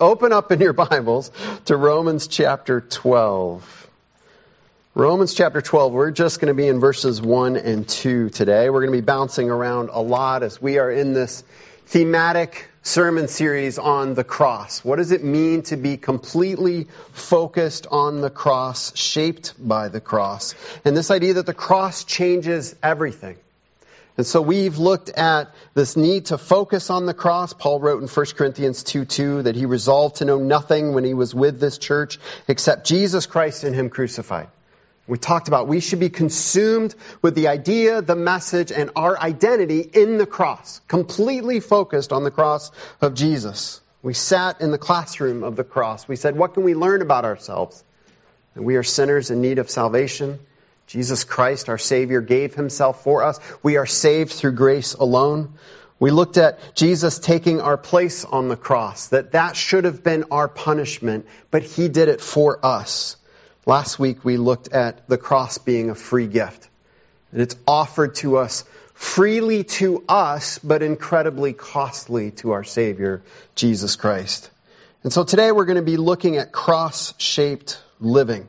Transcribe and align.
open 0.00 0.32
up 0.32 0.50
in 0.50 0.60
your 0.60 0.72
Bibles 0.90 1.30
to 1.66 1.76
Romans 1.76 2.26
chapter 2.26 2.80
12. 2.80 3.88
Romans 4.94 5.34
chapter 5.34 5.60
12, 5.60 5.92
we're 5.92 6.10
just 6.10 6.40
going 6.40 6.48
to 6.48 6.54
be 6.54 6.66
in 6.66 6.80
verses 6.80 7.22
1 7.22 7.56
and 7.56 7.88
2 7.88 8.30
today. 8.30 8.70
We're 8.70 8.80
going 8.80 8.92
to 8.92 8.98
be 8.98 9.04
bouncing 9.04 9.50
around 9.50 9.90
a 9.92 10.00
lot 10.00 10.42
as 10.42 10.60
we 10.60 10.78
are 10.78 10.90
in 10.90 11.12
this 11.12 11.44
thematic 11.86 12.68
sermon 12.82 13.28
series 13.28 13.78
on 13.78 14.14
the 14.14 14.24
cross. 14.24 14.82
What 14.84 14.96
does 14.96 15.12
it 15.12 15.22
mean 15.22 15.62
to 15.64 15.76
be 15.76 15.96
completely 15.96 16.88
focused 17.12 17.86
on 17.90 18.20
the 18.20 18.30
cross, 18.30 18.96
shaped 18.96 19.54
by 19.58 19.88
the 19.88 20.00
cross? 20.00 20.54
And 20.84 20.96
this 20.96 21.10
idea 21.10 21.34
that 21.34 21.46
the 21.46 21.54
cross 21.54 22.04
changes 22.04 22.74
everything. 22.82 23.36
And 24.20 24.26
so 24.26 24.42
we've 24.42 24.76
looked 24.76 25.08
at 25.08 25.54
this 25.72 25.96
need 25.96 26.26
to 26.26 26.36
focus 26.36 26.90
on 26.90 27.06
the 27.06 27.14
cross. 27.14 27.54
Paul 27.54 27.80
wrote 27.80 28.02
in 28.02 28.06
1 28.06 28.26
Corinthians 28.36 28.82
2 28.82 29.06
2 29.06 29.42
that 29.44 29.56
he 29.56 29.64
resolved 29.64 30.16
to 30.16 30.26
know 30.26 30.38
nothing 30.38 30.92
when 30.92 31.04
he 31.04 31.14
was 31.14 31.34
with 31.34 31.58
this 31.58 31.78
church 31.78 32.18
except 32.46 32.86
Jesus 32.86 33.24
Christ 33.24 33.64
and 33.64 33.74
him 33.74 33.88
crucified. 33.88 34.48
We 35.06 35.16
talked 35.16 35.48
about 35.48 35.68
we 35.68 35.80
should 35.80 36.00
be 36.00 36.10
consumed 36.10 36.94
with 37.22 37.34
the 37.34 37.48
idea, 37.48 38.02
the 38.02 38.14
message, 38.14 38.72
and 38.72 38.90
our 38.94 39.18
identity 39.18 39.80
in 39.80 40.18
the 40.18 40.26
cross, 40.26 40.82
completely 40.86 41.60
focused 41.60 42.12
on 42.12 42.22
the 42.22 42.30
cross 42.30 42.72
of 43.00 43.14
Jesus. 43.14 43.80
We 44.02 44.12
sat 44.12 44.60
in 44.60 44.70
the 44.70 44.76
classroom 44.76 45.42
of 45.42 45.56
the 45.56 45.64
cross. 45.64 46.06
We 46.06 46.16
said, 46.16 46.36
What 46.36 46.52
can 46.52 46.64
we 46.64 46.74
learn 46.74 47.00
about 47.00 47.24
ourselves? 47.24 47.82
We 48.54 48.76
are 48.76 48.82
sinners 48.82 49.30
in 49.30 49.40
need 49.40 49.58
of 49.58 49.70
salvation. 49.70 50.40
Jesus 50.90 51.22
Christ, 51.22 51.68
our 51.68 51.78
Savior, 51.78 52.20
gave 52.20 52.52
himself 52.56 53.04
for 53.04 53.22
us. 53.22 53.38
We 53.62 53.76
are 53.76 53.86
saved 53.86 54.32
through 54.32 54.54
grace 54.54 54.94
alone. 54.94 55.54
We 56.00 56.10
looked 56.10 56.36
at 56.36 56.74
Jesus 56.74 57.20
taking 57.20 57.60
our 57.60 57.76
place 57.76 58.24
on 58.24 58.48
the 58.48 58.56
cross, 58.56 59.06
that 59.08 59.30
that 59.30 59.54
should 59.54 59.84
have 59.84 60.02
been 60.02 60.24
our 60.32 60.48
punishment, 60.48 61.28
but 61.52 61.62
he 61.62 61.86
did 61.86 62.08
it 62.08 62.20
for 62.20 62.58
us. 62.66 63.16
Last 63.66 64.00
week 64.00 64.24
we 64.24 64.36
looked 64.36 64.72
at 64.72 65.06
the 65.08 65.16
cross 65.16 65.58
being 65.58 65.90
a 65.90 65.94
free 65.94 66.26
gift. 66.26 66.68
And 67.30 67.40
it's 67.40 67.54
offered 67.68 68.16
to 68.16 68.38
us 68.38 68.64
freely 68.94 69.62
to 69.62 70.02
us, 70.08 70.58
but 70.58 70.82
incredibly 70.82 71.52
costly 71.52 72.32
to 72.32 72.50
our 72.50 72.64
Savior, 72.64 73.22
Jesus 73.54 73.94
Christ. 73.94 74.50
And 75.04 75.12
so 75.12 75.22
today 75.22 75.52
we're 75.52 75.66
going 75.66 75.76
to 75.76 75.82
be 75.82 75.98
looking 75.98 76.36
at 76.36 76.50
cross 76.50 77.14
shaped 77.16 77.80
living. 78.00 78.48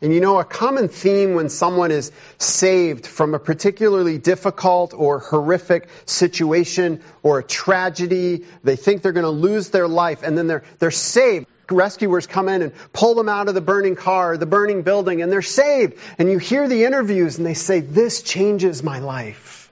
And 0.00 0.14
you 0.14 0.20
know, 0.20 0.38
a 0.38 0.44
common 0.44 0.88
theme 0.88 1.34
when 1.34 1.48
someone 1.48 1.90
is 1.90 2.12
saved 2.38 3.04
from 3.04 3.34
a 3.34 3.38
particularly 3.40 4.18
difficult 4.18 4.94
or 4.94 5.18
horrific 5.18 5.88
situation 6.06 7.02
or 7.24 7.40
a 7.40 7.42
tragedy, 7.42 8.44
they 8.62 8.76
think 8.76 9.02
they're 9.02 9.12
going 9.12 9.24
to 9.24 9.30
lose 9.30 9.70
their 9.70 9.88
life 9.88 10.22
and 10.22 10.38
then 10.38 10.46
they're, 10.46 10.62
they're 10.78 10.92
saved. 10.92 11.46
Rescuers 11.70 12.26
come 12.26 12.48
in 12.48 12.62
and 12.62 12.72
pull 12.92 13.14
them 13.14 13.28
out 13.28 13.48
of 13.48 13.54
the 13.54 13.60
burning 13.60 13.96
car, 13.96 14.36
the 14.36 14.46
burning 14.46 14.82
building, 14.82 15.20
and 15.20 15.30
they're 15.30 15.42
saved. 15.42 15.98
And 16.18 16.30
you 16.30 16.38
hear 16.38 16.68
the 16.68 16.84
interviews 16.84 17.36
and 17.36 17.46
they 17.46 17.54
say, 17.54 17.80
this 17.80 18.22
changes 18.22 18.82
my 18.82 19.00
life. 19.00 19.70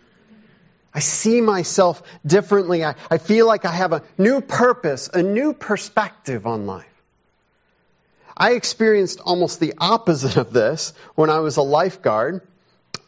I 0.93 0.99
see 0.99 1.41
myself 1.41 2.03
differently. 2.27 2.85
I, 2.85 2.97
I 3.11 3.19
feel 3.19 3.47
like 3.47 3.65
I 3.65 3.71
have 3.71 3.93
a 3.93 4.03
new 4.19 4.41
purpose, 4.41 5.09
a 5.13 5.23
new 5.23 5.55
perspective 5.55 6.47
on 6.47 6.67
life. 6.67 6.96
I 8.37 8.53
experienced 8.53 9.21
almost 9.25 9.61
the 9.61 9.75
opposite 9.79 10.37
of 10.37 10.53
this 10.53 10.93
when 11.15 11.31
I 11.31 11.39
was 11.39 11.57
a 11.57 11.63
lifeguard. 11.63 12.43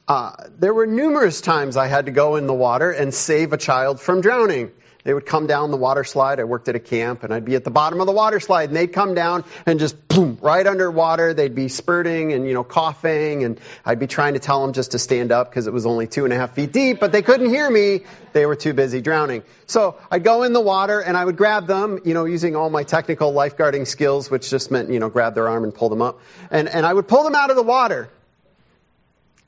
Uh, 0.07 0.33
there 0.59 0.73
were 0.73 0.87
numerous 0.87 1.43
times 1.43 1.77
I 1.77 1.87
had 1.87 2.07
to 2.07 2.13
go 2.13 2.37
in 2.37 2.47
the 2.47 2.55
water 2.55 2.91
and 2.91 3.13
save 3.13 3.53
a 3.53 3.59
child 3.59 4.01
from 4.01 4.23
drowning. 4.23 4.71
They 5.09 5.15
would 5.15 5.25
come 5.25 5.47
down 5.47 5.71
the 5.71 5.79
water 5.79 6.05
slide. 6.05 6.39
I 6.39 6.45
worked 6.45 6.69
at 6.69 6.77
a 6.77 6.79
camp 6.79 7.23
and 7.23 7.33
I'd 7.33 7.47
be 7.47 7.55
at 7.55 7.65
the 7.65 7.71
bottom 7.71 7.99
of 8.03 8.07
the 8.07 8.13
water 8.13 8.41
slide 8.41 8.69
and 8.69 8.77
they'd 8.77 8.93
come 8.93 9.15
down 9.15 9.43
and 9.65 9.81
just 9.81 10.07
boom, 10.07 10.37
right 10.43 10.67
underwater. 10.67 11.33
They'd 11.33 11.55
be 11.55 11.69
spurting 11.69 12.35
and, 12.35 12.47
you 12.47 12.53
know, 12.53 12.63
coughing 12.63 13.43
and 13.43 13.59
I'd 13.87 14.01
be 14.01 14.07
trying 14.07 14.35
to 14.35 14.39
tell 14.39 14.61
them 14.61 14.75
just 14.75 14.91
to 14.91 14.99
stand 14.99 15.33
up 15.33 15.49
because 15.49 15.67
it 15.67 15.73
was 15.73 15.87
only 15.87 16.09
two 16.09 16.25
and 16.25 16.35
a 16.35 16.37
half 16.37 16.55
feet 16.55 16.75
deep, 16.75 17.01
but 17.01 17.11
they 17.11 17.23
couldn't 17.23 17.49
hear 17.49 17.71
me. 17.71 18.01
They 18.35 18.45
were 18.45 18.55
too 18.55 18.75
busy 18.75 19.01
drowning. 19.01 19.45
So 19.65 19.97
I'd 20.11 20.25
go 20.25 20.43
in 20.43 20.53
the 20.53 20.61
water 20.61 21.01
and 21.01 21.17
I 21.17 21.25
would 21.25 21.39
grab 21.39 21.67
them, 21.67 22.01
you 22.05 22.13
know, 22.13 22.27
using 22.27 22.55
all 22.55 22.69
my 22.69 22.83
technical 22.83 23.33
lifeguarding 23.33 23.87
skills, 23.87 24.31
which 24.31 24.51
just 24.51 24.71
meant, 24.71 24.91
you 24.91 24.99
know, 24.99 25.09
grab 25.09 25.35
their 25.35 25.49
arm 25.49 25.65
and 25.65 25.75
pull 25.75 25.89
them 25.89 26.03
up. 26.03 26.21
And, 26.51 26.69
and 26.69 26.85
I 26.85 26.93
would 26.93 27.09
pull 27.09 27.25
them 27.25 27.35
out 27.35 27.49
of 27.49 27.57
the 27.57 27.63
water 27.63 28.11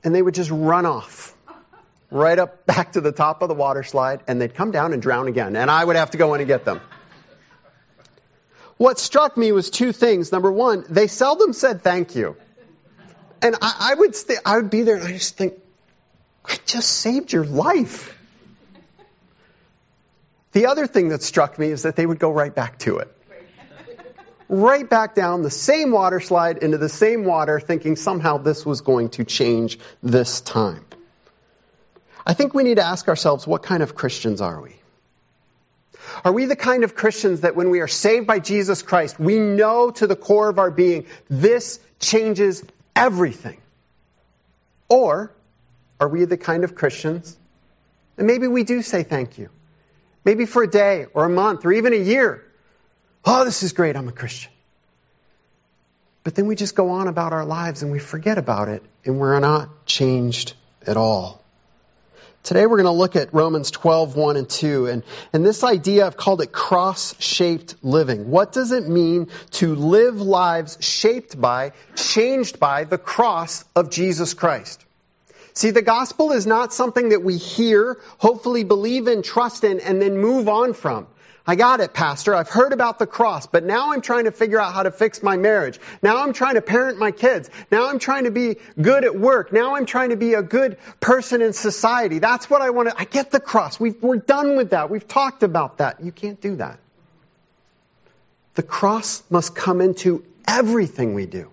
and 0.03 0.15
they 0.15 0.23
would 0.23 0.35
just 0.35 0.51
run 0.51 0.87
off 0.87 1.37
right 2.11 2.39
up 2.39 2.67
back 2.75 2.93
to 2.93 3.01
the 3.01 3.13
top 3.13 3.43
of 3.43 3.49
the 3.49 3.55
water 3.55 3.83
slide, 3.83 4.21
and 4.27 4.41
they'd 4.41 4.55
come 4.55 4.71
down 4.71 4.93
and 4.93 5.03
drown 5.03 5.29
again, 5.29 5.57
and 5.57 5.71
I 5.71 5.85
would 5.85 5.97
have 5.97 6.13
to 6.13 6.19
go 6.19 6.35
in 6.35 6.41
and 6.41 6.49
get 6.49 6.65
them. 6.65 6.81
What 8.81 8.99
struck 8.99 9.37
me 9.37 9.53
was 9.53 9.69
two 9.69 9.93
things. 9.93 10.33
Number 10.33 10.51
one, 10.51 10.87
they 10.89 11.07
seldom 11.07 11.53
said 11.53 11.83
thank 11.83 12.17
you. 12.17 12.37
And 13.43 13.57
I, 13.61 13.91
I 13.93 13.95
would 13.95 14.17
st- 14.17 14.39
I 14.45 14.57
would 14.57 14.71
be 14.71 14.83
there 14.85 14.97
and 14.97 15.07
I 15.07 15.13
just 15.13 15.37
think, 15.37 15.53
I 16.47 16.57
just 16.65 16.89
saved 16.91 17.31
your 17.31 17.45
life. 17.45 18.17
The 20.53 20.67
other 20.67 20.87
thing 20.87 21.11
that 21.11 21.23
struck 21.23 21.59
me 21.59 21.69
is 21.69 21.83
that 21.83 21.95
they 21.95 22.07
would 22.07 22.19
go 22.19 22.31
right 22.31 22.55
back 22.55 22.79
to 22.79 22.99
it. 22.99 23.15
Right 24.49 24.89
back 24.89 25.15
down 25.15 25.43
the 25.43 25.51
same 25.51 25.93
water 25.93 26.19
slide 26.19 26.59
into 26.59 26.79
the 26.79 26.89
same 26.89 27.25
water, 27.25 27.61
thinking 27.61 27.97
somehow 27.97 28.39
this 28.39 28.65
was 28.65 28.81
going 28.81 29.11
to 29.11 29.25
change 29.25 29.79
this 30.03 30.41
time. 30.41 30.87
I 32.31 32.33
think 32.33 32.55
we 32.55 32.63
need 32.63 32.77
to 32.77 32.85
ask 32.85 33.09
ourselves 33.09 33.45
what 33.45 33.65
kind 33.65 33.83
of 33.83 33.97
Christians 33.97 34.41
are 34.41 34.61
we? 34.61 34.77
Are 36.25 36.31
we 36.31 36.45
the 36.45 36.55
kind 36.55 36.85
of 36.85 36.95
Christians 36.95 37.41
that 37.41 37.57
when 37.57 37.71
we 37.71 37.81
are 37.81 37.89
saved 37.89 38.29
by 38.29 38.39
Jesus 38.39 38.83
Christ, 38.83 39.19
we 39.19 39.41
know 39.41 39.91
to 39.91 40.07
the 40.07 40.15
core 40.15 40.49
of 40.49 40.61
our 40.61 40.71
being, 40.71 41.07
this 41.29 41.81
changes 41.99 42.63
everything? 42.95 43.61
Or 44.89 45.33
are 45.99 46.07
we 46.07 46.25
the 46.25 46.37
kind 46.37 46.63
of 46.63 46.77
Christians, 46.77 47.37
and 48.17 48.29
maybe 48.29 48.47
we 48.47 48.63
do 48.63 48.81
say 48.83 49.03
thank 49.03 49.37
you, 49.37 49.49
maybe 50.25 50.47
for 50.47 50.63
a 50.63 50.71
day 50.71 51.07
or 51.13 51.25
a 51.25 51.29
month 51.29 51.65
or 51.65 51.73
even 51.73 51.93
a 51.95 51.97
year. 52.15 52.45
Oh, 53.25 53.45
this 53.45 53.65
is 53.65 53.73
great, 53.73 53.97
I'm 53.97 54.07
a 54.07 54.13
Christian. 54.13 54.53
But 56.23 56.37
then 56.37 56.47
we 56.47 56.55
just 56.55 56.77
go 56.77 56.91
on 56.91 57.09
about 57.09 57.33
our 57.33 57.45
lives 57.45 57.83
and 57.83 57.91
we 57.91 57.99
forget 57.99 58.39
about 58.39 58.69
it 58.69 58.85
and 59.05 59.19
we're 59.19 59.41
not 59.41 59.85
changed 59.85 60.53
at 60.87 60.97
all. 60.97 61.40
Today 62.43 62.65
we're 62.67 62.79
going 62.79 62.87
to 62.87 62.99
look 62.99 63.17
at 63.17 63.35
Romans 63.35 63.71
12, 63.71 64.17
1 64.17 64.37
and 64.37 64.49
2. 64.49 64.87
And, 64.87 65.03
and 65.33 65.45
this 65.45 65.63
idea, 65.63 66.07
I've 66.07 66.17
called 66.17 66.41
it 66.41 66.53
cross-shaped 66.53 67.77
living. 67.83 68.31
What 68.31 68.53
does 68.53 68.73
it 68.73 68.89
mean 68.89 69.29
to 69.53 69.75
live 69.75 70.21
lives 70.21 70.79
shaped 70.81 71.39
by, 71.39 71.73
changed 71.97 72.59
by 72.59 72.85
the 72.85 72.97
cross 72.97 73.65
of 73.77 73.91
Jesus 73.91 74.33
Christ? 74.33 74.83
See, 75.53 75.71
the 75.71 75.83
gospel 75.83 76.33
is 76.33 76.47
not 76.47 76.73
something 76.73 77.11
that 77.11 77.23
we 77.23 77.37
hear, 77.37 77.99
hopefully 78.17 78.65
believe 78.65 79.07
in, 79.07 79.23
trust 79.23 79.63
in, 79.63 79.79
and 79.81 80.01
then 80.01 80.17
move 80.17 80.49
on 80.49 80.73
from. 80.73 81.09
I 81.47 81.57
got 81.57 81.81
it, 81.81 81.95
Pastor. 81.95 82.35
I've 82.35 82.49
heard 82.49 82.73
about 82.73 82.99
the 82.99 83.07
cross, 83.07 83.47
but 83.47 83.65
now 83.65 83.93
I'm 83.93 84.03
trying 84.03 84.25
to 84.25 84.31
figure 84.31 84.61
out 84.61 84.75
how 84.75 84.83
to 84.83 84.91
fix 84.91 85.23
my 85.23 85.37
marriage. 85.37 85.81
Now 86.03 86.23
I'm 86.23 86.33
trying 86.33 86.55
to 86.55 86.63
parent 86.63 86.99
my 86.99 87.11
kids. 87.11 87.49
Now 87.71 87.89
I'm 87.89 87.99
trying 87.99 88.25
to 88.25 88.31
be 88.31 88.57
good 88.81 89.05
at 89.05 89.19
work. 89.19 89.53
Now 89.53 89.77
I'm 89.77 89.87
trying 89.87 90.11
to 90.11 90.17
be 90.17 90.35
a 90.35 90.43
good 90.43 90.77
person 91.01 91.41
in 91.41 91.53
society. 91.53 92.19
That's 92.19 92.51
what 92.51 92.61
I 92.61 92.71
want 92.71 92.91
to, 92.91 92.99
I 92.99 93.05
get 93.05 93.31
the 93.31 93.41
cross. 93.41 93.81
we 93.81 93.95
are 94.03 94.17
done 94.17 94.57
with 94.57 94.71
that. 94.71 94.91
We've 94.91 95.07
talked 95.07 95.43
about 95.43 95.79
that. 95.79 96.05
You 96.05 96.13
can't 96.13 96.41
do 96.41 96.57
that. 96.57 96.79
The 98.55 98.63
cross 98.63 99.23
must 99.31 99.55
come 99.55 99.81
into 99.81 100.25
everything 100.47 101.15
we 101.15 101.27
do. 101.27 101.51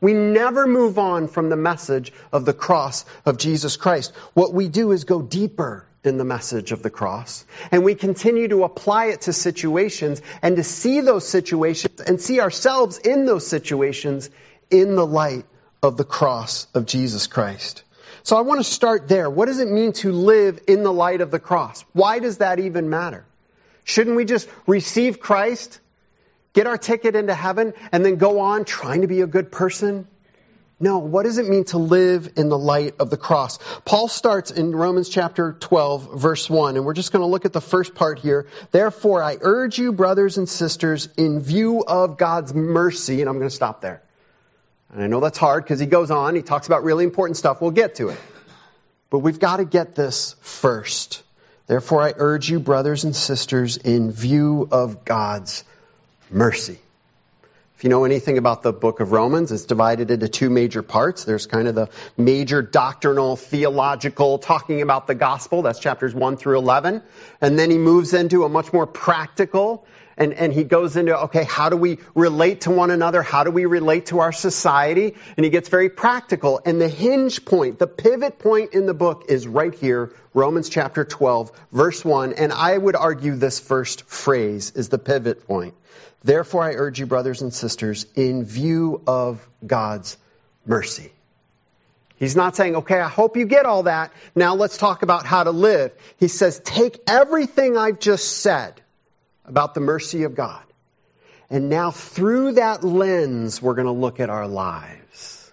We 0.00 0.12
never 0.12 0.66
move 0.66 0.98
on 0.98 1.28
from 1.28 1.48
the 1.48 1.56
message 1.56 2.12
of 2.32 2.44
the 2.44 2.52
cross 2.52 3.04
of 3.24 3.38
Jesus 3.38 3.76
Christ. 3.76 4.12
What 4.34 4.52
we 4.52 4.68
do 4.68 4.92
is 4.92 5.04
go 5.04 5.22
deeper 5.22 5.86
in 6.04 6.18
the 6.18 6.24
message 6.24 6.72
of 6.72 6.82
the 6.82 6.90
cross. 6.90 7.44
And 7.72 7.84
we 7.84 7.94
continue 7.94 8.48
to 8.48 8.64
apply 8.64 9.06
it 9.06 9.22
to 9.22 9.32
situations 9.32 10.20
and 10.42 10.56
to 10.56 10.64
see 10.64 11.00
those 11.00 11.26
situations 11.26 12.00
and 12.00 12.20
see 12.20 12.40
ourselves 12.40 12.98
in 12.98 13.24
those 13.24 13.46
situations 13.46 14.30
in 14.70 14.94
the 14.94 15.06
light 15.06 15.46
of 15.82 15.96
the 15.96 16.04
cross 16.04 16.66
of 16.74 16.86
Jesus 16.86 17.26
Christ. 17.26 17.82
So 18.22 18.36
I 18.36 18.42
want 18.42 18.60
to 18.60 18.64
start 18.64 19.08
there. 19.08 19.28
What 19.28 19.46
does 19.46 19.60
it 19.60 19.68
mean 19.68 19.92
to 19.94 20.12
live 20.12 20.60
in 20.66 20.82
the 20.82 20.92
light 20.92 21.20
of 21.20 21.30
the 21.30 21.38
cross? 21.38 21.84
Why 21.92 22.20
does 22.20 22.38
that 22.38 22.58
even 22.58 22.88
matter? 22.88 23.24
Shouldn't 23.84 24.16
we 24.16 24.24
just 24.24 24.48
receive 24.66 25.20
Christ, 25.20 25.78
get 26.54 26.66
our 26.66 26.78
ticket 26.78 27.16
into 27.16 27.34
heaven, 27.34 27.74
and 27.92 28.04
then 28.04 28.16
go 28.16 28.40
on 28.40 28.64
trying 28.64 29.02
to 29.02 29.06
be 29.06 29.20
a 29.20 29.26
good 29.26 29.52
person 29.52 30.06
no, 30.84 30.98
what 30.98 31.22
does 31.22 31.38
it 31.38 31.48
mean 31.48 31.64
to 31.64 31.78
live 31.78 32.34
in 32.36 32.50
the 32.50 32.58
light 32.58 32.96
of 33.00 33.08
the 33.08 33.16
cross? 33.16 33.58
Paul 33.86 34.06
starts 34.06 34.50
in 34.50 34.76
Romans 34.76 35.08
chapter 35.08 35.54
12, 35.54 36.20
verse 36.20 36.48
1, 36.48 36.76
and 36.76 36.84
we're 36.84 36.92
just 36.92 37.10
going 37.10 37.22
to 37.22 37.26
look 37.26 37.46
at 37.46 37.54
the 37.54 37.60
first 37.62 37.94
part 37.94 38.18
here. 38.18 38.46
Therefore, 38.70 39.22
I 39.22 39.38
urge 39.40 39.78
you, 39.78 39.92
brothers 39.92 40.36
and 40.36 40.46
sisters, 40.46 41.08
in 41.16 41.40
view 41.40 41.82
of 41.88 42.18
God's 42.18 42.52
mercy, 42.52 43.22
and 43.22 43.30
I'm 43.30 43.38
going 43.38 43.48
to 43.48 43.56
stop 43.56 43.80
there. 43.80 44.02
And 44.92 45.02
I 45.02 45.06
know 45.06 45.20
that's 45.20 45.38
hard 45.38 45.64
because 45.64 45.80
he 45.80 45.86
goes 45.86 46.10
on, 46.10 46.34
he 46.34 46.42
talks 46.42 46.66
about 46.66 46.84
really 46.84 47.04
important 47.04 47.38
stuff. 47.38 47.62
We'll 47.62 47.70
get 47.70 47.94
to 47.96 48.10
it. 48.10 48.20
But 49.08 49.20
we've 49.20 49.40
got 49.40 49.56
to 49.56 49.64
get 49.64 49.94
this 49.94 50.36
first. 50.42 51.22
Therefore, 51.66 52.02
I 52.02 52.12
urge 52.14 52.50
you, 52.50 52.60
brothers 52.60 53.04
and 53.04 53.16
sisters, 53.16 53.78
in 53.78 54.12
view 54.12 54.68
of 54.70 55.06
God's 55.06 55.64
mercy. 56.30 56.78
If 57.76 57.82
you 57.82 57.90
know 57.90 58.04
anything 58.04 58.38
about 58.38 58.62
the 58.62 58.72
book 58.72 59.00
of 59.00 59.10
Romans, 59.10 59.50
it's 59.50 59.64
divided 59.64 60.12
into 60.12 60.28
two 60.28 60.48
major 60.48 60.82
parts. 60.82 61.24
There's 61.24 61.46
kind 61.46 61.66
of 61.66 61.74
the 61.74 61.88
major 62.16 62.62
doctrinal, 62.62 63.34
theological, 63.34 64.38
talking 64.38 64.80
about 64.80 65.08
the 65.08 65.16
gospel. 65.16 65.62
That's 65.62 65.80
chapters 65.80 66.14
1 66.14 66.36
through 66.36 66.56
11. 66.58 67.02
And 67.40 67.58
then 67.58 67.72
he 67.72 67.78
moves 67.78 68.14
into 68.14 68.44
a 68.44 68.48
much 68.48 68.72
more 68.72 68.86
practical, 68.86 69.84
and, 70.16 70.32
and 70.34 70.52
he 70.52 70.62
goes 70.62 70.96
into, 70.96 71.18
okay, 71.24 71.42
how 71.42 71.68
do 71.68 71.76
we 71.76 71.98
relate 72.14 72.62
to 72.62 72.70
one 72.70 72.92
another? 72.92 73.22
How 73.22 73.42
do 73.42 73.50
we 73.50 73.66
relate 73.66 74.06
to 74.06 74.20
our 74.20 74.30
society? 74.30 75.16
And 75.36 75.42
he 75.42 75.50
gets 75.50 75.68
very 75.68 75.88
practical. 75.88 76.60
And 76.64 76.80
the 76.80 76.88
hinge 76.88 77.44
point, 77.44 77.80
the 77.80 77.88
pivot 77.88 78.38
point 78.38 78.74
in 78.74 78.86
the 78.86 78.94
book 78.94 79.24
is 79.28 79.48
right 79.48 79.74
here, 79.74 80.12
Romans 80.32 80.68
chapter 80.68 81.04
12, 81.04 81.50
verse 81.72 82.04
1. 82.04 82.34
And 82.34 82.52
I 82.52 82.78
would 82.78 82.94
argue 82.94 83.34
this 83.34 83.58
first 83.58 84.04
phrase 84.04 84.70
is 84.76 84.90
the 84.90 84.98
pivot 84.98 85.48
point. 85.48 85.74
Therefore, 86.24 86.64
I 86.64 86.72
urge 86.74 86.98
you, 86.98 87.06
brothers 87.06 87.42
and 87.42 87.52
sisters, 87.52 88.06
in 88.16 88.44
view 88.44 89.02
of 89.06 89.46
God's 89.64 90.16
mercy. 90.64 91.12
He's 92.16 92.34
not 92.34 92.56
saying, 92.56 92.76
okay, 92.76 92.98
I 92.98 93.08
hope 93.08 93.36
you 93.36 93.44
get 93.44 93.66
all 93.66 93.82
that. 93.82 94.10
Now 94.34 94.54
let's 94.54 94.78
talk 94.78 95.02
about 95.02 95.26
how 95.26 95.44
to 95.44 95.50
live. 95.50 95.92
He 96.18 96.28
says, 96.28 96.60
take 96.60 96.98
everything 97.06 97.76
I've 97.76 98.00
just 98.00 98.38
said 98.38 98.80
about 99.44 99.74
the 99.74 99.80
mercy 99.80 100.22
of 100.22 100.34
God. 100.34 100.62
And 101.50 101.68
now 101.68 101.90
through 101.90 102.52
that 102.52 102.82
lens, 102.82 103.60
we're 103.60 103.74
going 103.74 103.86
to 103.86 103.92
look 103.92 104.18
at 104.20 104.30
our 104.30 104.48
lives. 104.48 105.43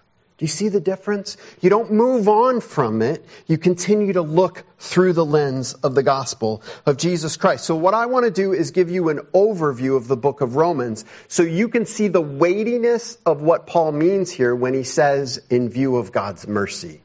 Do 0.42 0.46
you 0.46 0.48
see 0.48 0.70
the 0.70 0.80
difference? 0.80 1.38
You 1.60 1.70
don't 1.70 1.92
move 1.92 2.28
on 2.28 2.62
from 2.62 3.04
it. 3.04 3.24
You 3.46 3.60
continue 3.60 4.14
to 4.14 4.24
look 4.24 4.64
through 4.80 5.14
the 5.14 5.24
lens 5.24 5.76
of 5.76 5.94
the 5.94 6.02
gospel 6.02 6.64
of 6.84 6.98
Jesus 6.98 7.38
Christ. 7.38 7.64
So 7.64 7.76
what 7.76 7.94
I 7.94 8.08
want 8.08 8.26
to 8.26 8.32
do 8.32 8.52
is 8.52 8.72
give 8.72 8.90
you 8.90 9.10
an 9.10 9.20
overview 9.36 9.96
of 9.96 10.08
the 10.08 10.18
book 10.18 10.42
of 10.42 10.56
Romans 10.56 11.06
so 11.28 11.44
you 11.44 11.68
can 11.68 11.86
see 11.86 12.08
the 12.08 12.22
weightiness 12.22 13.20
of 13.24 13.44
what 13.44 13.68
Paul 13.68 13.92
means 13.92 14.32
here 14.32 14.56
when 14.56 14.74
he 14.74 14.82
says 14.82 15.40
in 15.52 15.70
view 15.70 15.98
of 15.98 16.12
God's 16.12 16.48
mercy. 16.48 17.04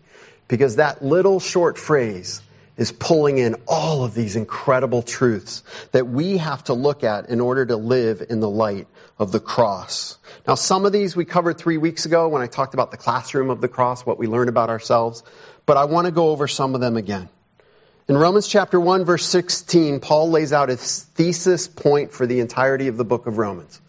Because 0.48 0.76
that 0.76 1.04
little 1.04 1.38
short 1.38 1.76
phrase 1.76 2.40
is 2.76 2.92
pulling 2.92 3.38
in 3.38 3.56
all 3.66 4.04
of 4.04 4.14
these 4.14 4.36
incredible 4.36 5.02
truths 5.02 5.62
that 5.92 6.06
we 6.06 6.36
have 6.36 6.62
to 6.64 6.74
look 6.74 7.04
at 7.04 7.28
in 7.28 7.40
order 7.40 7.64
to 7.66 7.76
live 7.76 8.22
in 8.28 8.40
the 8.40 8.50
light 8.50 8.86
of 9.18 9.32
the 9.32 9.40
cross. 9.40 10.18
Now, 10.46 10.54
some 10.54 10.84
of 10.84 10.92
these 10.92 11.16
we 11.16 11.24
covered 11.24 11.58
three 11.58 11.78
weeks 11.78 12.04
ago 12.06 12.28
when 12.28 12.42
I 12.42 12.46
talked 12.46 12.74
about 12.74 12.90
the 12.90 12.96
classroom 12.96 13.50
of 13.50 13.60
the 13.60 13.68
cross, 13.68 14.04
what 14.04 14.18
we 14.18 14.26
learn 14.26 14.48
about 14.48 14.68
ourselves, 14.68 15.22
but 15.64 15.76
I 15.76 15.84
want 15.86 16.06
to 16.06 16.10
go 16.10 16.30
over 16.30 16.46
some 16.46 16.74
of 16.74 16.80
them 16.80 16.96
again. 16.96 17.28
In 18.08 18.16
Romans 18.16 18.46
chapter 18.46 18.78
1 18.78 19.04
verse 19.04 19.26
16, 19.26 20.00
Paul 20.00 20.30
lays 20.30 20.52
out 20.52 20.68
his 20.68 21.02
thesis 21.02 21.66
point 21.66 22.12
for 22.12 22.26
the 22.26 22.40
entirety 22.40 22.88
of 22.88 22.96
the 22.96 23.04
book 23.04 23.26
of 23.26 23.38
Romans. 23.38 23.80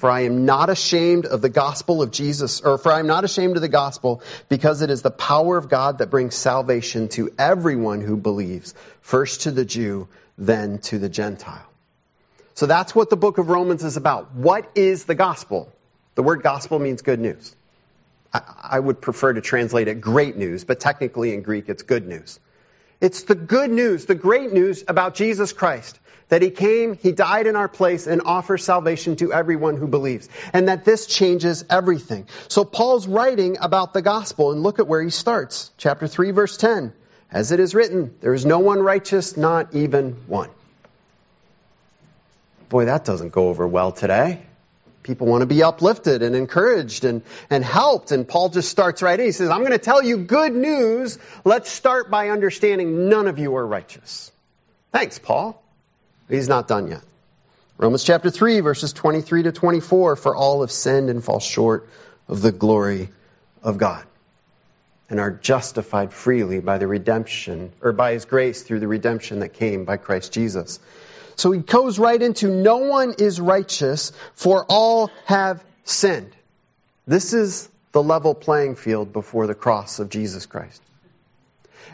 For 0.00 0.08
I 0.08 0.20
am 0.20 0.46
not 0.46 0.70
ashamed 0.70 1.26
of 1.26 1.42
the 1.42 1.50
gospel 1.50 2.00
of 2.00 2.10
Jesus, 2.10 2.62
or 2.62 2.78
for 2.78 2.90
I 2.90 3.00
am 3.00 3.06
not 3.06 3.24
ashamed 3.24 3.56
of 3.56 3.60
the 3.60 3.68
gospel 3.68 4.22
because 4.48 4.80
it 4.80 4.88
is 4.88 5.02
the 5.02 5.10
power 5.10 5.58
of 5.58 5.68
God 5.68 5.98
that 5.98 6.08
brings 6.08 6.34
salvation 6.34 7.08
to 7.10 7.30
everyone 7.38 8.00
who 8.00 8.16
believes, 8.16 8.72
first 9.02 9.42
to 9.42 9.50
the 9.50 9.66
Jew, 9.66 10.08
then 10.38 10.78
to 10.84 10.98
the 10.98 11.10
Gentile. 11.10 11.66
So 12.54 12.64
that's 12.64 12.94
what 12.94 13.10
the 13.10 13.16
book 13.18 13.36
of 13.36 13.50
Romans 13.50 13.84
is 13.84 13.98
about. 13.98 14.34
What 14.34 14.70
is 14.74 15.04
the 15.04 15.14
gospel? 15.14 15.70
The 16.14 16.22
word 16.22 16.42
gospel 16.42 16.78
means 16.78 17.02
good 17.02 17.20
news. 17.20 17.54
I, 18.32 18.40
I 18.70 18.80
would 18.80 19.02
prefer 19.02 19.34
to 19.34 19.42
translate 19.42 19.86
it 19.86 20.00
great 20.00 20.34
news, 20.34 20.64
but 20.64 20.80
technically 20.80 21.34
in 21.34 21.42
Greek 21.42 21.68
it's 21.68 21.82
good 21.82 22.08
news. 22.08 22.40
It's 23.00 23.22
the 23.22 23.34
good 23.34 23.70
news, 23.70 24.04
the 24.04 24.14
great 24.14 24.52
news 24.52 24.84
about 24.86 25.14
Jesus 25.14 25.52
Christ. 25.52 25.98
That 26.28 26.42
he 26.42 26.50
came, 26.50 26.94
he 26.94 27.10
died 27.10 27.48
in 27.48 27.56
our 27.56 27.66
place 27.68 28.06
and 28.06 28.22
offers 28.24 28.64
salvation 28.64 29.16
to 29.16 29.32
everyone 29.32 29.76
who 29.76 29.88
believes. 29.88 30.28
And 30.52 30.68
that 30.68 30.84
this 30.84 31.06
changes 31.06 31.64
everything. 31.68 32.28
So 32.46 32.64
Paul's 32.64 33.08
writing 33.08 33.56
about 33.60 33.94
the 33.94 34.02
gospel 34.02 34.52
and 34.52 34.62
look 34.62 34.78
at 34.78 34.86
where 34.86 35.02
he 35.02 35.10
starts. 35.10 35.72
Chapter 35.76 36.06
3 36.06 36.30
verse 36.30 36.56
10. 36.56 36.92
As 37.32 37.52
it 37.52 37.60
is 37.60 37.74
written, 37.74 38.14
there 38.20 38.34
is 38.34 38.44
no 38.44 38.58
one 38.58 38.80
righteous, 38.80 39.36
not 39.36 39.74
even 39.74 40.12
one. 40.26 40.50
Boy, 42.68 42.84
that 42.84 43.04
doesn't 43.04 43.32
go 43.32 43.48
over 43.48 43.66
well 43.66 43.90
today. 43.90 44.42
People 45.02 45.26
want 45.26 45.40
to 45.40 45.46
be 45.46 45.62
uplifted 45.62 46.22
and 46.22 46.36
encouraged 46.36 47.04
and, 47.04 47.22
and 47.48 47.64
helped. 47.64 48.12
And 48.12 48.28
Paul 48.28 48.50
just 48.50 48.68
starts 48.68 49.02
right 49.02 49.18
in. 49.18 49.26
He 49.26 49.32
says, 49.32 49.48
I'm 49.48 49.60
going 49.60 49.72
to 49.72 49.78
tell 49.78 50.02
you 50.02 50.18
good 50.18 50.52
news. 50.52 51.18
Let's 51.44 51.70
start 51.70 52.10
by 52.10 52.28
understanding 52.28 53.08
none 53.08 53.26
of 53.26 53.38
you 53.38 53.56
are 53.56 53.66
righteous. 53.66 54.30
Thanks, 54.92 55.18
Paul. 55.18 55.62
He's 56.28 56.48
not 56.48 56.68
done 56.68 56.88
yet. 56.88 57.02
Romans 57.78 58.04
chapter 58.04 58.30
3, 58.30 58.60
verses 58.60 58.92
23 58.92 59.44
to 59.44 59.52
24 59.52 60.16
For 60.16 60.36
all 60.36 60.60
have 60.60 60.70
sinned 60.70 61.08
and 61.08 61.24
fall 61.24 61.40
short 61.40 61.88
of 62.28 62.42
the 62.42 62.52
glory 62.52 63.08
of 63.62 63.78
God 63.78 64.04
and 65.10 65.18
are 65.18 65.32
justified 65.32 66.12
freely 66.12 66.60
by 66.60 66.78
the 66.78 66.86
redemption, 66.86 67.72
or 67.82 67.92
by 67.92 68.12
his 68.12 68.24
grace 68.24 68.62
through 68.62 68.78
the 68.78 68.86
redemption 68.86 69.40
that 69.40 69.54
came 69.54 69.84
by 69.84 69.96
Christ 69.96 70.32
Jesus. 70.32 70.78
So 71.36 71.52
he 71.52 71.60
goes 71.60 71.98
right 71.98 72.20
into 72.20 72.48
no 72.48 72.78
one 72.78 73.14
is 73.18 73.40
righteous, 73.40 74.12
for 74.34 74.64
all 74.68 75.10
have 75.26 75.64
sinned. 75.84 76.34
This 77.06 77.32
is 77.32 77.68
the 77.92 78.02
level 78.02 78.34
playing 78.34 78.76
field 78.76 79.12
before 79.12 79.46
the 79.46 79.54
cross 79.54 79.98
of 79.98 80.10
Jesus 80.10 80.46
Christ. 80.46 80.80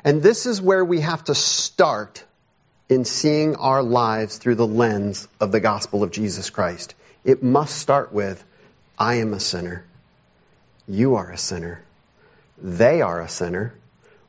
And 0.04 0.22
this 0.22 0.46
is 0.46 0.60
where 0.60 0.84
we 0.84 1.00
have 1.00 1.24
to 1.24 1.34
start 1.34 2.24
in 2.88 3.04
seeing 3.04 3.56
our 3.56 3.82
lives 3.82 4.38
through 4.38 4.54
the 4.56 4.66
lens 4.66 5.26
of 5.40 5.52
the 5.52 5.60
gospel 5.60 6.02
of 6.02 6.10
Jesus 6.10 6.50
Christ. 6.50 6.94
It 7.24 7.42
must 7.42 7.76
start 7.76 8.12
with, 8.12 8.42
I 8.98 9.16
am 9.16 9.34
a 9.34 9.40
sinner. 9.40 9.84
You 10.86 11.16
are 11.16 11.30
a 11.30 11.38
sinner. 11.38 11.82
They 12.58 13.02
are 13.02 13.20
a 13.20 13.28
sinner. 13.28 13.74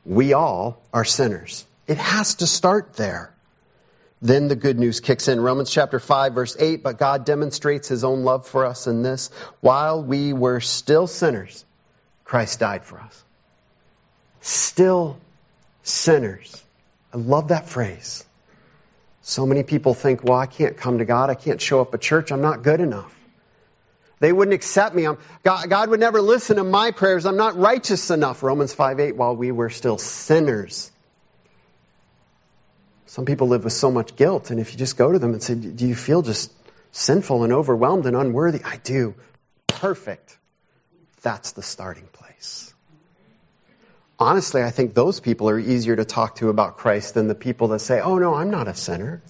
We 0.04 0.32
all 0.32 0.82
are 0.92 1.04
sinners. 1.04 1.64
It 1.86 1.98
has 1.98 2.36
to 2.36 2.46
start 2.46 2.94
there. 2.94 3.32
Then 4.20 4.48
the 4.48 4.56
good 4.56 4.78
news 4.78 5.00
kicks 5.00 5.28
in. 5.28 5.40
Romans 5.40 5.70
chapter 5.70 6.00
5 6.00 6.34
verse 6.34 6.56
8, 6.58 6.82
but 6.82 6.98
God 6.98 7.24
demonstrates 7.24 7.88
his 7.88 8.02
own 8.04 8.24
love 8.24 8.46
for 8.46 8.64
us 8.64 8.86
in 8.86 9.02
this. 9.02 9.30
While 9.60 10.02
we 10.02 10.32
were 10.32 10.60
still 10.60 11.06
sinners, 11.06 11.64
Christ 12.24 12.58
died 12.58 12.84
for 12.84 12.98
us. 12.98 13.24
Still 14.40 15.18
sinners. 15.82 16.62
I 17.12 17.18
love 17.18 17.48
that 17.48 17.68
phrase. 17.68 18.24
So 19.22 19.46
many 19.46 19.62
people 19.62 19.94
think, 19.94 20.24
well, 20.24 20.38
I 20.38 20.46
can't 20.46 20.76
come 20.76 20.98
to 20.98 21.04
God. 21.04 21.30
I 21.30 21.34
can't 21.34 21.60
show 21.60 21.80
up 21.80 21.94
at 21.94 22.00
church. 22.00 22.32
I'm 22.32 22.40
not 22.40 22.62
good 22.62 22.80
enough. 22.80 23.14
They 24.20 24.32
wouldn't 24.32 24.54
accept 24.54 24.94
me. 24.94 25.06
God, 25.44 25.70
God 25.70 25.90
would 25.90 26.00
never 26.00 26.20
listen 26.20 26.56
to 26.56 26.64
my 26.64 26.90
prayers. 26.90 27.24
I'm 27.24 27.36
not 27.36 27.56
righteous 27.56 28.10
enough. 28.10 28.42
Romans 28.42 28.74
5 28.74 28.98
8, 28.98 29.16
while 29.16 29.36
we 29.36 29.52
were 29.52 29.70
still 29.70 29.98
sinners, 29.98 30.90
some 33.08 33.24
people 33.24 33.48
live 33.48 33.64
with 33.64 33.72
so 33.72 33.90
much 33.90 34.16
guilt, 34.16 34.50
and 34.50 34.60
if 34.60 34.72
you 34.72 34.78
just 34.78 34.98
go 34.98 35.10
to 35.10 35.18
them 35.18 35.32
and 35.32 35.42
say, 35.42 35.54
Do 35.54 35.88
you 35.88 35.94
feel 35.94 36.20
just 36.20 36.52
sinful 36.92 37.42
and 37.42 37.54
overwhelmed 37.54 38.04
and 38.04 38.14
unworthy? 38.14 38.60
I 38.62 38.76
do. 38.76 39.14
Perfect. 39.66 40.36
That's 41.22 41.52
the 41.52 41.62
starting 41.62 42.06
place. 42.12 42.74
Honestly, 44.18 44.62
I 44.62 44.70
think 44.70 44.92
those 44.92 45.20
people 45.20 45.48
are 45.48 45.58
easier 45.58 45.96
to 45.96 46.04
talk 46.04 46.36
to 46.36 46.50
about 46.50 46.76
Christ 46.76 47.14
than 47.14 47.28
the 47.28 47.34
people 47.34 47.68
that 47.68 47.78
say, 47.78 47.98
Oh, 48.00 48.18
no, 48.18 48.34
I'm 48.34 48.50
not 48.50 48.68
a 48.68 48.74
sinner. 48.74 49.22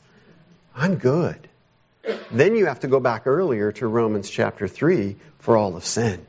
I'm 0.75 0.97
good. 0.97 1.49
Then 2.33 2.57
you 2.57 2.67
have 2.67 2.81
to 2.81 2.89
go 2.89 2.99
back 2.99 3.29
earlier 3.29 3.71
to 3.73 3.87
Romans 3.87 4.29
chapter 4.29 4.67
3 4.67 5.15
for 5.39 5.57
all 5.57 5.77
of 5.77 5.85
sin. 5.85 6.27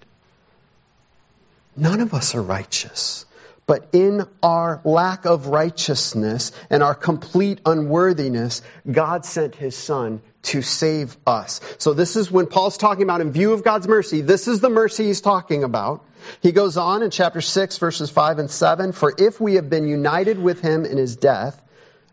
None 1.75 1.99
of 2.01 2.13
us 2.13 2.35
are 2.35 2.43
righteous. 2.43 3.25
But 3.69 3.89
in 3.93 4.25
our 4.41 4.81
lack 4.83 5.25
of 5.25 5.45
righteousness 5.45 6.51
and 6.71 6.81
our 6.81 6.95
complete 6.95 7.61
unworthiness, 7.67 8.63
God 8.91 9.25
sent 9.25 9.53
his 9.53 9.77
son 9.77 10.23
to 10.41 10.63
save 10.63 11.15
us. 11.27 11.61
So 11.77 11.93
this 11.93 12.15
is 12.15 12.31
when 12.31 12.47
Paul's 12.47 12.79
talking 12.79 13.03
about 13.03 13.21
in 13.21 13.31
view 13.31 13.53
of 13.53 13.63
God's 13.63 13.87
mercy, 13.87 14.21
this 14.21 14.47
is 14.47 14.59
the 14.59 14.71
mercy 14.71 15.05
he's 15.05 15.21
talking 15.21 15.63
about. 15.63 16.03
He 16.41 16.51
goes 16.51 16.77
on 16.77 17.03
in 17.03 17.11
chapter 17.11 17.41
6 17.41 17.77
verses 17.77 18.09
5 18.09 18.39
and 18.39 18.49
7, 18.49 18.91
for 18.91 19.13
if 19.15 19.39
we 19.39 19.53
have 19.53 19.69
been 19.69 19.87
united 19.87 20.39
with 20.39 20.61
him 20.61 20.83
in 20.83 20.97
his 20.97 21.15
death, 21.15 21.61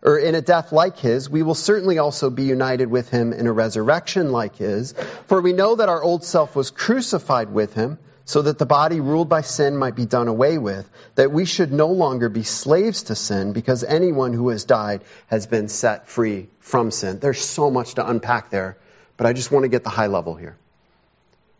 or 0.02 0.18
in 0.18 0.34
a 0.34 0.42
death 0.42 0.72
like 0.72 0.98
his, 0.98 1.30
we 1.30 1.42
will 1.42 1.54
certainly 1.54 1.96
also 1.96 2.28
be 2.28 2.42
united 2.42 2.90
with 2.90 3.08
him 3.08 3.32
in 3.32 3.46
a 3.46 3.52
resurrection 3.52 4.30
like 4.30 4.56
his. 4.56 4.92
For 5.26 5.40
we 5.40 5.54
know 5.54 5.76
that 5.76 5.88
our 5.88 6.02
old 6.02 6.22
self 6.22 6.54
was 6.54 6.70
crucified 6.70 7.50
with 7.50 7.72
him 7.72 7.98
so 8.26 8.42
that 8.42 8.58
the 8.58 8.66
body 8.66 8.98
ruled 9.00 9.28
by 9.28 9.40
sin 9.40 9.76
might 9.76 9.94
be 9.94 10.04
done 10.04 10.26
away 10.26 10.58
with, 10.58 10.90
that 11.14 11.30
we 11.30 11.44
should 11.44 11.72
no 11.72 11.86
longer 11.86 12.28
be 12.28 12.42
slaves 12.42 13.04
to 13.04 13.14
sin, 13.14 13.52
because 13.52 13.84
anyone 13.84 14.32
who 14.32 14.48
has 14.48 14.64
died 14.64 15.02
has 15.28 15.46
been 15.46 15.68
set 15.68 16.08
free 16.08 16.48
from 16.58 16.90
sin. 16.90 17.20
There's 17.20 17.40
so 17.40 17.70
much 17.70 17.94
to 17.94 18.06
unpack 18.06 18.50
there, 18.50 18.76
but 19.16 19.26
I 19.26 19.32
just 19.32 19.52
want 19.52 19.62
to 19.62 19.68
get 19.68 19.84
the 19.84 19.90
high 19.90 20.08
level 20.08 20.34
here. 20.34 20.56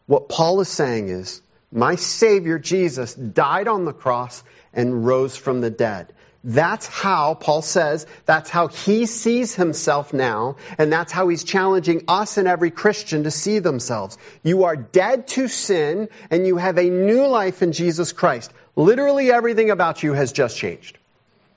What 0.07 0.29
Paul 0.29 0.61
is 0.61 0.69
saying 0.69 1.09
is, 1.09 1.41
my 1.71 1.95
Savior 1.95 2.59
Jesus 2.59 3.15
died 3.15 3.69
on 3.69 3.85
the 3.85 3.93
cross 3.93 4.43
and 4.73 5.07
rose 5.07 5.37
from 5.37 5.61
the 5.61 5.71
dead. 5.71 6.13
That's 6.49 6.87
how, 6.87 7.35
Paul 7.35 7.61
says, 7.61 8.07
that's 8.25 8.51
how 8.51 8.69
he 8.69 9.07
sees 9.07 9.57
himself 9.57 10.13
now, 10.13 10.59
and 10.79 10.93
that's 10.93 11.11
how 11.11 11.27
he's 11.27 11.43
challenging 11.43 12.05
us 12.07 12.37
and 12.39 12.47
every 12.47 12.71
Christian 12.71 13.25
to 13.25 13.33
see 13.33 13.59
themselves. 13.59 14.17
You 14.45 14.63
are 14.65 14.77
dead 14.77 15.27
to 15.29 15.49
sin, 15.49 16.09
and 16.31 16.47
you 16.47 16.57
have 16.57 16.79
a 16.79 16.89
new 16.89 17.27
life 17.27 17.63
in 17.63 17.73
Jesus 17.73 18.13
Christ. 18.13 18.53
Literally 18.77 19.33
everything 19.33 19.71
about 19.71 20.05
you 20.05 20.13
has 20.13 20.31
just 20.31 20.57
changed. 20.57 20.99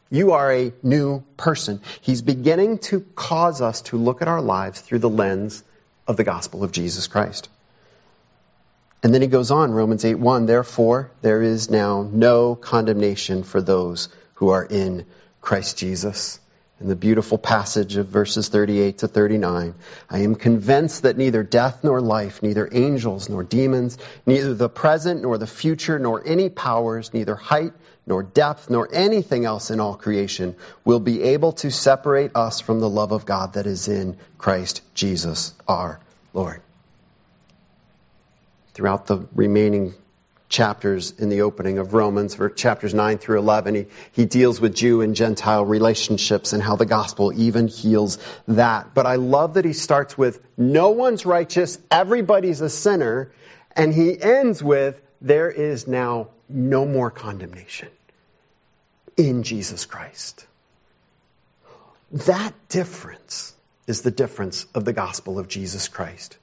You 0.10 0.31
are 0.31 0.51
a 0.51 0.74
new 0.81 1.24
person. 1.38 1.81
He's 2.01 2.24
beginning 2.24 2.79
to 2.89 3.01
cause 3.15 3.62
us 3.62 3.84
to 3.84 3.98
look 3.98 4.24
at 4.24 4.27
our 4.27 4.41
lives 4.41 4.81
through 4.81 5.00
the 5.00 5.10
lens 5.10 5.63
of 6.08 6.17
the 6.17 6.24
gospel 6.24 6.63
of 6.63 6.72
Jesus 6.72 7.05
Christ. 7.05 7.48
And 9.03 9.13
then 9.13 9.22
he 9.22 9.27
goes 9.27 9.51
on, 9.51 9.72
Romans 9.72 10.03
8 10.03 10.15
1, 10.15 10.48
therefore 10.48 11.12
there 11.22 11.43
is 11.43 11.69
now 11.69 12.10
no 12.12 12.55
condemnation 12.55 13.43
for 13.43 13.62
those 13.62 14.10
who 14.39 14.50
are 14.50 14.63
in 14.63 15.05
Christ 15.41 15.77
Jesus. 15.77 16.39
In 16.79 16.88
the 16.88 16.96
beautiful 16.96 17.38
passage 17.38 17.98
of 17.98 18.08
verses 18.08 18.48
38 18.48 19.00
to 19.00 19.10
39, 19.10 19.75
I 20.10 20.19
am 20.19 20.36
convinced 20.36 21.01
that 21.03 21.17
neither 21.17 21.43
death 21.43 21.84
nor 21.84 22.00
life, 22.00 22.41
neither 22.41 22.69
angels 22.72 23.27
nor 23.27 23.43
demons, 23.43 23.98
neither 24.25 24.53
the 24.53 24.69
present 24.69 25.24
nor 25.24 25.38
the 25.38 25.46
future, 25.46 26.00
nor 26.00 26.25
any 26.25 26.48
powers, 26.48 27.13
neither 27.13 27.36
height 27.36 27.74
nor 28.08 28.24
depth, 28.24 28.69
nor 28.69 28.88
anything 28.93 29.43
else 29.43 29.72
in 29.72 29.81
all 29.81 29.96
creation 29.96 30.55
will 30.86 31.01
be 31.01 31.22
able 31.22 31.51
to 31.51 31.69
separate 31.69 32.31
us 32.34 32.62
from 32.62 32.79
the 32.79 32.89
love 32.89 33.12
of 33.12 33.25
God 33.25 33.53
that 33.53 33.67
is 33.67 33.89
in 33.89 34.17
Christ 34.38 34.81
Jesus 34.93 35.53
our 35.67 36.00
Lord. 36.34 36.62
Throughout 38.74 39.05
the 39.05 39.27
remaining 39.36 39.96
chapters 40.50 41.12
in 41.12 41.29
the 41.29 41.44
opening 41.44 41.77
of 41.77 41.94
Romans, 41.94 42.38
chapters 42.56 42.94
9 42.94 43.20
through 43.20 43.38
11. 43.38 43.75
He, 43.75 43.86
he 44.12 44.25
deals 44.25 44.60
with 44.60 44.75
Jew 44.75 45.01
and 45.01 45.15
Gentile 45.15 45.63
relationships 45.63 46.53
and 46.53 46.62
how 46.62 46.75
the 46.75 46.88
gospel 46.88 47.32
even 47.34 47.68
heals 47.68 48.18
that. 48.48 48.94
But 48.96 49.06
I 49.06 49.15
love 49.15 49.53
that 49.53 49.65
he 49.65 49.74
starts 49.74 50.18
with, 50.18 50.41
no 50.58 50.89
one's 50.89 51.25
righteous, 51.25 51.77
everybody's 51.91 52.62
a 52.62 52.70
sinner, 52.70 53.32
and 53.75 53.94
he 53.94 54.20
ends 54.20 54.63
with, 54.63 55.00
there 55.22 55.51
is 55.51 55.88
now 55.88 56.29
no 56.50 56.86
more 56.86 57.12
condemnation 57.12 57.89
in 59.15 59.44
Jesus 59.44 59.86
Christ. 59.86 60.46
That 62.12 62.53
difference 62.70 63.53
is 63.86 64.01
the 64.01 64.12
difference 64.12 64.65
of 64.74 64.84
the 64.84 64.94
gospel 64.94 65.38
of 65.38 65.48
Jesus 65.48 65.88
Christ 65.88 66.38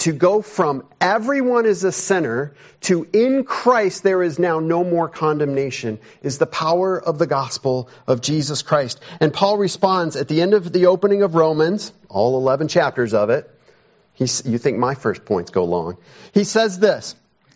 to 0.00 0.12
go 0.12 0.40
from 0.40 0.84
everyone 1.00 1.66
is 1.66 1.84
a 1.84 1.92
sinner 1.92 2.54
to 2.80 3.06
in 3.12 3.44
Christ 3.44 4.02
there 4.02 4.22
is 4.22 4.38
now 4.38 4.58
no 4.58 4.82
more 4.82 5.08
condemnation 5.08 5.98
is 6.22 6.38
the 6.38 6.46
power 6.46 7.00
of 7.00 7.18
the 7.18 7.26
gospel 7.26 7.88
of 8.06 8.22
Jesus 8.22 8.62
Christ. 8.62 9.00
And 9.20 9.32
Paul 9.32 9.58
responds 9.58 10.16
at 10.16 10.28
the 10.28 10.40
end 10.40 10.54
of 10.54 10.72
the 10.72 10.86
opening 10.86 11.22
of 11.22 11.34
Romans, 11.34 11.92
all 12.08 12.38
11 12.38 12.68
chapters 12.68 13.12
of 13.12 13.30
it. 13.30 13.50
You 14.16 14.58
think 14.58 14.78
my 14.78 14.94
first 14.94 15.24
points 15.24 15.50
go 15.50 15.64
long. 15.64 15.96
He 16.32 16.44
says 16.44 16.78
this, 16.78 17.14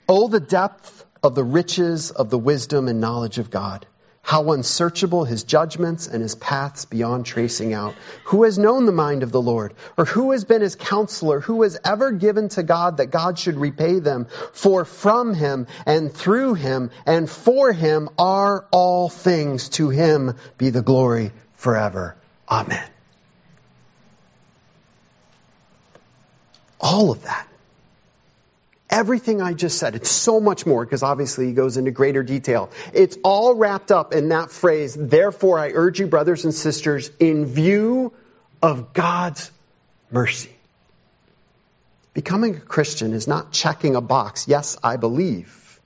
Oh, 0.09 0.29
the 0.29 0.41
depth 0.41 1.05
of 1.23 1.35
the 1.35 1.45
riches 1.45 2.11
of 2.11 2.31
the 2.31 2.39
wisdom 2.39 2.89
and 2.89 3.01
knowledge 3.01 3.39
of 3.39 3.51
God. 3.51 3.87
How 4.27 4.53
unsearchable 4.53 5.25
his 5.25 5.45
judgments 5.45 6.09
and 6.09 6.23
his 6.23 6.35
paths 6.35 6.87
beyond 6.87 7.27
tracing 7.27 7.75
out. 7.75 7.95
Who 8.25 8.45
has 8.45 8.59
known 8.59 8.87
the 8.87 8.91
mind 8.93 9.23
of 9.23 9.31
the 9.31 9.41
Lord? 9.41 9.75
Or 9.99 10.07
who 10.07 10.33
has 10.33 10.45
been 10.45 10.63
his 10.63 10.77
counselor? 10.77 11.41
Who 11.41 11.63
has 11.63 11.79
ever 11.85 12.11
given 12.11 12.49
to 12.51 12.63
God 12.63 12.97
that 12.97 13.11
God 13.11 13.39
should 13.39 13.59
repay 13.59 13.99
them? 13.99 14.27
For 14.55 14.87
from 14.87 15.35
him 15.35 15.67
and 15.85 16.11
through 16.11 16.55
him 16.55 16.91
and 17.05 17.29
for 17.29 17.71
him 17.71 18.09
are 18.19 18.65
all 18.71 19.11
things. 19.11 19.69
To 19.71 19.91
him 19.91 20.37
be 20.57 20.71
the 20.71 20.83
glory 20.83 21.33
forever. 21.57 22.17
Amen. 22.49 22.89
All 26.81 27.11
of 27.11 27.25
that 27.25 27.47
everything 28.95 29.43
I 29.43 29.55
just 29.55 29.79
said. 29.79 29.97
It's 29.97 30.11
so 30.11 30.41
much 30.41 30.65
more 30.67 30.85
because 30.85 31.03
obviously 31.03 31.47
he 31.47 31.53
goes 31.53 31.77
into 31.77 31.91
greater 31.91 32.23
detail. 32.23 32.71
It's 32.93 33.19
all 33.25 33.55
wrapped 33.57 33.91
up 33.91 34.15
in 34.15 34.29
that 34.29 34.53
phrase, 34.53 34.95
therefore 34.95 35.59
I 35.59 35.73
urge 35.75 35.99
you, 35.99 36.07
brothers 36.07 36.45
and 36.45 36.55
sisters, 36.55 37.11
in 37.19 37.45
view 37.47 38.13
of 38.63 38.93
God's 38.93 39.51
mercy. 40.13 40.53
Becoming 42.15 42.55
a 42.55 42.61
Christian 42.61 43.13
is 43.13 43.27
not 43.27 43.51
checking 43.51 43.97
a 43.97 44.01
box. 44.01 44.47
Yes, 44.47 44.79
I 44.81 44.97
believe. 44.97 45.81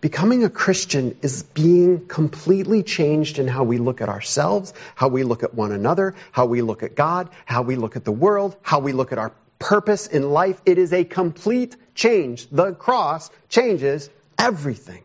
Becoming 0.00 0.44
a 0.44 0.50
Christian 0.50 1.16
is 1.22 1.42
being 1.42 2.06
completely 2.06 2.84
changed 2.84 3.40
in 3.40 3.48
how 3.48 3.64
we 3.64 3.78
look 3.78 4.00
at 4.00 4.08
ourselves, 4.08 4.72
how 4.94 5.08
we 5.08 5.24
look 5.24 5.42
at 5.42 5.52
one 5.52 5.72
another, 5.72 6.14
how 6.30 6.46
we 6.46 6.62
look 6.62 6.84
at 6.84 6.94
God, 6.94 7.28
how 7.44 7.62
we 7.62 7.74
look 7.74 7.96
at 7.96 8.04
the 8.04 8.12
world, 8.12 8.54
how 8.62 8.78
we 8.78 8.92
look 8.92 9.10
at 9.10 9.18
our 9.18 9.32
purpose 9.58 10.06
in 10.06 10.30
life. 10.30 10.60
It 10.64 10.78
is 10.78 10.92
a 10.92 11.04
complete 11.04 11.76
change. 11.94 12.48
The 12.50 12.72
cross 12.72 13.30
changes 13.48 14.10
everything. 14.38 15.02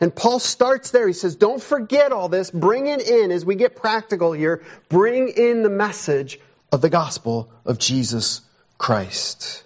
And 0.00 0.14
Paul 0.14 0.38
starts 0.38 0.92
there. 0.92 1.06
He 1.06 1.12
says, 1.12 1.36
don't 1.36 1.62
forget 1.62 2.12
all 2.12 2.28
this. 2.28 2.50
Bring 2.50 2.86
it 2.86 3.06
in 3.06 3.30
as 3.30 3.44
we 3.44 3.54
get 3.54 3.76
practical 3.76 4.32
here. 4.32 4.62
Bring 4.88 5.28
in 5.28 5.62
the 5.62 5.70
message 5.70 6.40
of 6.72 6.80
the 6.80 6.88
gospel 6.88 7.50
of 7.66 7.78
Jesus 7.78 8.40
Christ. 8.78 9.62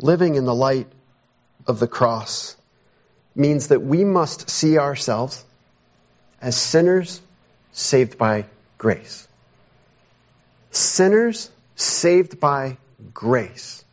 Living 0.00 0.36
in 0.36 0.44
the 0.44 0.54
light 0.54 0.86
of 1.66 1.78
the 1.78 1.88
cross 1.88 2.56
means 3.34 3.68
that 3.68 3.82
we 3.82 4.04
must 4.04 4.48
see 4.48 4.78
ourselves 4.78 5.44
as 6.40 6.56
sinners 6.56 7.20
saved 7.72 8.16
by 8.16 8.46
grace. 8.78 9.28
Sinners 10.70 11.50
saved 11.76 12.40
by 12.40 12.78
grace. 13.12 13.84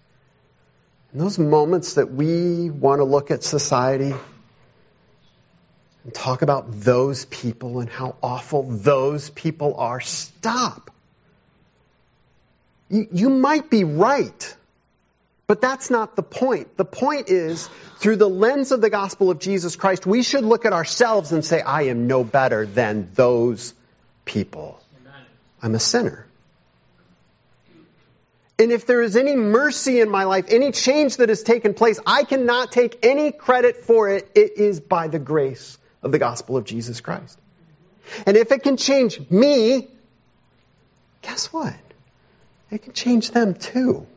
In 1.14 1.20
those 1.20 1.40
moments 1.40 1.94
that 1.96 2.12
we 2.12 2.70
want 2.70 3.00
to 3.00 3.06
look 3.06 3.32
at 3.32 3.44
society 3.44 4.14
and 6.04 6.14
talk 6.14 6.42
about 6.42 6.72
those 6.72 7.26
people 7.26 7.80
and 7.80 7.90
how 7.90 8.16
awful 8.22 8.64
those 8.64 9.30
people 9.30 9.76
are, 9.76 10.02
stop. 10.02 10.92
You, 12.90 13.08
you 13.12 13.30
might 13.30 13.70
be 13.70 13.84
right, 13.84 14.56
but 15.48 15.62
that's 15.62 15.90
not 15.90 16.16
the 16.16 16.24
point. 16.24 16.78
The 16.78 16.86
point 16.86 17.30
is, 17.30 17.68
through 17.98 18.18
the 18.18 18.30
lens 18.30 18.72
of 18.72 18.82
the 18.82 18.90
gospel 18.90 19.32
of 19.32 19.40
Jesus 19.40 19.76
Christ, 19.76 20.06
we 20.06 20.22
should 20.22 20.44
look 20.44 20.66
at 20.66 20.74
ourselves 20.74 21.32
and 21.32 21.44
say, 21.44 21.62
I 21.62 21.84
am 21.84 22.08
no 22.08 22.24
better 22.24 22.66
than 22.66 23.10
those 23.16 23.74
people. 24.26 24.80
I'm 25.62 25.74
a 25.74 25.80
sinner. 25.80 26.28
And 28.58 28.72
if 28.72 28.86
there 28.86 29.02
is 29.02 29.18
any 29.18 29.36
mercy 29.36 30.00
in 30.00 30.10
my 30.10 30.24
life, 30.24 30.46
any 30.48 30.72
change 30.72 31.18
that 31.18 31.30
has 31.30 31.44
taken 31.44 31.74
place, 31.74 32.00
I 32.06 32.24
cannot 32.24 32.72
take 32.72 33.06
any 33.06 33.32
credit 33.32 33.78
for 33.78 34.10
it. 34.10 34.30
It 34.34 34.58
is 34.58 34.80
by 34.80 35.10
the 35.10 35.20
grace 35.20 35.78
of 36.02 36.12
the 36.12 36.20
gospel 36.20 36.56
of 36.56 36.64
Jesus 36.64 37.02
Christ. 37.02 37.38
And 38.26 38.38
if 38.38 38.52
it 38.52 38.64
can 38.64 38.78
change 38.78 39.20
me, 39.30 39.90
guess 41.22 41.52
what? 41.52 41.76
It 42.72 42.84
can 42.84 42.94
change 42.94 43.32
them 43.32 43.56
too. 43.56 44.08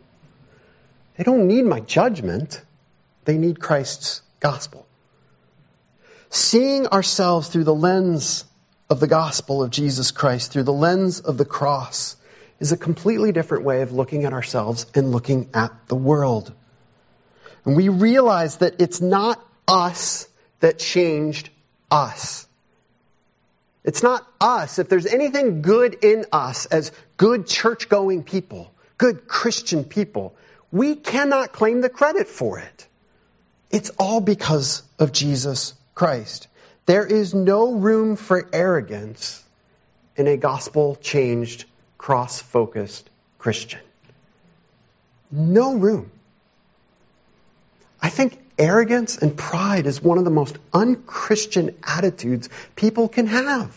They 1.16 1.24
don't 1.24 1.48
need 1.48 1.64
my 1.64 1.80
judgment. 1.80 2.62
They 3.24 3.38
need 3.38 3.58
Christ's 3.58 4.22
gospel. 4.38 4.86
Seeing 6.30 6.86
ourselves 6.86 7.48
through 7.48 7.64
the 7.64 7.74
lens 7.74 8.44
of 8.88 9.00
the 9.00 9.08
gospel 9.08 9.62
of 9.62 9.70
Jesus 9.70 10.12
Christ, 10.12 10.52
through 10.52 10.62
the 10.62 10.72
lens 10.72 11.20
of 11.20 11.38
the 11.38 11.44
cross, 11.44 12.16
is 12.60 12.72
a 12.72 12.76
completely 12.76 13.32
different 13.32 13.64
way 13.64 13.82
of 13.82 13.92
looking 13.92 14.24
at 14.24 14.32
ourselves 14.32 14.86
and 14.94 15.12
looking 15.12 15.48
at 15.54 15.72
the 15.88 15.94
world. 15.94 16.52
And 17.64 17.76
we 17.76 17.88
realize 17.88 18.56
that 18.56 18.80
it's 18.80 19.00
not 19.00 19.44
us 19.66 20.28
that 20.60 20.78
changed 20.78 21.50
us. 21.90 22.46
It's 23.84 24.02
not 24.02 24.26
us. 24.40 24.78
If 24.78 24.88
there's 24.88 25.06
anything 25.06 25.62
good 25.62 26.02
in 26.02 26.26
us 26.32 26.66
as 26.66 26.92
good 27.16 27.46
church 27.46 27.88
going 27.88 28.22
people, 28.22 28.72
good 28.96 29.28
Christian 29.28 29.84
people, 29.84 30.34
we 30.72 30.96
cannot 30.96 31.52
claim 31.52 31.80
the 31.80 31.88
credit 31.88 32.26
for 32.26 32.58
it. 32.58 32.86
It's 33.70 33.90
all 33.98 34.20
because 34.20 34.82
of 34.98 35.12
Jesus 35.12 35.74
Christ. 35.94 36.48
There 36.86 37.06
is 37.06 37.34
no 37.34 37.74
room 37.74 38.16
for 38.16 38.48
arrogance 38.52 39.42
in 40.16 40.26
a 40.26 40.36
gospel 40.36 40.96
changed 40.96 41.64
cross 41.98 42.40
focused 42.40 43.10
Christian. 43.38 43.80
No 45.30 45.74
room. 45.74 46.10
I 48.00 48.08
think 48.08 48.38
arrogance 48.58 49.18
and 49.18 49.36
pride 49.36 49.86
is 49.86 50.02
one 50.02 50.18
of 50.18 50.24
the 50.24 50.30
most 50.30 50.56
unchristian 50.72 51.76
attitudes 51.82 52.48
people 52.76 53.08
can 53.08 53.26
have. 53.26 53.76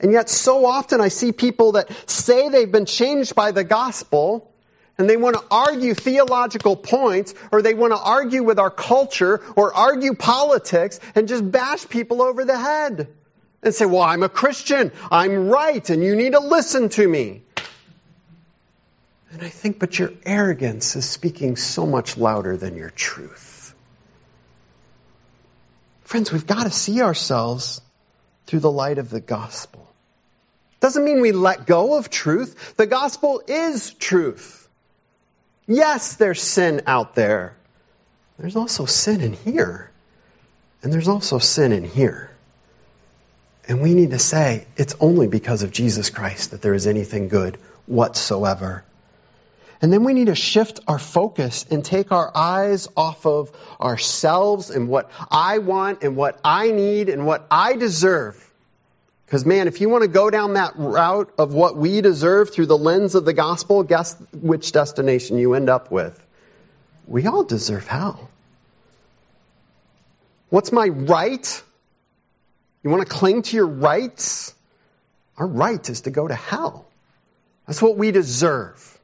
And 0.00 0.12
yet, 0.12 0.30
so 0.30 0.64
often 0.64 1.00
I 1.00 1.08
see 1.08 1.30
people 1.32 1.72
that 1.72 1.90
say 2.08 2.48
they've 2.48 2.72
been 2.72 2.86
changed 2.86 3.34
by 3.34 3.52
the 3.52 3.64
gospel 3.64 4.50
and 4.96 5.08
they 5.08 5.16
want 5.16 5.36
to 5.36 5.44
argue 5.50 5.94
theological 5.94 6.74
points 6.74 7.34
or 7.52 7.60
they 7.62 7.74
want 7.74 7.92
to 7.92 7.98
argue 7.98 8.42
with 8.42 8.58
our 8.58 8.70
culture 8.70 9.42
or 9.56 9.74
argue 9.74 10.14
politics 10.14 11.00
and 11.14 11.28
just 11.28 11.48
bash 11.50 11.88
people 11.88 12.22
over 12.22 12.44
the 12.44 12.58
head. 12.58 13.08
And 13.62 13.74
say, 13.74 13.86
well, 13.86 14.02
I'm 14.02 14.22
a 14.22 14.28
Christian. 14.28 14.92
I'm 15.10 15.48
right 15.48 15.88
and 15.90 16.02
you 16.02 16.16
need 16.16 16.32
to 16.32 16.40
listen 16.40 16.88
to 16.90 17.06
me. 17.06 17.42
And 19.32 19.42
I 19.42 19.48
think, 19.48 19.78
but 19.78 19.98
your 19.98 20.12
arrogance 20.24 20.96
is 20.96 21.08
speaking 21.08 21.56
so 21.56 21.86
much 21.86 22.16
louder 22.16 22.56
than 22.56 22.76
your 22.76 22.90
truth. 22.90 23.74
Friends, 26.02 26.32
we've 26.32 26.46
got 26.46 26.64
to 26.64 26.70
see 26.70 27.02
ourselves 27.02 27.80
through 28.46 28.60
the 28.60 28.70
light 28.70 28.98
of 28.98 29.10
the 29.10 29.20
gospel. 29.20 29.86
Doesn't 30.80 31.04
mean 31.04 31.20
we 31.20 31.30
let 31.30 31.66
go 31.66 31.96
of 31.96 32.10
truth. 32.10 32.74
The 32.76 32.86
gospel 32.86 33.42
is 33.46 33.92
truth. 33.94 34.68
Yes, 35.68 36.16
there's 36.16 36.42
sin 36.42 36.82
out 36.86 37.14
there. 37.14 37.54
There's 38.38 38.56
also 38.56 38.86
sin 38.86 39.20
in 39.20 39.34
here. 39.34 39.90
And 40.82 40.92
there's 40.92 41.06
also 41.06 41.38
sin 41.38 41.70
in 41.72 41.84
here. 41.84 42.29
And 43.70 43.80
we 43.80 43.94
need 43.94 44.10
to 44.10 44.18
say 44.18 44.66
it's 44.76 44.96
only 44.98 45.28
because 45.28 45.62
of 45.62 45.70
Jesus 45.70 46.10
Christ 46.10 46.50
that 46.50 46.60
there 46.60 46.74
is 46.74 46.88
anything 46.88 47.28
good 47.28 47.56
whatsoever. 47.86 48.82
And 49.80 49.92
then 49.92 50.02
we 50.02 50.12
need 50.12 50.26
to 50.26 50.34
shift 50.34 50.80
our 50.88 50.98
focus 50.98 51.66
and 51.70 51.84
take 51.84 52.10
our 52.10 52.36
eyes 52.36 52.88
off 52.96 53.26
of 53.26 53.52
ourselves 53.80 54.70
and 54.70 54.88
what 54.88 55.08
I 55.30 55.58
want 55.58 56.02
and 56.02 56.16
what 56.16 56.40
I 56.42 56.72
need 56.72 57.08
and 57.08 57.24
what 57.24 57.46
I 57.48 57.76
deserve. 57.76 58.44
Because 59.24 59.46
man, 59.46 59.68
if 59.68 59.80
you 59.80 59.88
want 59.88 60.02
to 60.02 60.08
go 60.08 60.30
down 60.30 60.54
that 60.54 60.72
route 60.76 61.32
of 61.38 61.54
what 61.54 61.76
we 61.76 62.00
deserve 62.00 62.52
through 62.52 62.66
the 62.66 62.76
lens 62.76 63.14
of 63.14 63.24
the 63.24 63.32
gospel, 63.32 63.84
guess 63.84 64.16
which 64.32 64.72
destination 64.72 65.38
you 65.38 65.54
end 65.54 65.70
up 65.70 65.92
with? 65.92 66.20
We 67.06 67.28
all 67.28 67.44
deserve 67.44 67.86
hell. 67.86 68.30
What's 70.48 70.72
my 70.72 70.88
right? 70.88 71.62
You 72.82 72.90
want 72.90 73.06
to 73.06 73.08
cling 73.08 73.42
to 73.42 73.56
your 73.56 73.66
rights? 73.66 74.54
Our 75.36 75.46
right 75.46 75.88
is 75.88 76.02
to 76.02 76.10
go 76.10 76.26
to 76.26 76.34
hell. 76.34 76.86
That's 77.66 77.80
what 77.80 77.96
we 77.96 78.10
deserve. 78.10 78.98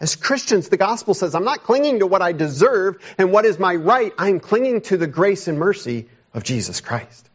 As 0.00 0.16
Christians, 0.16 0.68
the 0.68 0.76
gospel 0.76 1.14
says, 1.14 1.34
I'm 1.34 1.44
not 1.44 1.62
clinging 1.62 2.00
to 2.00 2.06
what 2.06 2.22
I 2.22 2.32
deserve 2.32 2.98
and 3.18 3.32
what 3.32 3.44
is 3.44 3.58
my 3.58 3.74
right. 3.76 4.12
I'm 4.18 4.40
clinging 4.40 4.82
to 4.82 4.96
the 4.96 5.06
grace 5.06 5.48
and 5.48 5.58
mercy 5.58 6.08
of 6.32 6.42
Jesus 6.44 6.80
Christ. 6.80 7.28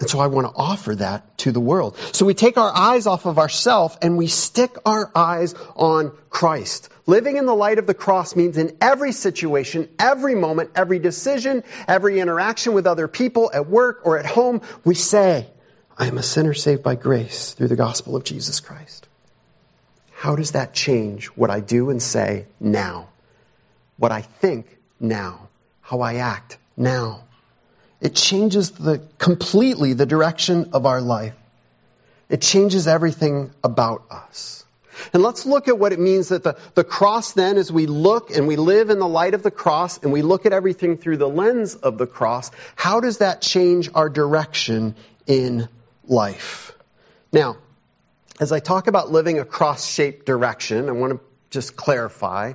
And 0.00 0.08
so 0.08 0.20
I 0.20 0.28
want 0.28 0.46
to 0.46 0.52
offer 0.54 0.94
that 0.96 1.38
to 1.38 1.52
the 1.52 1.60
world. 1.60 1.96
So 2.12 2.24
we 2.24 2.34
take 2.34 2.56
our 2.56 2.72
eyes 2.74 3.08
off 3.08 3.26
of 3.26 3.38
ourselves 3.38 3.96
and 4.00 4.16
we 4.16 4.28
stick 4.28 4.76
our 4.86 5.10
eyes 5.14 5.54
on 5.74 6.16
Christ. 6.30 6.88
Living 7.06 7.36
in 7.36 7.46
the 7.46 7.54
light 7.54 7.78
of 7.78 7.86
the 7.86 7.94
cross 7.94 8.36
means 8.36 8.58
in 8.58 8.76
every 8.80 9.10
situation, 9.10 9.88
every 9.98 10.36
moment, 10.36 10.70
every 10.76 11.00
decision, 11.00 11.64
every 11.88 12.20
interaction 12.20 12.74
with 12.74 12.86
other 12.86 13.08
people 13.08 13.50
at 13.52 13.68
work 13.68 14.02
or 14.04 14.18
at 14.18 14.26
home, 14.26 14.60
we 14.84 14.94
say, 14.94 15.48
I 15.96 16.06
am 16.06 16.18
a 16.18 16.22
sinner 16.22 16.54
saved 16.54 16.84
by 16.84 16.94
grace 16.94 17.54
through 17.54 17.68
the 17.68 17.76
gospel 17.76 18.14
of 18.14 18.22
Jesus 18.22 18.60
Christ. 18.60 19.08
How 20.12 20.36
does 20.36 20.52
that 20.52 20.74
change 20.74 21.26
what 21.26 21.50
I 21.50 21.58
do 21.58 21.90
and 21.90 22.00
say 22.00 22.46
now? 22.60 23.08
What 23.96 24.12
I 24.12 24.22
think 24.22 24.78
now? 25.00 25.48
How 25.80 26.02
I 26.02 26.16
act 26.16 26.58
now? 26.76 27.24
It 28.00 28.14
changes 28.14 28.70
the, 28.70 29.02
completely 29.18 29.92
the 29.92 30.06
direction 30.06 30.70
of 30.72 30.86
our 30.86 31.00
life. 31.00 31.34
It 32.28 32.42
changes 32.42 32.86
everything 32.86 33.52
about 33.64 34.04
us. 34.10 34.64
And 35.12 35.22
let's 35.22 35.46
look 35.46 35.68
at 35.68 35.78
what 35.78 35.92
it 35.92 35.98
means 35.98 36.28
that 36.28 36.42
the, 36.42 36.56
the 36.74 36.84
cross 36.84 37.32
then, 37.32 37.56
as 37.56 37.72
we 37.72 37.86
look 37.86 38.30
and 38.30 38.46
we 38.46 38.56
live 38.56 38.90
in 38.90 38.98
the 38.98 39.08
light 39.08 39.34
of 39.34 39.42
the 39.42 39.50
cross 39.50 39.98
and 39.98 40.12
we 40.12 40.22
look 40.22 40.44
at 40.44 40.52
everything 40.52 40.96
through 40.96 41.16
the 41.16 41.28
lens 41.28 41.74
of 41.74 41.98
the 41.98 42.06
cross, 42.06 42.50
how 42.76 43.00
does 43.00 43.18
that 43.18 43.40
change 43.40 43.90
our 43.94 44.08
direction 44.08 44.94
in 45.26 45.68
life? 46.06 46.72
Now, 47.32 47.58
as 48.40 48.52
I 48.52 48.60
talk 48.60 48.86
about 48.86 49.10
living 49.10 49.38
a 49.38 49.44
cross 49.44 49.86
shaped 49.86 50.26
direction, 50.26 50.88
I 50.88 50.92
want 50.92 51.14
to 51.14 51.20
just 51.50 51.76
clarify. 51.76 52.54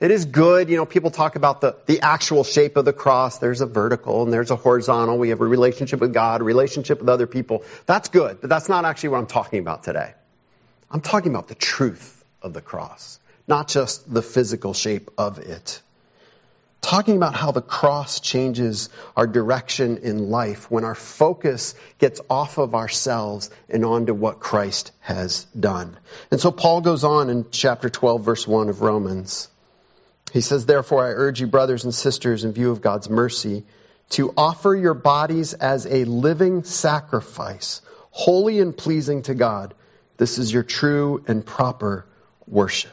It 0.00 0.10
is 0.10 0.24
good, 0.24 0.70
you 0.70 0.76
know, 0.76 0.86
people 0.86 1.10
talk 1.10 1.36
about 1.36 1.60
the, 1.60 1.76
the 1.84 2.00
actual 2.00 2.42
shape 2.42 2.78
of 2.78 2.86
the 2.86 2.92
cross. 2.92 3.38
There's 3.38 3.60
a 3.60 3.66
vertical 3.66 4.22
and 4.22 4.32
there's 4.32 4.50
a 4.50 4.56
horizontal. 4.56 5.18
We 5.18 5.28
have 5.28 5.42
a 5.42 5.46
relationship 5.46 6.00
with 6.00 6.14
God, 6.14 6.40
a 6.40 6.44
relationship 6.44 7.00
with 7.00 7.08
other 7.10 7.26
people. 7.26 7.64
That's 7.84 8.08
good, 8.08 8.40
but 8.40 8.48
that's 8.48 8.68
not 8.68 8.86
actually 8.86 9.10
what 9.10 9.18
I'm 9.18 9.26
talking 9.26 9.58
about 9.58 9.84
today. 9.84 10.14
I'm 10.90 11.02
talking 11.02 11.30
about 11.30 11.48
the 11.48 11.54
truth 11.54 12.24
of 12.40 12.54
the 12.54 12.62
cross, 12.62 13.20
not 13.46 13.68
just 13.68 14.12
the 14.12 14.22
physical 14.22 14.72
shape 14.72 15.10
of 15.18 15.38
it 15.38 15.82
talking 16.80 17.16
about 17.16 17.34
how 17.34 17.50
the 17.50 17.62
cross 17.62 18.20
changes 18.20 18.88
our 19.16 19.26
direction 19.26 19.98
in 19.98 20.30
life 20.30 20.70
when 20.70 20.84
our 20.84 20.94
focus 20.94 21.74
gets 21.98 22.20
off 22.30 22.58
of 22.58 22.74
ourselves 22.74 23.50
and 23.68 23.84
onto 23.84 24.14
what 24.14 24.40
Christ 24.40 24.92
has 25.00 25.44
done. 25.58 25.96
And 26.30 26.40
so 26.40 26.50
Paul 26.50 26.80
goes 26.80 27.04
on 27.04 27.30
in 27.30 27.46
chapter 27.50 27.90
12 27.90 28.24
verse 28.24 28.46
1 28.46 28.68
of 28.68 28.80
Romans. 28.80 29.48
He 30.32 30.40
says, 30.40 30.66
Therefore 30.66 31.04
I 31.04 31.10
urge 31.10 31.40
you, 31.40 31.46
brothers 31.46 31.84
and 31.84 31.94
sisters, 31.94 32.44
in 32.44 32.52
view 32.52 32.70
of 32.70 32.80
God's 32.80 33.10
mercy, 33.10 33.64
to 34.10 34.32
offer 34.36 34.74
your 34.74 34.94
bodies 34.94 35.54
as 35.54 35.86
a 35.86 36.04
living 36.04 36.64
sacrifice, 36.64 37.82
holy 38.10 38.60
and 38.60 38.76
pleasing 38.76 39.22
to 39.22 39.34
God. 39.34 39.74
This 40.16 40.38
is 40.38 40.52
your 40.52 40.62
true 40.62 41.24
and 41.26 41.44
proper 41.44 42.06
worship. 42.46 42.92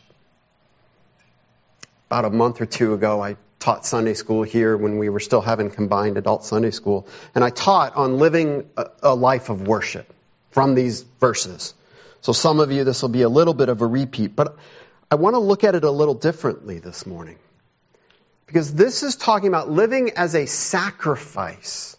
About 2.09 2.25
a 2.25 2.29
month 2.29 2.61
or 2.61 2.65
two 2.65 2.93
ago, 2.93 3.21
I 3.21 3.35
taught 3.59 3.85
Sunday 3.85 4.13
school 4.13 4.43
here 4.43 4.77
when 4.77 4.97
we 4.97 5.09
were 5.09 5.19
still 5.19 5.41
having 5.41 5.69
combined 5.69 6.17
adult 6.17 6.45
Sunday 6.45 6.71
school. 6.71 7.07
And 7.35 7.43
I 7.43 7.49
taught 7.49 7.95
on 7.95 8.17
living 8.17 8.69
a, 9.03 9.13
life 9.13 9.49
of 9.49 9.67
worship 9.67 10.13
from 10.51 10.73
these 10.73 11.01
verses. 11.19 11.73
So 12.21 12.31
some 12.31 12.59
of 12.59 12.71
you, 12.71 12.83
this 12.83 13.01
will 13.01 13.09
be 13.09 13.23
a 13.23 13.29
little 13.29 13.53
bit 13.53 13.69
of 13.69 13.81
a 13.81 13.87
repeat, 13.87 14.35
but 14.35 14.57
I 15.09 15.15
want 15.15 15.35
to 15.35 15.39
look 15.39 15.63
at 15.63 15.75
it 15.75 15.83
a 15.83 15.91
little 15.91 16.13
differently 16.13 16.79
this 16.79 17.05
morning. 17.05 17.37
Because 18.45 18.73
this 18.73 19.03
is 19.03 19.15
talking 19.15 19.47
about 19.47 19.69
living 19.69 20.11
as 20.15 20.35
a 20.35 20.45
sacrifice. 20.45 21.95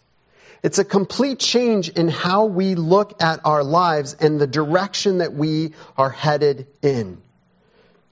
It's 0.61 0.77
a 0.77 0.85
complete 0.85 1.39
change 1.39 1.89
in 1.89 2.07
how 2.07 2.45
we 2.45 2.75
look 2.75 3.21
at 3.21 3.39
our 3.45 3.63
lives 3.63 4.15
and 4.19 4.39
the 4.39 4.47
direction 4.47 5.19
that 5.19 5.33
we 5.33 5.73
are 5.97 6.09
headed 6.09 6.67
in. 6.81 7.21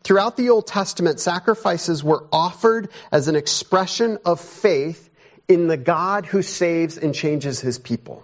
Throughout 0.03 0.37
the 0.37 0.49
Old 0.49 0.65
Testament, 0.65 1.19
sacrifices 1.19 2.03
were 2.03 2.25
offered 2.31 2.89
as 3.11 3.27
an 3.27 3.35
expression 3.35 4.19
of 4.25 4.39
faith 4.39 5.09
in 5.47 5.67
the 5.67 5.77
God 5.77 6.25
who 6.25 6.41
saves 6.41 6.97
and 6.97 7.13
changes 7.13 7.59
his 7.59 7.77
people. 7.77 8.23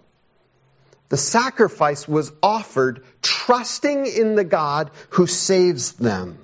The 1.10 1.18
sacrifice 1.18 2.08
was 2.08 2.32
offered 2.42 3.04
trusting 3.22 4.06
in 4.08 4.36
the 4.36 4.44
God 4.44 4.92
who 5.10 5.28
saves 5.28 5.92
them. 5.94 6.43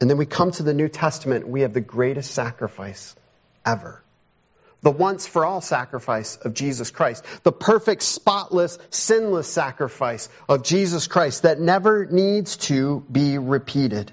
And 0.00 0.10
then 0.10 0.16
we 0.16 0.26
come 0.26 0.50
to 0.52 0.62
the 0.62 0.74
New 0.74 0.88
Testament, 0.88 1.46
we 1.46 1.62
have 1.62 1.72
the 1.72 1.80
greatest 1.80 2.32
sacrifice 2.32 3.14
ever 3.64 4.04
the 4.84 4.90
once 4.90 5.26
for 5.26 5.46
all 5.46 5.62
sacrifice 5.62 6.36
of 6.36 6.52
Jesus 6.52 6.90
Christ, 6.90 7.24
the 7.42 7.50
perfect, 7.50 8.02
spotless, 8.02 8.78
sinless 8.90 9.48
sacrifice 9.48 10.28
of 10.46 10.62
Jesus 10.62 11.06
Christ 11.06 11.44
that 11.44 11.58
never 11.58 12.04
needs 12.04 12.58
to 12.68 13.02
be 13.10 13.38
repeated. 13.38 14.12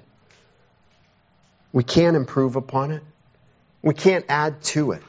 We 1.74 1.84
can't 1.84 2.16
improve 2.16 2.56
upon 2.56 2.90
it. 2.90 3.02
We 3.82 3.92
can't 3.92 4.24
add 4.30 4.62
to 4.72 4.92
it. 4.92 5.02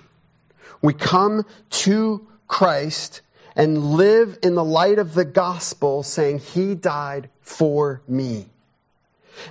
We 0.82 0.94
come 0.94 1.46
to 1.70 2.28
Christ 2.46 3.22
and 3.56 3.94
live 3.94 4.40
in 4.44 4.56
the 4.56 4.64
light 4.66 5.00
of 5.00 5.14
the 5.14 5.26
gospel 5.26 6.04
saying, 6.04 6.40
He 6.40 6.76
died 6.76 7.30
for 7.40 8.02
me. 8.06 8.48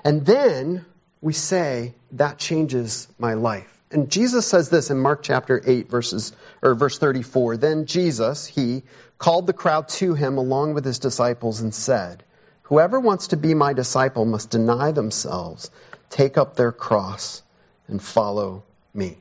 And 0.05 0.27
then 0.27 0.85
we 1.23 1.33
say, 1.33 1.95
that 2.13 2.37
changes 2.37 3.09
my 3.19 3.35
life. 3.35 3.79
And 3.93 4.11
Jesus 4.11 4.47
says 4.47 4.69
this 4.69 4.91
in 4.91 4.99
Mark 4.99 5.23
chapter 5.23 5.63
8 5.65 5.89
verses 5.89 6.33
or 6.63 6.75
verse 6.75 6.99
34. 6.99 7.59
Then 7.59 7.87
Jesus, 7.87 8.47
he 8.47 8.83
called 9.19 9.47
the 9.47 9.53
crowd 9.53 9.89
to 9.89 10.15
him 10.15 10.37
along 10.37 10.75
with 10.75 10.85
his 10.85 10.99
disciples 10.99 11.61
and 11.61 11.73
said, 11.73 12.25
Whoever 12.63 12.99
wants 12.99 13.29
to 13.29 13.37
be 13.37 13.55
my 13.55 13.73
disciple 13.73 14.25
must 14.25 14.51
deny 14.51 14.93
themselves, 14.93 15.71
take 16.11 16.39
up 16.39 16.57
their 16.57 16.73
cross 16.73 17.43
and 17.87 18.03
follow 18.03 18.65
me. 18.93 19.19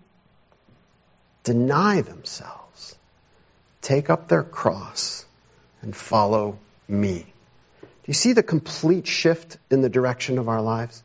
Deny 1.44 2.02
themselves, 2.02 2.96
take 3.82 4.10
up 4.10 4.28
their 4.28 4.44
cross 4.44 5.26
and 5.82 5.96
follow 5.96 6.58
me. 6.88 7.26
Do 7.82 7.88
you 8.08 8.14
see 8.14 8.34
the 8.34 8.44
complete 8.44 9.06
shift 9.06 9.58
in 9.70 9.82
the 9.82 9.90
direction 9.90 10.38
of 10.40 10.48
our 10.50 10.62
lives? 10.62 11.04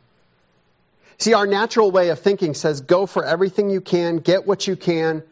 See, 1.19 1.33
our 1.33 1.47
natural 1.47 1.89
way 1.89 2.09
of 2.09 2.19
thinking 2.19 2.53
says 2.53 2.81
go 2.81 3.05
for 3.05 3.25
everything 3.25 3.69
you 3.69 3.81
can, 3.81 4.17
get 4.17 4.45
what 4.45 4.67
you 4.67 4.75
can, 4.75 5.23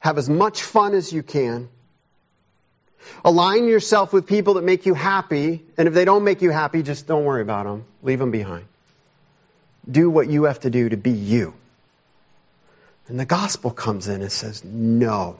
have 0.00 0.18
as 0.18 0.28
much 0.28 0.62
fun 0.62 0.94
as 0.94 1.12
you 1.12 1.22
can. 1.22 1.68
Align 3.24 3.66
yourself 3.66 4.12
with 4.12 4.26
people 4.26 4.54
that 4.54 4.64
make 4.64 4.84
you 4.84 4.92
happy, 4.92 5.62
and 5.78 5.88
if 5.88 5.94
they 5.94 6.04
don't 6.04 6.24
make 6.24 6.42
you 6.42 6.50
happy, 6.50 6.82
just 6.82 7.06
don't 7.06 7.24
worry 7.24 7.42
about 7.42 7.64
them. 7.64 7.84
Leave 8.02 8.18
them 8.18 8.30
behind. 8.30 8.64
Do 9.90 10.10
what 10.10 10.28
you 10.28 10.44
have 10.44 10.60
to 10.60 10.70
do 10.70 10.88
to 10.88 10.96
be 10.96 11.12
you. 11.12 11.54
And 13.08 13.18
the 13.18 13.24
gospel 13.24 13.70
comes 13.70 14.06
in 14.08 14.20
and 14.20 14.30
says, 14.30 14.62
no. 14.62 15.38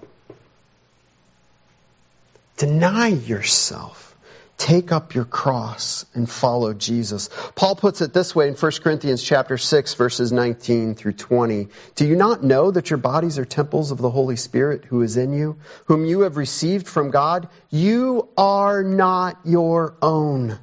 Deny 2.57 3.09
yourself. 3.09 4.17
Take 4.59 4.91
up 4.91 5.15
your 5.15 5.25
cross 5.25 6.05
and 6.15 6.29
follow 6.29 6.75
Jesus. 6.75 7.31
Paul 7.55 7.77
puts 7.77 8.01
it 8.01 8.13
this 8.13 8.35
way 8.35 8.49
in 8.49 8.55
1 8.55 8.73
Corinthians 8.83 9.23
chapter 9.23 9.57
6 9.57 9.95
verses 9.95 10.33
19 10.33 10.97
through 10.97 11.13
20. 11.13 11.69
Do 11.95 12.07
you 12.07 12.17
not 12.17 12.43
know 12.43 12.73
that 12.73 12.91
your 12.91 12.97
bodies 12.97 13.39
are 13.39 13.45
temples 13.45 13.93
of 13.93 13.99
the 13.99 14.11
Holy 14.11 14.35
Spirit 14.35 14.85
who 14.85 15.03
is 15.03 15.17
in 15.17 15.33
you, 15.33 15.59
whom 15.87 16.05
you 16.05 16.23
have 16.23 16.37
received 16.37 16.89
from 16.89 17.13
God? 17.13 17.49
You 17.71 18.29
are 18.37 18.83
not 18.83 19.39
your 19.45 19.95
own. 20.03 20.59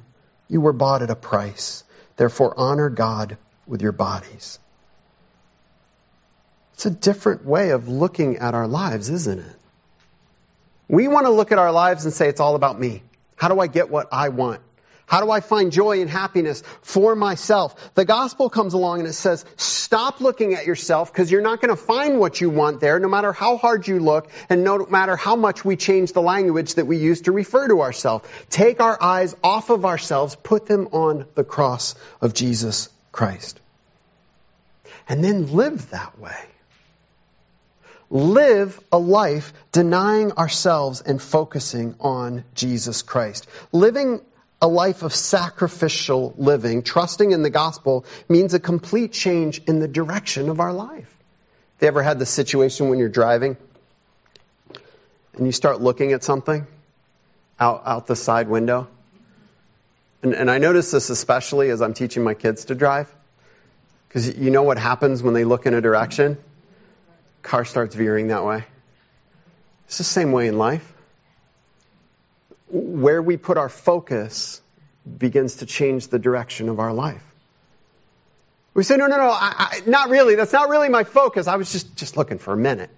You 0.46 0.60
were 0.60 0.74
bought 0.74 1.00
at 1.00 1.10
a 1.10 1.16
price. 1.16 1.82
Therefore 2.16 2.52
honor 2.54 2.90
God 2.90 3.38
with 3.66 3.80
your 3.80 3.92
bodies. 3.92 4.58
It's 6.74 6.84
a 6.84 6.90
different 6.90 7.46
way 7.46 7.70
of 7.70 7.88
looking 7.88 8.36
at 8.36 8.54
our 8.54 8.68
lives, 8.68 9.08
isn't 9.08 9.40
it? 9.40 9.56
We 10.86 11.08
want 11.08 11.24
to 11.24 11.30
look 11.30 11.50
at 11.50 11.58
our 11.58 11.72
lives 11.72 12.04
and 12.04 12.12
say 12.12 12.28
it's 12.28 12.40
all 12.40 12.56
about 12.56 12.78
me. 12.78 13.02
How 13.36 13.48
do 13.48 13.60
I 13.60 13.66
get 13.66 13.90
what 13.90 14.08
I 14.12 14.30
want? 14.30 14.60
How 15.06 15.20
do 15.20 15.30
I 15.30 15.38
find 15.38 15.70
joy 15.70 16.00
and 16.00 16.10
happiness 16.10 16.64
for 16.82 17.14
myself? 17.14 17.94
The 17.94 18.04
gospel 18.04 18.50
comes 18.50 18.74
along 18.74 19.00
and 19.00 19.08
it 19.08 19.12
says, 19.12 19.44
stop 19.56 20.20
looking 20.20 20.54
at 20.54 20.66
yourself 20.66 21.12
because 21.12 21.30
you're 21.30 21.42
not 21.42 21.60
going 21.60 21.74
to 21.74 21.80
find 21.80 22.18
what 22.18 22.40
you 22.40 22.50
want 22.50 22.80
there 22.80 22.98
no 22.98 23.06
matter 23.06 23.32
how 23.32 23.56
hard 23.56 23.86
you 23.86 24.00
look 24.00 24.28
and 24.48 24.64
no 24.64 24.84
matter 24.86 25.14
how 25.14 25.36
much 25.36 25.64
we 25.64 25.76
change 25.76 26.12
the 26.12 26.22
language 26.22 26.74
that 26.74 26.86
we 26.86 26.96
use 26.96 27.20
to 27.22 27.32
refer 27.32 27.68
to 27.68 27.82
ourselves. 27.82 28.28
Take 28.50 28.80
our 28.80 29.00
eyes 29.00 29.36
off 29.44 29.70
of 29.70 29.84
ourselves, 29.84 30.34
put 30.34 30.66
them 30.66 30.88
on 30.90 31.26
the 31.36 31.44
cross 31.44 31.94
of 32.20 32.34
Jesus 32.34 32.88
Christ. 33.12 33.60
And 35.08 35.22
then 35.22 35.52
live 35.52 35.90
that 35.90 36.18
way 36.18 36.36
live 38.10 38.80
a 38.92 38.98
life 38.98 39.52
denying 39.72 40.32
ourselves 40.32 41.00
and 41.00 41.20
focusing 41.20 41.94
on 42.00 42.44
Jesus 42.54 43.02
Christ. 43.02 43.46
Living 43.72 44.20
a 44.62 44.68
life 44.68 45.02
of 45.02 45.14
sacrificial 45.14 46.34
living, 46.38 46.82
trusting 46.82 47.32
in 47.32 47.42
the 47.42 47.50
gospel, 47.50 48.04
means 48.28 48.54
a 48.54 48.60
complete 48.60 49.12
change 49.12 49.62
in 49.66 49.80
the 49.80 49.88
direction 49.88 50.48
of 50.48 50.60
our 50.60 50.72
life. 50.72 51.14
Have 51.74 51.82
you 51.82 51.88
ever 51.88 52.02
had 52.02 52.18
the 52.18 52.26
situation 52.26 52.88
when 52.88 52.98
you're 52.98 53.08
driving 53.08 53.56
and 55.34 55.44
you 55.44 55.52
start 55.52 55.82
looking 55.82 56.12
at 56.12 56.24
something 56.24 56.66
out, 57.60 57.82
out 57.84 58.06
the 58.06 58.16
side 58.16 58.48
window? 58.48 58.88
And, 60.22 60.32
and 60.32 60.50
I 60.50 60.58
notice 60.58 60.90
this 60.90 61.10
especially 61.10 61.68
as 61.68 61.82
I'm 61.82 61.92
teaching 61.92 62.24
my 62.24 62.34
kids 62.34 62.66
to 62.66 62.74
drive. 62.74 63.14
Because 64.08 64.38
you 64.38 64.50
know 64.50 64.62
what 64.62 64.78
happens 64.78 65.22
when 65.22 65.34
they 65.34 65.44
look 65.44 65.66
in 65.66 65.74
a 65.74 65.82
direction? 65.82 66.38
Car 67.46 67.64
starts 67.64 67.94
veering 67.94 68.28
that 68.28 68.44
way. 68.44 68.64
It's 69.86 69.98
the 69.98 70.04
same 70.04 70.32
way 70.32 70.48
in 70.48 70.58
life. 70.58 70.92
Where 72.68 73.22
we 73.22 73.36
put 73.36 73.56
our 73.56 73.68
focus 73.68 74.60
begins 75.06 75.56
to 75.56 75.66
change 75.66 76.08
the 76.08 76.18
direction 76.18 76.68
of 76.68 76.80
our 76.80 76.92
life. 76.92 77.22
We 78.74 78.82
say, 78.82 78.96
no, 78.96 79.06
no, 79.06 79.16
no, 79.16 79.30
I, 79.30 79.54
I, 79.58 79.82
not 79.86 80.10
really. 80.10 80.34
That's 80.34 80.52
not 80.52 80.68
really 80.68 80.88
my 80.88 81.04
focus. 81.04 81.46
I 81.46 81.56
was 81.56 81.72
just, 81.72 81.96
just 81.96 82.16
looking 82.16 82.38
for 82.38 82.52
a 82.52 82.56
minute. 82.56 82.90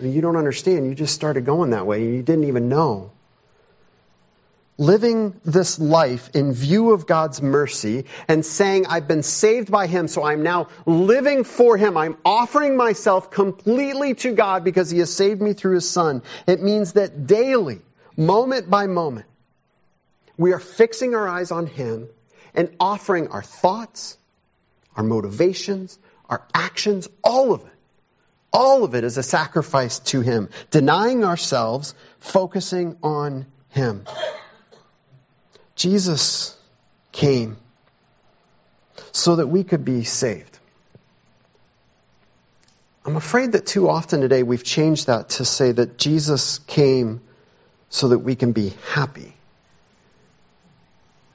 You 0.00 0.20
don't 0.20 0.36
understand. 0.36 0.86
You 0.86 0.94
just 0.94 1.14
started 1.14 1.44
going 1.44 1.70
that 1.70 1.86
way. 1.86 2.04
You 2.04 2.22
didn't 2.22 2.44
even 2.44 2.68
know 2.68 3.10
living 4.80 5.38
this 5.44 5.78
life 5.78 6.30
in 6.32 6.54
view 6.54 6.92
of 6.92 7.06
God's 7.06 7.42
mercy 7.42 8.06
and 8.26 8.44
saying, 8.44 8.86
I've 8.86 9.06
been 9.06 9.22
saved 9.22 9.70
by 9.70 9.86
Him, 9.86 10.08
so 10.08 10.24
I'm 10.24 10.42
now 10.42 10.68
living 10.86 11.44
for 11.44 11.76
Him. 11.76 11.98
I'm 11.98 12.16
offering 12.24 12.78
myself 12.78 13.30
completely 13.30 14.14
to 14.14 14.32
God 14.32 14.64
because 14.64 14.90
He 14.90 14.98
has 15.00 15.14
saved 15.14 15.42
me 15.42 15.52
through 15.52 15.74
His 15.74 15.88
Son. 15.88 16.22
It 16.46 16.62
means 16.62 16.94
that 16.94 17.26
daily, 17.26 17.82
moment 18.16 18.70
by 18.70 18.86
moment, 18.86 19.26
we 20.38 20.54
are 20.54 20.58
fixing 20.58 21.14
our 21.14 21.28
eyes 21.28 21.50
on 21.50 21.66
Him 21.66 22.08
and 22.54 22.74
offering 22.80 23.28
our 23.28 23.42
thoughts, 23.42 24.16
our 24.96 25.04
motivations, 25.04 25.98
our 26.30 26.42
actions, 26.54 27.06
all 27.22 27.52
of 27.52 27.60
it. 27.60 27.72
All 28.50 28.82
of 28.82 28.94
it 28.94 29.04
is 29.04 29.18
a 29.18 29.22
sacrifice 29.22 29.98
to 29.98 30.22
Him, 30.22 30.48
denying 30.70 31.22
ourselves, 31.22 31.94
focusing 32.18 32.96
on 33.02 33.44
Him. 33.68 34.06
Jesus 35.80 36.54
came 37.10 37.56
so 39.12 39.36
that 39.36 39.46
we 39.46 39.64
could 39.64 39.82
be 39.82 40.04
saved. 40.04 40.58
I'm 43.06 43.16
afraid 43.16 43.52
that 43.52 43.64
too 43.64 43.88
often 43.88 44.20
today 44.20 44.42
we've 44.42 44.62
changed 44.62 45.06
that 45.06 45.30
to 45.30 45.46
say 45.46 45.72
that 45.72 45.96
Jesus 45.96 46.58
came 46.58 47.22
so 47.88 48.08
that 48.08 48.18
we 48.18 48.34
can 48.34 48.52
be 48.52 48.74
happy. 48.92 49.32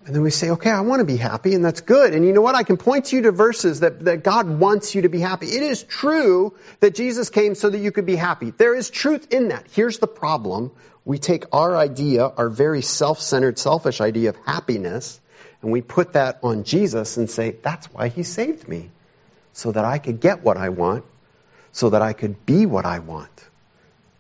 And 0.06 0.14
then 0.14 0.22
we 0.22 0.30
say, 0.30 0.52
okay, 0.52 0.70
I 0.70 0.82
want 0.82 1.00
to 1.00 1.06
be 1.06 1.18
happy, 1.18 1.56
and 1.56 1.66
that's 1.66 1.82
good. 1.82 2.14
And 2.14 2.24
you 2.24 2.32
know 2.32 2.42
what? 2.42 2.54
I 2.54 2.62
can 2.62 2.78
point 2.78 3.06
to 3.06 3.16
you 3.16 3.24
to 3.24 3.32
verses 3.32 3.80
that, 3.80 4.06
that 4.06 4.24
God 4.24 4.48
wants 4.48 4.94
you 4.94 5.02
to 5.02 5.10
be 5.10 5.20
happy. 5.20 5.48
It 5.48 5.64
is 5.64 5.82
true 5.82 6.54
that 6.80 6.94
Jesus 6.94 7.32
came 7.32 7.56
so 7.56 7.72
that 7.72 7.80
you 7.80 7.92
could 7.92 8.06
be 8.06 8.16
happy. 8.16 8.52
There 8.52 8.76
is 8.76 8.92
truth 8.92 9.34
in 9.34 9.48
that. 9.48 9.66
Here's 9.72 9.98
the 9.98 10.08
problem. 10.08 10.72
We 11.06 11.18
take 11.18 11.46
our 11.52 11.76
idea, 11.76 12.28
our 12.28 12.50
very 12.50 12.84
self-centered, 12.84 13.58
selfish 13.58 14.00
idea 14.00 14.30
of 14.30 14.38
happiness, 14.46 15.20
and 15.64 15.72
we 15.72 15.82
put 15.82 16.14
that 16.14 16.38
on 16.44 16.66
Jesus 16.66 17.18
and 17.18 17.28
say, 17.28 17.56
that's 17.64 17.88
why 17.88 18.10
he 18.10 18.22
saved 18.22 18.68
me. 18.68 18.92
So 19.54 19.72
that 19.72 19.86
I 19.86 19.98
could 19.98 20.20
get 20.20 20.44
what 20.44 20.58
I 20.58 20.70
want, 20.70 21.04
so 21.72 21.90
that 21.90 22.04
I 22.04 22.14
could 22.14 22.46
be 22.46 22.68
what 22.68 22.86
I 22.86 23.00
want, 23.00 23.32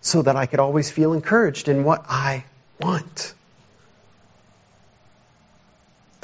so 0.02 0.24
that 0.24 0.36
I 0.36 0.48
could 0.48 0.60
always 0.60 0.89
feel 0.89 1.13
encouraged 1.13 1.67
in 1.67 1.84
what 1.84 2.06
I 2.10 2.45
want. 2.80 3.36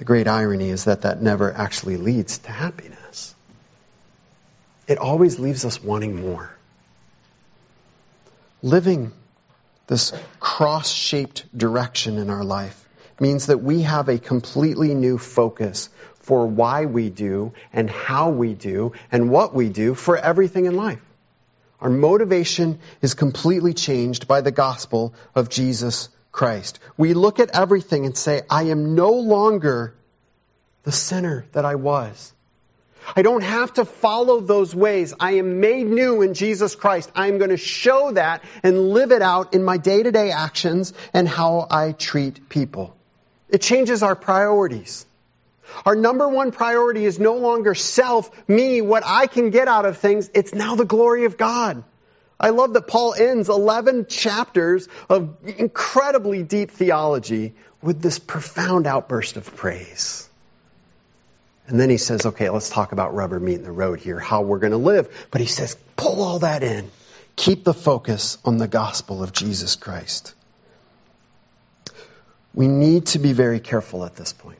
The 0.01 0.05
great 0.05 0.27
irony 0.27 0.71
is 0.71 0.85
that 0.85 1.03
that 1.03 1.21
never 1.21 1.53
actually 1.53 1.97
leads 1.97 2.39
to 2.39 2.51
happiness. 2.51 3.35
It 4.87 4.97
always 4.97 5.37
leaves 5.37 5.63
us 5.63 5.83
wanting 5.83 6.19
more. 6.19 6.51
Living 8.63 9.11
this 9.85 10.11
cross 10.39 10.89
shaped 10.89 11.55
direction 11.55 12.17
in 12.17 12.31
our 12.31 12.43
life 12.43 12.83
means 13.19 13.45
that 13.45 13.59
we 13.61 13.83
have 13.83 14.09
a 14.09 14.17
completely 14.17 14.95
new 14.95 15.19
focus 15.19 15.89
for 16.15 16.47
why 16.47 16.87
we 16.87 17.11
do 17.11 17.53
and 17.71 17.87
how 17.87 18.31
we 18.31 18.55
do 18.55 18.93
and 19.11 19.29
what 19.29 19.53
we 19.53 19.69
do 19.69 19.93
for 19.93 20.17
everything 20.17 20.65
in 20.65 20.75
life. 20.75 21.05
Our 21.79 21.91
motivation 21.91 22.79
is 23.03 23.13
completely 23.13 23.75
changed 23.75 24.27
by 24.27 24.41
the 24.41 24.51
gospel 24.51 25.13
of 25.35 25.49
Jesus 25.49 26.09
Christ. 26.31 26.79
We 26.97 27.13
look 27.13 27.39
at 27.39 27.55
everything 27.55 28.05
and 28.05 28.17
say, 28.17 28.41
I 28.49 28.63
am 28.63 28.95
no 28.95 29.11
longer 29.11 29.93
the 30.83 30.91
sinner 30.91 31.45
that 31.51 31.65
I 31.65 31.75
was. 31.75 32.33
I 33.15 33.23
don't 33.23 33.43
have 33.43 33.73
to 33.73 33.85
follow 33.85 34.39
those 34.39 34.73
ways. 34.73 35.13
I 35.19 35.33
am 35.33 35.59
made 35.59 35.87
new 35.87 36.21
in 36.21 36.33
Jesus 36.33 36.75
Christ. 36.75 37.11
I 37.15 37.27
am 37.27 37.39
going 37.39 37.49
to 37.49 37.57
show 37.57 38.11
that 38.11 38.43
and 38.63 38.89
live 38.89 39.11
it 39.11 39.21
out 39.21 39.53
in 39.53 39.63
my 39.63 39.77
day 39.77 40.03
to 40.03 40.11
day 40.11 40.31
actions 40.31 40.93
and 41.13 41.27
how 41.27 41.67
I 41.69 41.93
treat 41.93 42.47
people. 42.47 42.95
It 43.49 43.61
changes 43.61 44.03
our 44.03 44.15
priorities. 44.15 45.05
Our 45.85 45.95
number 45.95 46.27
one 46.27 46.51
priority 46.51 47.05
is 47.05 47.19
no 47.19 47.35
longer 47.35 47.75
self, 47.75 48.29
me, 48.47 48.81
what 48.81 49.03
I 49.05 49.27
can 49.27 49.49
get 49.49 49.67
out 49.67 49.85
of 49.85 49.97
things. 49.97 50.29
It's 50.33 50.53
now 50.53 50.75
the 50.75 50.85
glory 50.85 51.25
of 51.25 51.37
God. 51.37 51.83
I 52.41 52.49
love 52.49 52.73
that 52.73 52.87
Paul 52.87 53.13
ends 53.13 53.49
11 53.49 54.07
chapters 54.07 54.89
of 55.07 55.37
incredibly 55.45 56.41
deep 56.41 56.71
theology 56.71 57.53
with 57.83 58.01
this 58.01 58.17
profound 58.17 58.87
outburst 58.87 59.37
of 59.37 59.55
praise. 59.55 60.27
And 61.67 61.79
then 61.79 61.91
he 61.91 61.97
says, 61.97 62.25
okay, 62.25 62.49
let's 62.49 62.69
talk 62.69 62.93
about 62.93 63.13
rubber 63.13 63.39
meeting 63.39 63.63
the 63.63 63.71
road 63.71 63.99
here, 63.99 64.19
how 64.19 64.41
we're 64.41 64.59
going 64.59 64.71
to 64.71 64.77
live. 64.77 65.27
But 65.29 65.39
he 65.39 65.47
says, 65.47 65.77
pull 65.95 66.23
all 66.23 66.39
that 66.39 66.63
in. 66.63 66.89
Keep 67.35 67.63
the 67.63 67.75
focus 67.75 68.39
on 68.43 68.57
the 68.57 68.67
gospel 68.67 69.23
of 69.23 69.31
Jesus 69.31 69.75
Christ. 69.75 70.33
We 72.53 72.67
need 72.67 73.05
to 73.07 73.19
be 73.19 73.33
very 73.33 73.59
careful 73.59 74.03
at 74.03 74.15
this 74.15 74.33
point. 74.33 74.59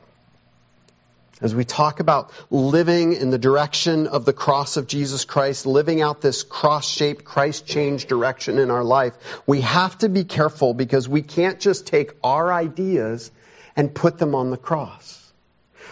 As 1.42 1.56
we 1.56 1.64
talk 1.64 1.98
about 1.98 2.30
living 2.50 3.14
in 3.14 3.30
the 3.30 3.38
direction 3.38 4.06
of 4.06 4.24
the 4.24 4.32
cross 4.32 4.76
of 4.76 4.86
Jesus 4.86 5.24
Christ, 5.24 5.66
living 5.66 6.00
out 6.00 6.20
this 6.20 6.44
cross 6.44 6.88
shaped, 6.88 7.24
Christ 7.24 7.66
changed 7.66 8.08
direction 8.08 8.60
in 8.60 8.70
our 8.70 8.84
life, 8.84 9.14
we 9.44 9.62
have 9.62 9.98
to 9.98 10.08
be 10.08 10.22
careful 10.22 10.72
because 10.72 11.08
we 11.08 11.20
can't 11.20 11.58
just 11.58 11.88
take 11.88 12.12
our 12.22 12.52
ideas 12.52 13.32
and 13.74 13.92
put 13.92 14.18
them 14.18 14.36
on 14.36 14.50
the 14.50 14.56
cross. 14.56 15.18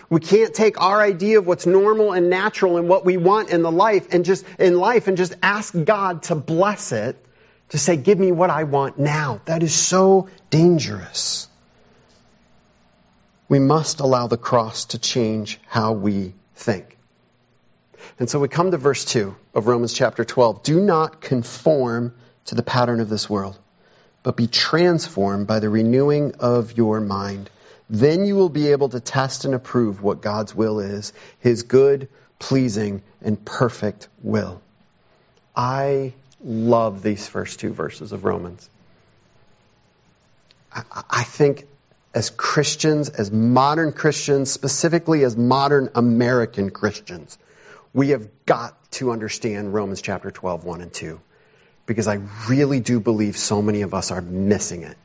We 0.08 0.20
can't 0.20 0.54
take 0.54 0.80
our 0.80 1.00
idea 1.00 1.38
of 1.38 1.48
what's 1.48 1.66
normal 1.66 2.12
and 2.12 2.30
natural 2.30 2.76
and 2.76 2.88
what 2.88 3.04
we 3.04 3.16
want 3.16 3.50
in 3.50 3.62
the 3.62 3.72
life 3.72 4.14
and 4.14 4.24
just 4.24 4.44
in 4.58 4.78
life 4.78 5.08
and 5.08 5.16
just 5.16 5.34
ask 5.42 5.74
God 5.84 6.22
to 6.24 6.36
bless 6.36 6.92
it 6.92 7.16
to 7.70 7.78
say, 7.78 7.96
give 7.96 8.20
me 8.20 8.30
what 8.30 8.50
I 8.50 8.64
want 8.64 9.00
now. 9.00 9.40
That 9.46 9.64
is 9.64 9.74
so 9.74 10.28
dangerous. 10.50 11.48
We 13.50 13.58
must 13.58 13.98
allow 13.98 14.28
the 14.28 14.36
cross 14.36 14.84
to 14.86 14.98
change 14.98 15.58
how 15.66 15.92
we 15.92 16.34
think. 16.54 16.96
And 18.20 18.30
so 18.30 18.38
we 18.38 18.46
come 18.46 18.70
to 18.70 18.76
verse 18.76 19.04
2 19.04 19.34
of 19.54 19.66
Romans 19.66 19.92
chapter 19.92 20.24
12. 20.24 20.62
Do 20.62 20.78
not 20.78 21.20
conform 21.20 22.14
to 22.44 22.54
the 22.54 22.62
pattern 22.62 23.00
of 23.00 23.08
this 23.08 23.28
world, 23.28 23.58
but 24.22 24.36
be 24.36 24.46
transformed 24.46 25.48
by 25.48 25.58
the 25.58 25.68
renewing 25.68 26.36
of 26.38 26.76
your 26.76 27.00
mind. 27.00 27.50
Then 27.90 28.24
you 28.24 28.36
will 28.36 28.50
be 28.50 28.68
able 28.68 28.88
to 28.90 29.00
test 29.00 29.44
and 29.44 29.52
approve 29.52 30.00
what 30.00 30.22
God's 30.22 30.54
will 30.54 30.78
is, 30.78 31.12
his 31.40 31.64
good, 31.64 32.08
pleasing, 32.38 33.02
and 33.20 33.44
perfect 33.44 34.06
will. 34.22 34.62
I 35.56 36.12
love 36.44 37.02
these 37.02 37.26
first 37.26 37.58
two 37.58 37.72
verses 37.72 38.12
of 38.12 38.24
Romans. 38.24 38.70
I 40.72 41.24
think 41.24 41.66
as 42.12 42.30
Christians, 42.30 43.08
as 43.08 43.30
modern 43.30 43.92
Christians, 43.92 44.50
specifically 44.50 45.24
as 45.24 45.36
modern 45.36 45.90
American 45.94 46.70
Christians, 46.70 47.38
we 47.92 48.10
have 48.10 48.28
got 48.46 48.76
to 48.92 49.12
understand 49.12 49.72
Romans 49.72 50.02
chapter 50.02 50.30
12, 50.30 50.64
1 50.64 50.80
and 50.80 50.92
2. 50.92 51.20
Because 51.86 52.08
I 52.08 52.20
really 52.48 52.80
do 52.80 53.00
believe 53.00 53.36
so 53.36 53.62
many 53.62 53.82
of 53.82 53.94
us 53.94 54.10
are 54.10 54.20
missing 54.20 54.82
it. 54.82 54.96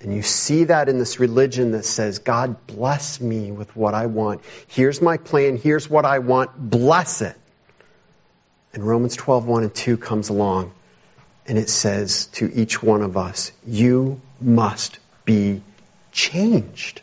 And 0.00 0.12
you 0.14 0.22
see 0.22 0.64
that 0.64 0.88
in 0.88 0.98
this 0.98 1.20
religion 1.20 1.72
that 1.72 1.84
says, 1.84 2.18
God 2.18 2.66
bless 2.66 3.20
me 3.20 3.52
with 3.52 3.74
what 3.76 3.94
I 3.94 4.06
want. 4.06 4.42
Here's 4.66 5.00
my 5.00 5.16
plan. 5.16 5.56
Here's 5.56 5.88
what 5.88 6.04
I 6.04 6.18
want. 6.18 6.50
Bless 6.58 7.22
it. 7.22 7.36
And 8.72 8.84
Romans 8.84 9.14
12, 9.14 9.46
1 9.46 9.62
and 9.62 9.74
2 9.74 9.96
comes 9.96 10.28
along 10.28 10.72
and 11.46 11.58
it 11.58 11.68
says 11.68 12.26
to 12.26 12.50
each 12.52 12.82
one 12.82 13.02
of 13.02 13.16
us, 13.16 13.52
you 13.66 14.20
must 14.40 14.98
be 15.24 15.62
changed. 16.12 17.00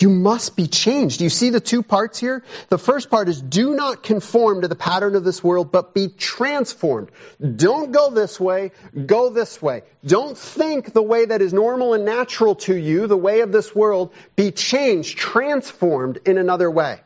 You 0.00 0.08
must 0.08 0.56
be 0.56 0.66
changed. 0.66 1.20
You 1.20 1.28
see 1.28 1.50
the 1.50 1.60
two 1.60 1.82
parts 1.82 2.18
here? 2.18 2.42
The 2.70 2.78
first 2.78 3.10
part 3.10 3.28
is 3.28 3.40
do 3.40 3.74
not 3.74 4.02
conform 4.02 4.62
to 4.62 4.68
the 4.68 4.74
pattern 4.74 5.14
of 5.14 5.24
this 5.24 5.44
world, 5.44 5.70
but 5.70 5.92
be 5.92 6.08
transformed. 6.08 7.10
Don't 7.38 7.92
go 7.92 8.10
this 8.10 8.40
way, 8.40 8.72
go 9.06 9.28
this 9.28 9.60
way. 9.60 9.82
Don't 10.04 10.38
think 10.38 10.94
the 10.94 11.02
way 11.02 11.26
that 11.26 11.42
is 11.42 11.52
normal 11.52 11.92
and 11.92 12.06
natural 12.06 12.54
to 12.54 12.74
you, 12.74 13.08
the 13.08 13.16
way 13.16 13.40
of 13.40 13.52
this 13.52 13.74
world. 13.74 14.14
Be 14.36 14.52
changed, 14.52 15.18
transformed 15.18 16.20
in 16.24 16.38
another 16.38 16.70
way. 16.70 17.00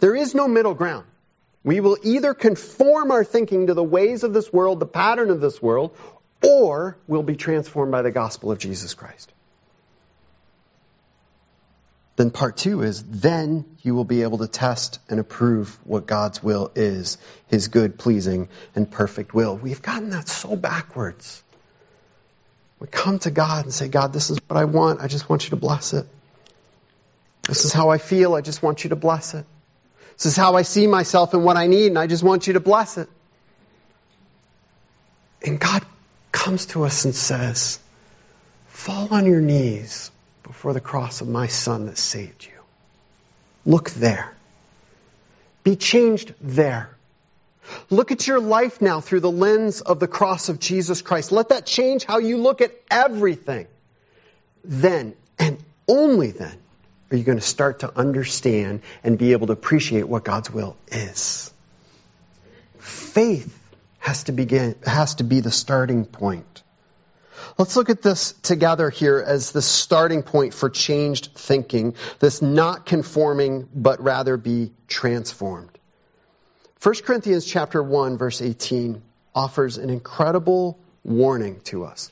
There 0.00 0.14
is 0.14 0.34
no 0.34 0.48
middle 0.48 0.74
ground. 0.74 1.06
We 1.64 1.80
will 1.80 1.96
either 2.02 2.34
conform 2.34 3.10
our 3.10 3.24
thinking 3.24 3.68
to 3.68 3.74
the 3.74 3.84
ways 3.84 4.24
of 4.24 4.34
this 4.34 4.52
world, 4.52 4.80
the 4.80 4.86
pattern 4.86 5.30
of 5.30 5.40
this 5.40 5.62
world, 5.62 5.96
or 6.42 6.96
we'll 7.06 7.22
be 7.22 7.36
transformed 7.36 7.92
by 7.92 8.02
the 8.02 8.10
gospel 8.10 8.50
of 8.50 8.58
Jesus 8.58 8.94
Christ. 8.94 9.32
Then 12.16 12.30
part 12.30 12.56
two 12.56 12.82
is 12.82 13.02
then 13.02 13.64
you 13.82 13.94
will 13.94 14.04
be 14.04 14.22
able 14.22 14.38
to 14.38 14.46
test 14.46 15.00
and 15.08 15.18
approve 15.18 15.78
what 15.84 16.06
God's 16.06 16.42
will 16.42 16.70
is, 16.74 17.16
his 17.48 17.68
good, 17.68 17.98
pleasing, 17.98 18.48
and 18.74 18.90
perfect 18.90 19.32
will. 19.32 19.56
We've 19.56 19.80
gotten 19.80 20.10
that 20.10 20.28
so 20.28 20.54
backwards. 20.54 21.42
We 22.78 22.86
come 22.88 23.18
to 23.20 23.30
God 23.30 23.64
and 23.64 23.72
say, 23.72 23.88
God, 23.88 24.12
this 24.12 24.30
is 24.30 24.38
what 24.46 24.56
I 24.58 24.64
want. 24.64 25.00
I 25.00 25.08
just 25.08 25.28
want 25.28 25.44
you 25.44 25.50
to 25.50 25.56
bless 25.56 25.94
it. 25.94 26.06
This 27.48 27.64
is 27.64 27.72
how 27.72 27.90
I 27.90 27.98
feel. 27.98 28.34
I 28.34 28.40
just 28.40 28.62
want 28.62 28.84
you 28.84 28.90
to 28.90 28.96
bless 28.96 29.34
it. 29.34 29.46
This 30.16 30.26
is 30.26 30.36
how 30.36 30.56
I 30.56 30.62
see 30.62 30.86
myself 30.86 31.32
and 31.32 31.44
what 31.44 31.56
I 31.56 31.66
need, 31.66 31.86
and 31.86 31.98
I 31.98 32.06
just 32.06 32.22
want 32.22 32.46
you 32.46 32.52
to 32.54 32.60
bless 32.60 32.98
it. 32.98 33.08
And 35.44 35.58
God 35.58 35.84
comes 36.42 36.66
to 36.66 36.82
us 36.82 37.04
and 37.04 37.14
says, 37.14 37.78
Fall 38.66 39.14
on 39.14 39.26
your 39.26 39.40
knees 39.40 40.10
before 40.42 40.72
the 40.72 40.80
cross 40.80 41.20
of 41.20 41.28
my 41.28 41.46
Son 41.46 41.86
that 41.86 41.96
saved 41.96 42.44
you. 42.44 42.58
Look 43.64 43.90
there. 43.90 44.34
Be 45.62 45.76
changed 45.76 46.34
there. 46.40 46.90
Look 47.90 48.10
at 48.10 48.26
your 48.26 48.40
life 48.40 48.82
now 48.82 49.00
through 49.00 49.20
the 49.20 49.30
lens 49.30 49.82
of 49.82 50.00
the 50.00 50.08
cross 50.08 50.48
of 50.48 50.58
Jesus 50.58 51.00
Christ. 51.00 51.30
Let 51.30 51.50
that 51.50 51.64
change 51.64 52.04
how 52.04 52.18
you 52.18 52.38
look 52.38 52.60
at 52.60 52.72
everything. 52.90 53.68
Then, 54.64 55.14
and 55.38 55.58
only 55.86 56.32
then, 56.32 56.58
are 57.12 57.16
you 57.16 57.22
going 57.22 57.38
to 57.38 57.44
start 57.44 57.80
to 57.80 57.96
understand 57.96 58.80
and 59.04 59.16
be 59.16 59.30
able 59.30 59.46
to 59.46 59.52
appreciate 59.52 60.08
what 60.08 60.24
God's 60.24 60.50
will 60.50 60.76
is. 60.88 61.52
Faith 62.80 63.61
has 64.02 64.24
to 64.24 64.32
begin, 64.32 64.74
has 64.84 65.14
to 65.14 65.24
be 65.24 65.38
the 65.38 65.52
starting 65.52 66.04
point. 66.04 66.64
Let's 67.56 67.76
look 67.76 67.88
at 67.88 68.02
this 68.02 68.32
together 68.42 68.90
here 68.90 69.22
as 69.24 69.52
the 69.52 69.62
starting 69.62 70.24
point 70.24 70.54
for 70.54 70.68
changed 70.68 71.30
thinking, 71.36 71.94
this 72.18 72.42
not 72.42 72.84
conforming, 72.84 73.68
but 73.72 74.02
rather 74.02 74.36
be 74.36 74.72
transformed. 74.88 75.78
1 76.82 76.94
Corinthians 77.04 77.46
chapter 77.46 77.80
1 77.80 78.18
verse 78.18 78.42
18 78.42 79.00
offers 79.36 79.78
an 79.78 79.88
incredible 79.88 80.80
warning 81.04 81.60
to 81.60 81.84
us. 81.84 82.10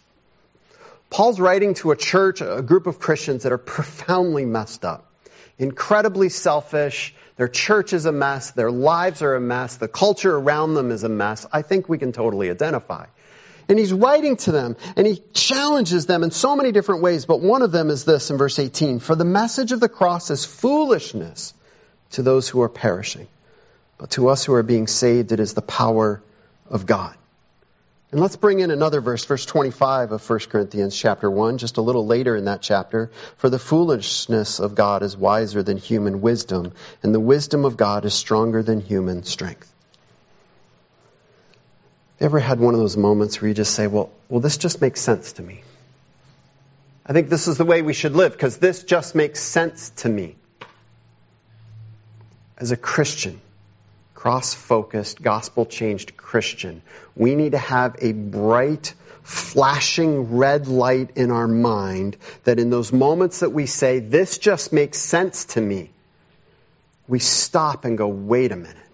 Paul's 1.10 1.40
writing 1.40 1.74
to 1.74 1.90
a 1.90 1.96
church, 1.96 2.40
a 2.40 2.62
group 2.62 2.86
of 2.86 3.00
Christians 3.00 3.42
that 3.42 3.50
are 3.50 3.58
profoundly 3.58 4.44
messed 4.44 4.84
up, 4.84 5.12
incredibly 5.58 6.28
selfish. 6.28 7.14
Their 7.40 7.48
church 7.48 7.94
is 7.94 8.04
a 8.04 8.12
mess. 8.12 8.50
Their 8.50 8.70
lives 8.70 9.22
are 9.22 9.34
a 9.34 9.40
mess. 9.40 9.78
The 9.78 9.88
culture 9.88 10.36
around 10.36 10.74
them 10.74 10.90
is 10.90 11.04
a 11.04 11.08
mess. 11.08 11.46
I 11.50 11.62
think 11.62 11.88
we 11.88 11.96
can 11.96 12.12
totally 12.12 12.50
identify. 12.50 13.06
And 13.66 13.78
he's 13.78 13.94
writing 13.94 14.36
to 14.44 14.52
them 14.52 14.76
and 14.94 15.06
he 15.06 15.22
challenges 15.32 16.04
them 16.04 16.22
in 16.22 16.32
so 16.32 16.54
many 16.54 16.70
different 16.70 17.00
ways, 17.00 17.24
but 17.24 17.40
one 17.40 17.62
of 17.62 17.72
them 17.72 17.88
is 17.88 18.04
this 18.04 18.30
in 18.30 18.36
verse 18.36 18.58
18. 18.58 18.98
For 18.98 19.14
the 19.14 19.24
message 19.24 19.72
of 19.72 19.80
the 19.80 19.88
cross 19.88 20.30
is 20.30 20.44
foolishness 20.44 21.54
to 22.10 22.22
those 22.22 22.46
who 22.46 22.60
are 22.60 22.68
perishing, 22.68 23.26
but 23.96 24.10
to 24.10 24.28
us 24.28 24.44
who 24.44 24.52
are 24.52 24.62
being 24.62 24.86
saved, 24.86 25.32
it 25.32 25.40
is 25.40 25.54
the 25.54 25.62
power 25.62 26.22
of 26.68 26.84
God. 26.84 27.16
And 28.12 28.20
let's 28.20 28.34
bring 28.34 28.58
in 28.58 28.72
another 28.72 29.00
verse, 29.00 29.24
verse 29.24 29.46
25 29.46 30.10
of 30.10 30.28
1 30.28 30.38
Corinthians 30.50 30.96
chapter 30.98 31.30
1, 31.30 31.58
just 31.58 31.76
a 31.76 31.80
little 31.80 32.06
later 32.06 32.34
in 32.34 32.46
that 32.46 32.60
chapter. 32.60 33.10
For 33.36 33.48
the 33.48 33.58
foolishness 33.58 34.58
of 34.58 34.74
God 34.74 35.04
is 35.04 35.16
wiser 35.16 35.62
than 35.62 35.76
human 35.76 36.20
wisdom, 36.20 36.72
and 37.04 37.14
the 37.14 37.20
wisdom 37.20 37.64
of 37.64 37.76
God 37.76 38.04
is 38.04 38.12
stronger 38.12 38.64
than 38.64 38.80
human 38.80 39.22
strength. 39.22 39.72
You 42.18 42.26
ever 42.26 42.40
had 42.40 42.58
one 42.58 42.74
of 42.74 42.80
those 42.80 42.96
moments 42.96 43.40
where 43.40 43.48
you 43.48 43.54
just 43.54 43.74
say, 43.74 43.86
well, 43.86 44.10
well, 44.28 44.40
this 44.40 44.58
just 44.58 44.80
makes 44.80 45.00
sense 45.00 45.34
to 45.34 45.42
me. 45.42 45.62
I 47.06 47.12
think 47.12 47.28
this 47.28 47.46
is 47.46 47.58
the 47.58 47.64
way 47.64 47.80
we 47.80 47.94
should 47.94 48.14
live 48.14 48.32
because 48.32 48.58
this 48.58 48.82
just 48.82 49.14
makes 49.14 49.40
sense 49.40 49.90
to 49.98 50.08
me. 50.08 50.36
As 52.58 52.72
a 52.72 52.76
Christian, 52.76 53.40
cross 54.20 54.52
focused, 54.52 55.22
gospel 55.22 55.64
changed 55.64 56.14
Christian, 56.14 56.82
we 57.16 57.34
need 57.34 57.52
to 57.52 57.58
have 57.58 57.96
a 58.00 58.12
bright, 58.12 58.92
flashing 59.22 60.36
red 60.36 60.68
light 60.68 61.12
in 61.16 61.30
our 61.30 61.48
mind 61.48 62.18
that 62.44 62.58
in 62.58 62.68
those 62.68 62.92
moments 62.92 63.40
that 63.40 63.48
we 63.48 63.64
say, 63.64 63.98
this 63.98 64.36
just 64.36 64.74
makes 64.74 64.98
sense 64.98 65.46
to 65.46 65.60
me, 65.62 65.88
we 67.08 67.18
stop 67.18 67.86
and 67.86 67.96
go, 67.96 68.08
wait 68.08 68.52
a 68.52 68.56
minute. 68.56 68.89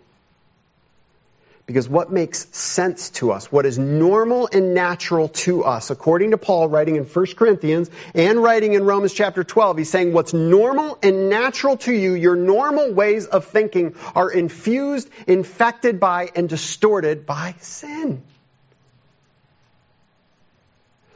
Because 1.66 1.88
what 1.88 2.12
makes 2.12 2.46
sense 2.57 3.11
to 3.11 3.33
us, 3.33 3.50
what 3.50 3.66
is 3.66 3.76
normal 3.76 4.48
and 4.52 4.72
natural 4.72 5.29
to 5.29 5.64
us, 5.64 5.90
according 5.90 6.31
to 6.31 6.38
Paul 6.38 6.68
writing 6.68 6.94
in 6.94 7.02
1 7.02 7.26
Corinthians 7.35 7.90
and 8.14 8.40
writing 8.40 8.74
in 8.74 8.85
Romans 8.85 9.12
chapter 9.12 9.42
12, 9.42 9.79
he's 9.79 9.90
saying 9.90 10.12
what's 10.12 10.33
normal 10.33 10.96
and 11.02 11.29
natural 11.29 11.76
to 11.79 11.92
you, 11.92 12.14
your 12.14 12.37
normal 12.37 12.92
ways 12.92 13.26
of 13.26 13.46
thinking 13.46 13.96
are 14.14 14.31
infused, 14.31 15.11
infected 15.26 15.98
by, 15.98 16.31
and 16.37 16.48
distorted 16.48 17.26
by 17.26 17.57
sin. 17.59 18.22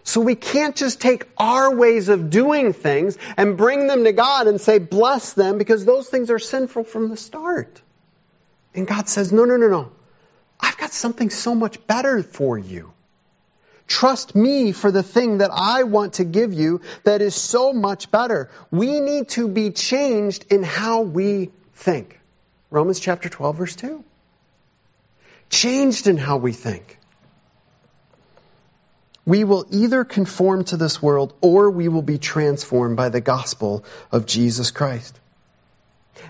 So 0.02 0.20
we 0.20 0.34
can't 0.34 0.74
just 0.74 1.00
take 1.00 1.28
our 1.38 1.72
ways 1.76 2.08
of 2.08 2.28
doing 2.28 2.72
things 2.72 3.16
and 3.36 3.56
bring 3.56 3.86
them 3.86 4.02
to 4.02 4.12
God 4.12 4.48
and 4.48 4.60
say, 4.60 4.78
bless 4.80 5.34
them, 5.34 5.58
because 5.58 5.84
those 5.84 6.08
things 6.08 6.28
are 6.28 6.40
sinful 6.40 6.82
from 6.82 7.08
the 7.08 7.16
start. 7.16 7.80
And 8.74 8.88
God 8.88 9.08
says, 9.08 9.32
no, 9.32 9.44
no, 9.44 9.56
no, 9.56 9.68
no. 9.68 9.92
I've 10.60 10.76
got 10.76 10.92
something 10.92 11.30
so 11.30 11.54
much 11.54 11.86
better 11.86 12.22
for 12.22 12.58
you. 12.58 12.92
Trust 13.86 14.36
me 14.36 14.70
for 14.70 14.92
the 14.92 15.02
thing 15.02 15.38
that 15.38 15.50
I 15.52 15.82
want 15.82 16.14
to 16.14 16.24
give 16.24 16.52
you 16.52 16.80
that 17.02 17.22
is 17.22 17.34
so 17.34 17.72
much 17.72 18.10
better. 18.12 18.48
We 18.70 19.00
need 19.00 19.30
to 19.30 19.48
be 19.48 19.70
changed 19.72 20.46
in 20.50 20.62
how 20.62 21.00
we 21.02 21.50
think. 21.74 22.20
Romans 22.70 23.00
chapter 23.00 23.28
12 23.28 23.56
verse 23.56 23.76
2. 23.76 24.04
Changed 25.48 26.06
in 26.06 26.16
how 26.16 26.36
we 26.36 26.52
think. 26.52 26.98
We 29.26 29.42
will 29.42 29.66
either 29.70 30.04
conform 30.04 30.64
to 30.66 30.76
this 30.76 31.02
world 31.02 31.34
or 31.40 31.70
we 31.70 31.88
will 31.88 32.02
be 32.02 32.18
transformed 32.18 32.96
by 32.96 33.08
the 33.08 33.20
gospel 33.20 33.84
of 34.12 34.24
Jesus 34.24 34.70
Christ. 34.70 35.18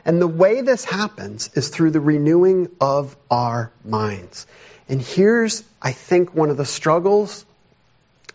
And 0.05 0.21
the 0.21 0.29
way 0.29 0.61
this 0.63 0.85
happens 0.85 1.51
is 1.55 1.69
through 1.69 1.91
the 1.91 2.01
renewing 2.01 2.69
of 2.81 3.17
our 3.31 3.73
minds. 3.85 4.47
And 4.89 5.01
here's, 5.01 5.63
I 5.81 5.93
think, 5.93 6.35
one 6.35 6.51
of 6.51 6.57
the 6.57 6.65
struggles 6.65 7.45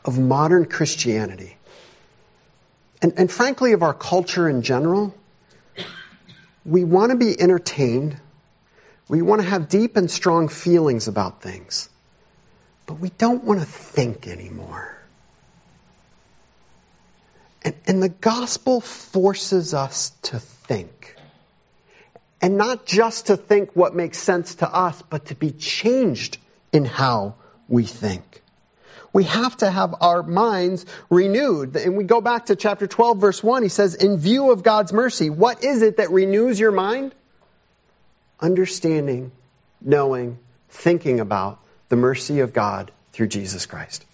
of 0.03 0.19
modern 0.19 0.65
Christianity. 0.65 1.58
And, 3.01 3.13
and 3.17 3.31
frankly, 3.31 3.73
of 3.73 3.84
our 3.84 3.93
culture 3.93 4.47
in 4.47 4.62
general. 4.62 5.15
We 6.65 6.84
want 6.84 7.12
to 7.12 7.17
be 7.17 7.39
entertained. 7.39 8.17
We 9.08 9.21
want 9.21 9.41
to 9.41 9.47
have 9.47 9.69
deep 9.69 9.97
and 9.97 10.10
strong 10.10 10.47
feelings 10.47 11.08
about 11.08 11.41
things. 11.41 11.89
but 12.86 12.95
we 12.95 13.10
don't 13.10 13.43
want 13.43 13.60
to 13.60 13.65
think 13.65 14.27
anymore. 14.27 14.91
And, 17.63 17.75
and 17.88 18.03
the 18.03 18.10
gospel 18.10 18.81
forces 18.81 19.73
us 19.73 20.12
to 20.23 20.39
think. 20.39 21.14
And 22.45 22.58
not 22.58 22.86
just 22.86 23.25
to 23.25 23.38
think 23.38 23.75
what 23.75 23.95
makes 23.95 24.19
sense 24.19 24.53
to 24.55 24.71
us, 24.71 25.01
but 25.10 25.25
to 25.25 25.36
be 25.36 25.49
changed 25.49 26.38
in 26.71 26.86
how 26.86 27.34
we 27.67 27.86
think. 27.86 28.43
We 29.12 29.23
have 29.23 29.58
to 29.58 29.71
have 29.71 29.95
our 29.99 30.21
minds 30.21 30.86
renewed. 31.10 31.75
And 31.75 31.97
we 31.97 32.03
go 32.03 32.21
back 32.21 32.45
to 32.45 32.55
chapter 32.55 32.86
12, 32.86 33.17
verse 33.17 33.41
1. 33.43 33.63
He 33.63 33.69
says, 33.69 33.95
In 33.95 34.17
view 34.19 34.51
of 34.51 34.62
God's 34.62 34.93
mercy, 34.93 35.31
what 35.31 35.63
is 35.63 35.81
it 35.81 35.97
that 35.97 36.12
renews 36.12 36.60
your 36.60 36.71
mind? 36.71 37.15
Understanding, 38.39 39.31
knowing, 39.81 40.38
thinking 40.69 41.21
about 41.21 41.58
the 41.89 41.95
mercy 41.95 42.41
of 42.41 42.53
God 42.53 42.91
through 43.12 43.29
Jesus 43.29 43.65
Christ. 43.65 44.05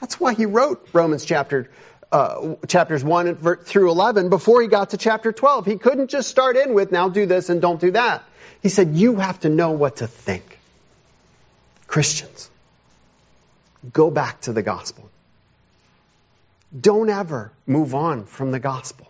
That's 0.00 0.18
why 0.18 0.34
he 0.34 0.46
wrote 0.46 0.88
Romans 0.92 1.24
chapter 1.24 1.70
uh, 2.10 2.54
chapters 2.66 3.04
1 3.04 3.36
through 3.36 3.90
11 3.90 4.28
before 4.30 4.62
he 4.62 4.68
got 4.68 4.90
to 4.90 4.96
chapter 4.96 5.32
12. 5.32 5.66
He 5.66 5.76
couldn't 5.76 6.08
just 6.08 6.28
start 6.28 6.56
in 6.56 6.74
with, 6.74 6.92
now 6.92 7.08
do 7.08 7.26
this 7.26 7.48
and 7.48 7.60
don't 7.60 7.80
do 7.80 7.90
that. 7.92 8.22
He 8.62 8.68
said, 8.68 8.94
you 8.94 9.16
have 9.16 9.40
to 9.40 9.48
know 9.48 9.72
what 9.72 9.96
to 9.96 10.06
think. 10.06 10.58
Christians, 11.86 12.50
go 13.92 14.10
back 14.10 14.40
to 14.42 14.52
the 14.52 14.62
gospel. 14.62 15.08
Don't 16.78 17.08
ever 17.08 17.52
move 17.66 17.94
on 17.94 18.24
from 18.24 18.50
the 18.50 18.58
gospel. 18.58 19.07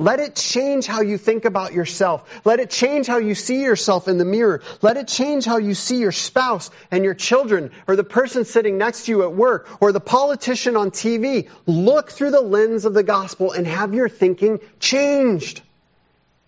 Let 0.00 0.18
it 0.18 0.34
change 0.34 0.86
how 0.86 1.02
you 1.02 1.18
think 1.18 1.44
about 1.44 1.74
yourself. 1.74 2.40
Let 2.46 2.58
it 2.58 2.70
change 2.70 3.06
how 3.06 3.18
you 3.18 3.34
see 3.34 3.62
yourself 3.62 4.08
in 4.08 4.16
the 4.16 4.24
mirror. 4.24 4.62
Let 4.80 4.96
it 4.96 5.06
change 5.06 5.44
how 5.44 5.58
you 5.58 5.74
see 5.74 5.98
your 5.98 6.10
spouse 6.10 6.70
and 6.90 7.04
your 7.04 7.12
children 7.12 7.70
or 7.86 7.96
the 7.96 8.02
person 8.02 8.46
sitting 8.46 8.78
next 8.78 9.04
to 9.04 9.12
you 9.12 9.24
at 9.24 9.34
work 9.34 9.68
or 9.78 9.92
the 9.92 10.00
politician 10.00 10.74
on 10.74 10.90
TV. 10.90 11.50
Look 11.66 12.10
through 12.12 12.30
the 12.30 12.40
lens 12.40 12.86
of 12.86 12.94
the 12.94 13.02
gospel 13.02 13.52
and 13.52 13.66
have 13.66 13.92
your 13.92 14.08
thinking 14.08 14.60
changed. 14.78 15.60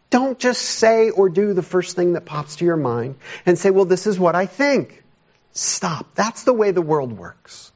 Don't 0.08 0.38
just 0.38 0.62
say 0.62 1.10
or 1.10 1.28
do 1.28 1.52
the 1.52 1.62
first 1.62 1.94
thing 1.94 2.14
that 2.14 2.24
pops 2.24 2.56
to 2.56 2.64
your 2.64 2.78
mind 2.78 3.16
and 3.44 3.58
say, 3.58 3.68
well, 3.68 3.84
this 3.84 4.06
is 4.06 4.18
what 4.18 4.34
I 4.34 4.46
think. 4.46 5.04
Stop. 5.52 6.06
That's 6.14 6.44
the 6.44 6.54
way 6.54 6.70
the 6.70 6.80
world 6.80 7.12
works. 7.12 7.70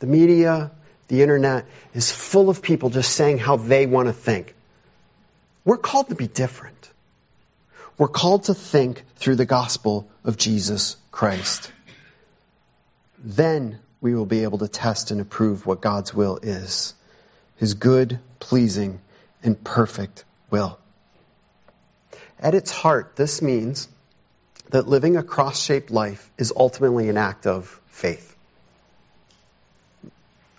The 0.00 0.06
media, 0.06 0.72
the 1.10 1.22
internet 1.22 1.66
is 1.92 2.12
full 2.12 2.50
of 2.50 2.62
people 2.62 2.88
just 2.88 3.12
saying 3.16 3.38
how 3.38 3.56
they 3.56 3.84
want 3.84 4.06
to 4.06 4.12
think. 4.12 4.54
We're 5.64 5.76
called 5.76 6.08
to 6.10 6.14
be 6.14 6.28
different. 6.28 6.88
We're 7.98 8.06
called 8.06 8.44
to 8.44 8.54
think 8.54 9.02
through 9.16 9.34
the 9.34 9.44
gospel 9.44 10.08
of 10.22 10.36
Jesus 10.36 10.96
Christ. 11.10 11.72
Then 13.18 13.80
we 14.00 14.14
will 14.14 14.24
be 14.24 14.44
able 14.44 14.58
to 14.58 14.68
test 14.68 15.10
and 15.10 15.20
approve 15.20 15.66
what 15.66 15.80
God's 15.80 16.14
will 16.14 16.38
is 16.40 16.94
His 17.56 17.74
good, 17.74 18.20
pleasing, 18.38 19.00
and 19.42 19.62
perfect 19.64 20.24
will. 20.48 20.78
At 22.38 22.54
its 22.54 22.70
heart, 22.70 23.16
this 23.16 23.42
means 23.42 23.88
that 24.68 24.86
living 24.86 25.16
a 25.16 25.24
cross 25.24 25.60
shaped 25.60 25.90
life 25.90 26.30
is 26.38 26.52
ultimately 26.56 27.08
an 27.08 27.16
act 27.16 27.48
of 27.48 27.80
faith. 27.88 28.36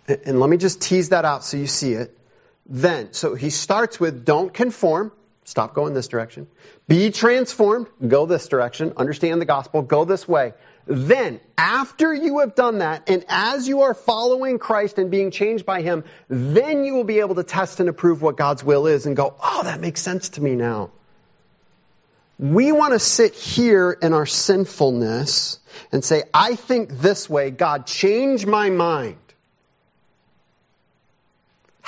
And 0.07 0.39
let 0.39 0.49
me 0.49 0.57
just 0.57 0.81
tease 0.81 1.09
that 1.09 1.25
out 1.25 1.43
so 1.43 1.57
you 1.57 1.67
see 1.67 1.93
it. 1.93 2.17
Then, 2.65 3.13
so 3.13 3.35
he 3.35 3.49
starts 3.49 3.99
with 3.99 4.25
don't 4.25 4.53
conform, 4.53 5.11
stop 5.43 5.73
going 5.73 5.93
this 5.93 6.07
direction. 6.07 6.47
Be 6.87 7.11
transformed, 7.11 7.87
go 8.05 8.25
this 8.25 8.47
direction. 8.47 8.93
Understand 8.97 9.41
the 9.41 9.45
gospel, 9.45 9.81
go 9.81 10.05
this 10.05 10.27
way. 10.27 10.53
Then, 10.87 11.39
after 11.57 12.13
you 12.13 12.39
have 12.39 12.55
done 12.55 12.79
that, 12.79 13.03
and 13.07 13.23
as 13.29 13.67
you 13.67 13.81
are 13.81 13.93
following 13.93 14.57
Christ 14.57 14.97
and 14.97 15.11
being 15.11 15.31
changed 15.31 15.65
by 15.65 15.81
Him, 15.81 16.03
then 16.27 16.83
you 16.83 16.95
will 16.95 17.03
be 17.03 17.19
able 17.19 17.35
to 17.35 17.43
test 17.43 17.79
and 17.79 17.87
approve 17.87 18.21
what 18.21 18.35
God's 18.35 18.63
will 18.63 18.87
is 18.87 19.05
and 19.05 19.15
go, 19.15 19.35
oh, 19.41 19.63
that 19.63 19.79
makes 19.79 20.01
sense 20.01 20.29
to 20.29 20.41
me 20.41 20.55
now. 20.55 20.91
We 22.39 22.71
want 22.71 22.93
to 22.93 22.99
sit 22.99 23.35
here 23.35 23.91
in 23.91 24.13
our 24.13 24.25
sinfulness 24.25 25.59
and 25.91 26.03
say, 26.03 26.23
I 26.33 26.55
think 26.55 26.89
this 26.89 27.29
way, 27.29 27.51
God, 27.51 27.85
change 27.85 28.47
my 28.47 28.71
mind. 28.71 29.17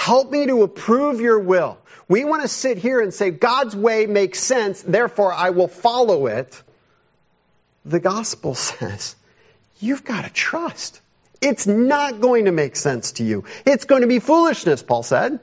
Help 0.04 0.30
me 0.30 0.48
to 0.48 0.64
approve 0.64 1.22
your 1.22 1.40
will. 1.40 1.78
We 2.10 2.26
want 2.26 2.42
to 2.42 2.50
sit 2.50 2.78
here 2.78 3.00
and 3.00 3.14
say, 3.14 3.32
God's 3.32 3.74
way 3.74 4.06
makes 4.06 4.40
sense, 4.42 4.82
therefore 4.82 5.32
I 5.32 5.52
will 5.52 5.70
follow 5.70 6.28
it. 6.28 6.62
The 7.86 8.02
gospel 8.02 8.54
says, 8.70 9.16
you've 9.80 10.04
got 10.04 10.26
to 10.26 10.30
trust. 10.30 11.00
It's 11.40 11.66
not 11.68 12.20
going 12.20 12.46
to 12.46 12.52
make 12.52 12.76
sense 12.76 13.14
to 13.14 13.24
you. 13.24 13.46
It's 13.66 13.86
going 13.86 14.02
to 14.02 14.10
be 14.10 14.20
foolishness, 14.20 14.84
Paul 14.84 15.04
said. 15.04 15.40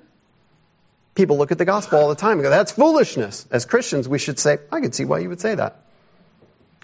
People 1.15 1.39
look 1.39 1.53
at 1.53 1.57
the 1.57 1.65
gospel 1.65 1.99
all 1.99 2.11
the 2.11 2.15
time 2.15 2.33
and 2.33 2.43
go, 2.43 2.51
that's 2.51 2.73
foolishness. 2.73 3.47
As 3.51 3.65
Christians, 3.65 4.11
we 4.11 4.19
should 4.19 4.39
say, 4.39 4.59
I 4.71 4.81
can 4.81 4.93
see 4.93 5.07
why 5.07 5.21
you 5.21 5.31
would 5.31 5.41
say 5.41 5.55
that. 5.55 5.81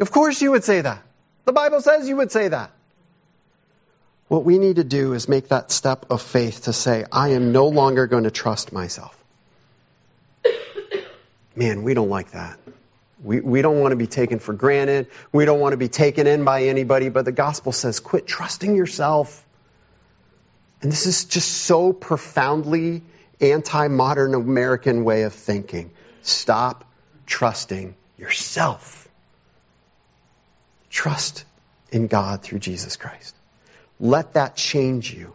Of 0.01 0.11
course 0.11 0.41
you 0.41 0.53
would 0.53 0.65
say 0.65 0.81
that. 0.81 1.03
The 1.45 1.53
Bible 1.53 1.83
says 1.83 2.09
you 2.09 2.17
would 2.17 2.33
say 2.33 2.49
that. 2.49 2.71
What 4.29 4.45
we 4.45 4.59
need 4.59 4.77
to 4.77 4.85
do 4.85 5.13
is 5.13 5.29
make 5.29 5.49
that 5.49 5.71
step 5.71 6.07
of 6.11 6.21
faith 6.21 6.65
to 6.65 6.73
say, 6.73 7.05
I 7.13 7.31
am 7.31 7.53
no 7.53 7.69
longer 7.69 8.07
going 8.07 8.25
to 8.25 8.31
trust 8.31 8.73
myself. 8.73 9.17
Man, 11.55 11.85
we 11.85 11.95
don't 11.95 12.11
like 12.11 12.33
that. 12.33 12.59
We, 13.23 13.41
we 13.41 13.63
don't 13.63 13.81
want 13.81 13.93
to 13.93 13.97
be 13.97 14.07
taken 14.07 14.41
for 14.41 14.53
granted. 14.53 15.07
We 15.33 15.45
don't 15.45 15.61
want 15.61 15.73
to 15.73 15.79
be 15.79 15.89
taken 15.89 16.27
in 16.27 16.45
by 16.45 16.65
anybody, 16.65 17.09
but 17.09 17.25
the 17.25 17.33
gospel 17.33 17.73
says 17.73 18.01
quit 18.01 18.27
trusting 18.27 18.77
yourself. 18.77 19.45
And 20.83 20.93
this 20.93 21.07
is 21.07 21.25
just 21.25 21.51
so 21.51 21.93
profoundly 21.93 23.03
anti 23.41 23.89
modern 23.89 24.35
American 24.35 25.05
way 25.05 25.23
of 25.23 25.33
thinking. 25.33 25.93
Stop 26.23 26.85
trusting 27.27 27.95
yourself. 28.19 29.09
Trust 30.91 31.45
in 31.91 32.09
God 32.09 32.43
through 32.43 32.59
Jesus 32.59 32.97
Christ. 32.97 33.35
Let 33.99 34.35
that 34.35 34.57
change 34.57 35.13
you. 35.13 35.35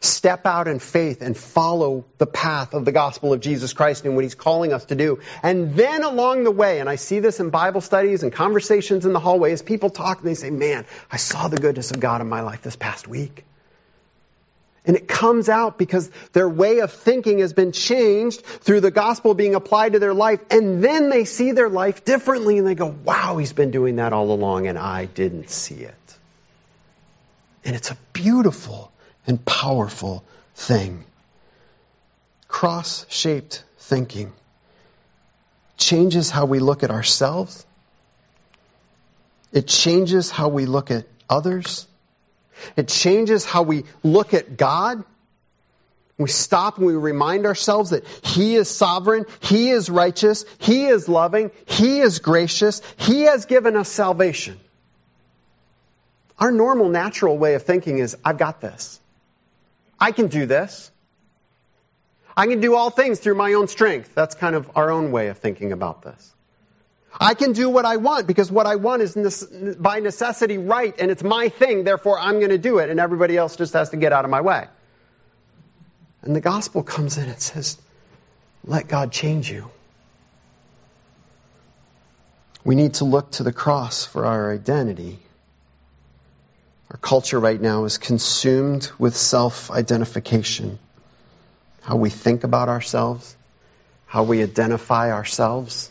Step 0.00 0.46
out 0.46 0.68
in 0.68 0.78
faith 0.78 1.20
and 1.20 1.36
follow 1.36 2.04
the 2.18 2.26
path 2.26 2.74
of 2.74 2.84
the 2.84 2.92
gospel 2.92 3.32
of 3.32 3.40
Jesus 3.40 3.72
Christ 3.72 4.04
and 4.04 4.14
what 4.14 4.24
he's 4.24 4.34
calling 4.34 4.72
us 4.72 4.86
to 4.86 4.94
do. 4.94 5.20
And 5.42 5.74
then 5.74 6.04
along 6.04 6.44
the 6.44 6.50
way, 6.50 6.80
and 6.80 6.88
I 6.88 6.96
see 6.96 7.20
this 7.20 7.40
in 7.40 7.50
Bible 7.50 7.80
studies 7.80 8.22
and 8.22 8.32
conversations 8.32 9.04
in 9.04 9.12
the 9.12 9.20
hallways, 9.20 9.62
people 9.62 9.90
talk 9.90 10.18
and 10.18 10.28
they 10.28 10.34
say, 10.34 10.50
man, 10.50 10.86
I 11.10 11.16
saw 11.16 11.48
the 11.48 11.58
goodness 11.58 11.90
of 11.90 12.00
God 12.00 12.20
in 12.20 12.28
my 12.28 12.42
life 12.42 12.62
this 12.62 12.76
past 12.76 13.08
week. 13.08 13.44
And 14.86 14.96
it 14.96 15.06
comes 15.06 15.50
out 15.50 15.76
because 15.76 16.10
their 16.32 16.48
way 16.48 16.78
of 16.78 16.90
thinking 16.90 17.40
has 17.40 17.52
been 17.52 17.72
changed 17.72 18.40
through 18.40 18.80
the 18.80 18.90
gospel 18.90 19.34
being 19.34 19.54
applied 19.54 19.92
to 19.92 19.98
their 19.98 20.14
life. 20.14 20.40
And 20.50 20.82
then 20.82 21.10
they 21.10 21.26
see 21.26 21.52
their 21.52 21.68
life 21.68 22.04
differently 22.04 22.56
and 22.56 22.66
they 22.66 22.74
go, 22.74 22.86
wow, 22.86 23.36
he's 23.36 23.52
been 23.52 23.70
doing 23.70 23.96
that 23.96 24.14
all 24.14 24.32
along 24.32 24.66
and 24.66 24.78
I 24.78 25.04
didn't 25.04 25.50
see 25.50 25.76
it. 25.76 25.94
And 27.64 27.76
it's 27.76 27.90
a 27.90 27.96
beautiful 28.12 28.90
and 29.26 29.44
powerful 29.44 30.24
thing. 30.54 31.04
Cross 32.48 33.06
shaped 33.08 33.64
thinking 33.78 34.32
changes 35.76 36.30
how 36.30 36.44
we 36.44 36.60
look 36.60 36.82
at 36.84 36.90
ourselves, 36.90 37.66
it 39.52 39.66
changes 39.66 40.30
how 40.30 40.48
we 40.48 40.66
look 40.66 40.90
at 40.90 41.06
others, 41.28 41.88
it 42.76 42.86
changes 42.86 43.44
how 43.44 43.62
we 43.62 43.84
look 44.04 44.34
at 44.34 44.56
God. 44.56 45.02
We 46.18 46.28
stop 46.28 46.76
and 46.76 46.86
we 46.86 46.92
remind 46.92 47.46
ourselves 47.46 47.90
that 47.90 48.06
He 48.22 48.54
is 48.54 48.68
sovereign, 48.68 49.24
He 49.40 49.70
is 49.70 49.88
righteous, 49.88 50.44
He 50.58 50.84
is 50.84 51.08
loving, 51.08 51.50
He 51.64 52.00
is 52.00 52.18
gracious, 52.18 52.82
He 52.98 53.22
has 53.22 53.46
given 53.46 53.74
us 53.74 53.88
salvation. 53.88 54.60
Our 56.40 56.50
normal, 56.50 56.88
natural 56.88 57.36
way 57.36 57.54
of 57.54 57.62
thinking 57.62 57.98
is, 57.98 58.16
I've 58.24 58.38
got 58.38 58.60
this. 58.60 58.98
I 60.00 60.12
can 60.12 60.28
do 60.28 60.46
this. 60.46 60.90
I 62.34 62.46
can 62.46 62.60
do 62.60 62.74
all 62.74 62.88
things 62.88 63.20
through 63.20 63.34
my 63.34 63.52
own 63.52 63.68
strength. 63.68 64.14
That's 64.14 64.34
kind 64.34 64.54
of 64.54 64.70
our 64.74 64.90
own 64.90 65.12
way 65.12 65.28
of 65.28 65.38
thinking 65.38 65.72
about 65.72 66.02
this. 66.02 66.34
I 67.20 67.34
can 67.34 67.52
do 67.52 67.68
what 67.68 67.84
I 67.84 67.96
want 67.96 68.26
because 68.26 68.50
what 68.50 68.66
I 68.66 68.76
want 68.76 69.02
is 69.02 69.76
by 69.78 70.00
necessity 70.00 70.56
right 70.56 70.94
and 70.98 71.10
it's 71.10 71.22
my 71.22 71.48
thing, 71.48 71.84
therefore 71.84 72.18
I'm 72.18 72.38
going 72.38 72.50
to 72.50 72.58
do 72.58 72.78
it 72.78 72.88
and 72.88 73.00
everybody 73.00 73.36
else 73.36 73.56
just 73.56 73.74
has 73.74 73.90
to 73.90 73.96
get 73.96 74.12
out 74.12 74.24
of 74.24 74.30
my 74.30 74.40
way. 74.40 74.68
And 76.22 76.34
the 76.36 76.40
gospel 76.40 76.82
comes 76.82 77.18
in 77.18 77.28
and 77.28 77.40
says, 77.40 77.76
let 78.64 78.88
God 78.88 79.10
change 79.10 79.50
you. 79.50 79.70
We 82.64 82.74
need 82.74 82.94
to 82.94 83.04
look 83.04 83.32
to 83.32 83.42
the 83.42 83.52
cross 83.52 84.04
for 84.04 84.24
our 84.24 84.52
identity. 84.52 85.18
Our 86.90 86.96
culture 86.96 87.38
right 87.38 87.60
now 87.60 87.84
is 87.84 87.98
consumed 87.98 88.90
with 88.98 89.16
self 89.16 89.70
identification. 89.70 90.78
How 91.82 91.96
we 91.96 92.10
think 92.10 92.44
about 92.44 92.68
ourselves, 92.68 93.36
how 94.06 94.24
we 94.24 94.42
identify 94.42 95.12
ourselves, 95.12 95.90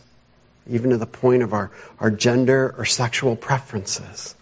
even 0.68 0.90
to 0.90 0.98
the 0.98 1.06
point 1.06 1.42
of 1.42 1.52
our, 1.54 1.70
our 1.98 2.10
gender 2.10 2.74
or 2.76 2.84
sexual 2.84 3.34
preferences. 3.34 4.34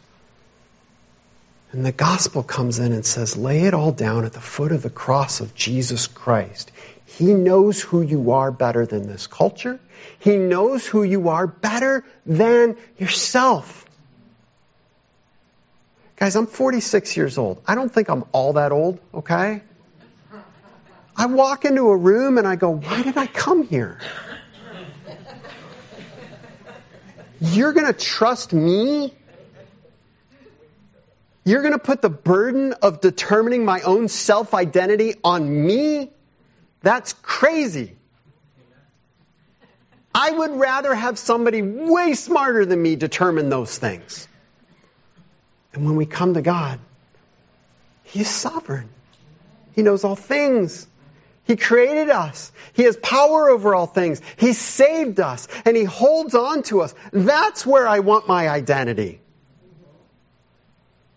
And 1.71 1.85
the 1.85 1.93
gospel 1.93 2.43
comes 2.43 2.79
in 2.79 2.93
and 2.93 3.05
says, 3.05 3.37
lay 3.37 3.65
it 3.65 3.75
all 3.75 3.93
down 3.93 4.25
at 4.25 4.33
the 4.33 4.41
foot 4.41 4.73
of 4.73 4.83
the 4.83 4.91
cross 4.91 5.41
of 5.41 5.55
Jesus 5.55 6.07
Christ. 6.07 6.73
He 7.05 7.35
knows 7.35 7.81
who 7.81 8.03
you 8.03 8.33
are 8.33 8.51
better 8.51 8.87
than 8.87 9.07
this 9.07 9.27
culture. 9.27 9.79
He 10.19 10.37
knows 10.37 10.87
who 10.87 11.03
you 11.03 11.29
are 11.29 11.47
better 11.47 12.05
than 12.25 12.77
yourself. 12.99 13.85
Guys, 16.19 16.35
I'm 16.35 16.49
46 16.49 17.17
years 17.17 17.39
old. 17.39 17.63
I 17.65 17.77
don't 17.77 17.93
think 17.93 18.09
I'm 18.09 18.25
all 18.33 18.55
that 18.55 18.73
old, 18.73 18.99
okay? 19.15 19.63
I 21.17 21.27
walk 21.27 21.65
into 21.65 21.91
a 21.91 21.97
room 21.97 22.39
and 22.39 22.47
I 22.47 22.57
go, 22.57 22.71
why 22.71 23.03
did 23.03 23.17
I 23.17 23.27
come 23.29 23.63
here? 23.63 24.01
You're 27.41 27.73
going 27.73 27.87
to 27.87 27.93
trust 27.93 28.53
me? 28.53 29.15
You're 31.45 31.63
going 31.63 31.73
to 31.73 31.79
put 31.79 32.03
the 32.03 32.11
burden 32.11 32.73
of 32.73 33.01
determining 33.01 33.65
my 33.65 33.83
own 33.83 34.09
self 34.09 34.55
identity 34.55 35.15
on 35.23 35.49
me? 35.67 36.11
That's 36.83 37.13
crazy. 37.13 37.95
I 40.13 40.33
would 40.33 40.51
rather 40.51 40.93
have 40.95 41.17
somebody 41.17 41.63
way 41.63 42.15
smarter 42.15 42.67
than 42.67 42.83
me 42.83 42.97
determine 42.97 43.51
those 43.51 43.79
things. 43.79 44.27
And 45.73 45.85
when 45.85 45.97
we 45.97 46.07
come 46.07 46.35
to 46.35 46.43
God, 46.43 46.79
He 48.05 48.21
is 48.21 48.29
sovereign. 48.29 48.89
He 49.75 49.83
knows 49.83 50.05
all 50.05 50.17
things. 50.17 50.87
He 51.45 51.57
created 51.57 52.11
us. 52.11 52.53
He 52.75 52.83
has 52.83 52.97
power 52.97 53.49
over 53.49 53.75
all 53.75 53.87
things. 53.87 54.21
He 54.37 54.53
saved 54.53 55.19
us 55.19 55.49
and 55.65 55.77
He 55.77 55.85
holds 55.85 56.35
on 56.35 56.63
to 56.65 56.83
us. 56.83 56.95
That's 57.13 57.65
where 57.65 57.89
I 57.89 58.01
want 58.01 58.29
my 58.29 58.49
identity. 58.49 59.21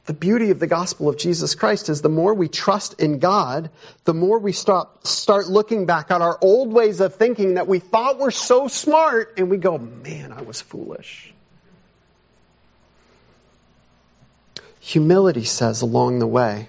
The 0.06 0.14
beauty 0.14 0.50
of 0.50 0.60
the 0.60 0.68
gospel 0.68 1.10
of 1.10 1.18
Jesus 1.18 1.54
Christ 1.54 1.90
is 1.90 2.02
the 2.02 2.10
more 2.10 2.34
we 2.34 2.48
trust 2.48 3.00
in 3.00 3.20
God, 3.20 3.70
the 4.04 4.14
more 4.14 4.40
we 4.40 4.52
start, 4.52 5.06
start 5.06 5.48
looking 5.48 5.86
back 5.86 6.12
at 6.12 6.22
our 6.22 6.38
old 6.42 6.74
ways 6.74 7.02
of 7.02 7.16
thinking 7.16 7.54
that 7.54 7.68
we 7.68 7.80
thought 7.80 8.18
were 8.18 8.32
so 8.32 8.68
smart 8.68 9.34
and 9.38 9.50
we 9.50 9.58
go, 9.58 9.78
man, 9.78 10.32
I 10.32 10.42
was 10.42 10.60
foolish. 10.60 11.34
Humility 14.82 15.44
says 15.44 15.84
along 15.84 16.20
the 16.20 16.28
way, 16.28 16.68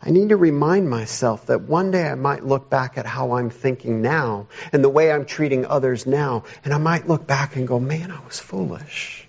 I 0.00 0.10
need 0.10 0.28
to 0.28 0.36
remind 0.36 0.88
myself 0.88 1.46
that 1.46 1.62
one 1.62 1.90
day 1.90 2.06
I 2.06 2.14
might 2.14 2.44
look 2.44 2.70
back 2.70 2.96
at 2.96 3.04
how 3.04 3.32
I'm 3.32 3.50
thinking 3.50 4.00
now 4.00 4.46
and 4.72 4.84
the 4.84 4.88
way 4.88 5.10
I'm 5.10 5.24
treating 5.24 5.66
others 5.66 6.06
now, 6.06 6.44
and 6.64 6.72
I 6.72 6.78
might 6.78 7.08
look 7.08 7.26
back 7.26 7.56
and 7.56 7.66
go, 7.66 7.80
man, 7.80 8.12
I 8.12 8.24
was 8.24 8.38
foolish. 8.38 9.26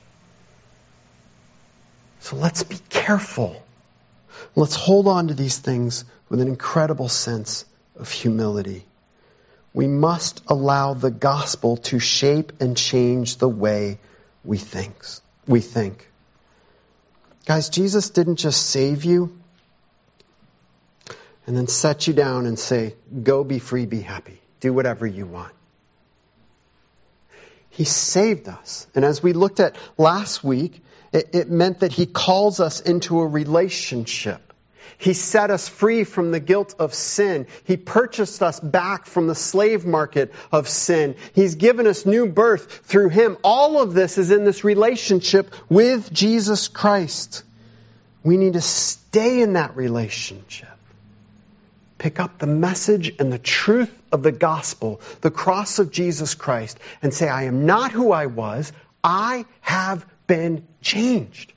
So 2.20 2.36
let's 2.36 2.64
be 2.64 2.78
careful. 2.90 3.64
Let's 4.56 4.76
hold 4.76 5.08
on 5.08 5.30
to 5.30 5.34
these 5.34 5.58
things 5.58 6.06
with 6.30 6.42
an 6.42 6.48
incredible 6.48 7.10
sense 7.10 7.66
of 7.96 8.12
humility. 8.12 8.86
We 9.74 9.88
must 9.88 10.44
allow 10.48 10.94
the 10.94 11.12
gospel 11.12 11.78
to 11.78 12.00
shape 12.00 12.62
and 12.62 12.78
change 12.78 13.38
the 13.38 13.50
way 13.50 13.98
we 14.44 14.58
think. 14.58 15.04
We 15.48 15.62
think. 15.62 16.08
Guys, 17.46 17.70
Jesus 17.70 18.10
didn't 18.10 18.38
just 18.38 18.66
save 18.68 19.06
you 19.06 19.38
and 21.46 21.56
then 21.56 21.68
set 21.68 22.08
you 22.08 22.14
down 22.14 22.48
and 22.48 22.58
say, 22.58 22.96
go 23.24 23.44
be 23.44 23.60
free, 23.60 23.86
be 23.86 24.02
happy. 24.02 24.42
Do 24.62 24.74
whatever 24.74 25.06
you 25.06 25.28
want. 25.28 25.54
He 27.70 27.84
saved 27.84 28.48
us. 28.48 28.88
And 28.96 29.06
as 29.06 29.22
we 29.22 29.34
looked 29.34 29.60
at 29.60 29.76
last 29.98 30.44
week, 30.44 30.82
it, 31.12 31.30
it, 31.34 31.52
meant 31.52 31.82
that 31.82 31.92
He 31.92 32.06
calls 32.06 32.60
us 32.60 32.80
into 32.80 33.20
a 33.20 33.28
relationship. 33.28 34.54
He 34.98 35.14
set 35.14 35.52
us 35.52 35.68
free 35.68 36.04
from 36.04 36.32
the 36.32 36.40
guilt 36.40 36.76
of 36.80 36.94
sin. 36.94 37.48
He 37.64 37.78
purchased 37.78 38.42
us 38.42 38.60
back 38.60 39.06
from 39.06 39.28
the 39.28 39.36
slave 39.36 39.86
market 39.86 40.34
of 40.52 40.70
sin. 40.70 41.16
He's 41.34 41.56
given 41.56 41.88
us 41.88 42.06
new 42.06 42.28
birth 42.28 42.82
through 42.86 43.10
Him. 43.10 43.38
All 43.44 43.82
of 43.82 43.94
this 43.94 44.18
is 44.18 44.32
in 44.32 44.46
this 44.46 44.64
relationship 44.64 45.54
with 45.70 46.12
Jesus 46.12 46.68
Christ. 46.68 47.44
We 48.24 48.38
need 48.38 48.54
to 48.54 48.62
stay 48.62 49.42
in 49.42 49.54
that 49.54 49.76
relationship 49.76 50.70
pick 52.06 52.20
up 52.20 52.38
the 52.38 52.46
message 52.46 53.16
and 53.20 53.34
the 53.34 53.40
truth 53.40 53.92
of 54.12 54.22
the 54.22 54.32
gospel, 54.32 55.02
the 55.22 55.32
cross 55.32 55.80
of 55.80 55.92
Jesus 55.92 56.36
Christ, 56.36 56.78
and 57.02 57.12
say, 57.12 57.28
I 57.28 57.46
am 57.46 57.66
not 57.66 57.92
who 57.92 58.12
I 58.12 58.28
was. 58.28 58.72
I 59.04 59.46
have 59.62 60.06
been 60.28 60.68
changed. 60.82 61.52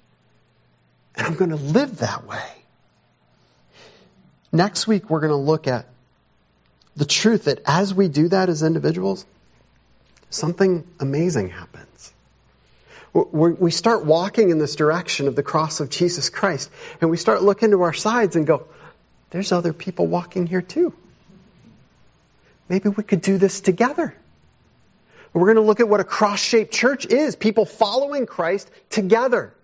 And 1.16 1.26
I'm 1.26 1.34
going 1.34 1.50
to 1.50 1.56
live 1.56 1.98
that 1.98 2.26
way. 2.26 2.57
Next 4.52 4.86
week, 4.86 5.10
we're 5.10 5.20
going 5.20 5.30
to 5.30 5.36
look 5.36 5.66
at 5.66 5.86
the 6.96 7.04
truth 7.04 7.44
that 7.44 7.60
as 7.66 7.94
we 7.94 8.08
do 8.08 8.28
that 8.28 8.48
as 8.48 8.62
individuals, 8.62 9.24
something 10.30 10.86
amazing 10.98 11.50
happens. 11.50 12.12
We 13.12 13.70
start 13.70 14.04
walking 14.04 14.50
in 14.50 14.58
this 14.58 14.76
direction 14.76 15.28
of 15.28 15.36
the 15.36 15.42
cross 15.42 15.80
of 15.80 15.90
Jesus 15.90 16.28
Christ, 16.30 16.70
and 17.00 17.10
we 17.10 17.16
start 17.16 17.42
looking 17.42 17.70
to 17.70 17.82
our 17.82 17.92
sides 17.92 18.36
and 18.36 18.46
go, 18.46 18.66
there's 19.30 19.52
other 19.52 19.72
people 19.72 20.06
walking 20.06 20.46
here 20.46 20.62
too. 20.62 20.92
Maybe 22.68 22.88
we 22.88 23.02
could 23.02 23.22
do 23.22 23.38
this 23.38 23.60
together. 23.60 24.14
We're 25.32 25.46
going 25.46 25.56
to 25.56 25.62
look 25.62 25.80
at 25.80 25.88
what 25.88 26.00
a 26.00 26.04
cross 26.04 26.40
shaped 26.40 26.72
church 26.72 27.06
is 27.06 27.36
people 27.36 27.64
following 27.64 28.26
Christ 28.26 28.70
together. 28.90 29.54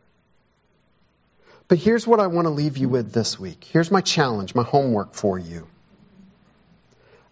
But 1.75 1.81
here's 1.81 2.07
what 2.07 2.21
I 2.21 2.29
want 2.29 2.47
to 2.47 2.51
leave 2.51 2.79
you 2.79 2.89
with 2.89 3.11
this 3.11 3.37
week. 3.37 3.65
Here's 3.65 3.91
my 3.91 4.01
challenge, 4.01 4.55
my 4.55 4.63
homework 4.63 5.15
for 5.15 5.41
you. 5.41 5.67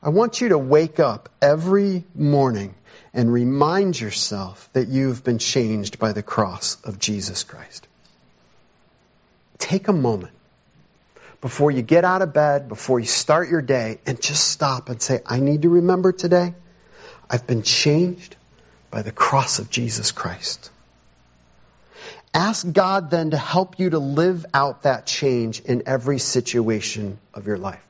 I 0.02 0.08
want 0.08 0.40
you 0.40 0.48
to 0.48 0.58
wake 0.58 0.98
up 0.98 1.28
every 1.40 2.02
morning 2.12 2.74
and 3.14 3.32
remind 3.32 4.00
yourself 4.00 4.68
that 4.72 4.88
you've 4.88 5.22
been 5.22 5.38
changed 5.38 6.00
by 6.00 6.10
the 6.10 6.24
cross 6.24 6.76
of 6.82 6.98
Jesus 6.98 7.44
Christ. 7.44 7.86
Take 9.58 9.86
a 9.86 9.92
moment 9.92 10.32
before 11.40 11.70
you 11.70 11.82
get 11.82 12.04
out 12.04 12.20
of 12.22 12.34
bed, 12.34 12.66
before 12.66 12.98
you 12.98 13.06
start 13.06 13.48
your 13.48 13.62
day, 13.62 14.00
and 14.06 14.20
just 14.20 14.48
stop 14.48 14.88
and 14.88 15.00
say, 15.00 15.20
I 15.24 15.38
need 15.38 15.62
to 15.62 15.68
remember 15.68 16.10
today, 16.10 16.52
I've 17.30 17.46
been 17.46 17.62
changed 17.62 18.34
by 18.90 19.02
the 19.02 19.12
cross 19.12 19.60
of 19.60 19.70
Jesus 19.70 20.10
Christ. 20.10 20.71
Ask 22.34 22.70
God 22.72 23.10
then 23.10 23.30
to 23.30 23.36
help 23.36 23.78
you 23.78 23.90
to 23.90 23.98
live 23.98 24.46
out 24.54 24.82
that 24.82 25.06
change 25.06 25.60
in 25.60 25.82
every 25.86 26.18
situation 26.18 27.18
of 27.34 27.46
your 27.46 27.58
life. 27.58 27.82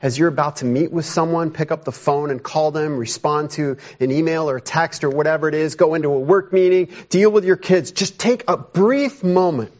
As 0.00 0.16
you're 0.16 0.28
about 0.28 0.56
to 0.56 0.64
meet 0.64 0.92
with 0.92 1.04
someone, 1.04 1.50
pick 1.50 1.72
up 1.72 1.84
the 1.84 1.92
phone 1.92 2.30
and 2.30 2.42
call 2.42 2.70
them, 2.70 2.96
respond 2.96 3.50
to 3.52 3.78
an 4.00 4.10
email 4.10 4.48
or 4.48 4.56
a 4.56 4.60
text 4.60 5.04
or 5.04 5.10
whatever 5.10 5.48
it 5.48 5.54
is, 5.54 5.74
go 5.74 5.94
into 5.94 6.08
a 6.08 6.18
work 6.18 6.52
meeting, 6.52 6.88
deal 7.08 7.30
with 7.30 7.44
your 7.44 7.56
kids. 7.56 7.90
Just 7.90 8.18
take 8.18 8.44
a 8.48 8.56
brief 8.56 9.24
moment 9.24 9.72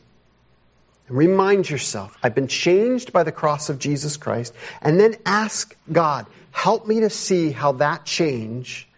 and 1.13 1.19
Remind 1.19 1.69
yourself, 1.69 2.17
I've 2.23 2.35
been 2.35 2.49
changed 2.49 3.13
by 3.13 3.23
the 3.23 3.33
cross 3.33 3.69
of 3.69 3.79
Jesus 3.79 4.17
Christ. 4.17 4.55
And 4.81 4.99
then 4.99 5.17
ask 5.27 5.77
God, 5.91 6.27
help 6.53 6.87
me 6.87 7.01
to 7.01 7.11
see 7.11 7.51
how 7.51 7.73
that 7.73 8.07
change 8.07 8.89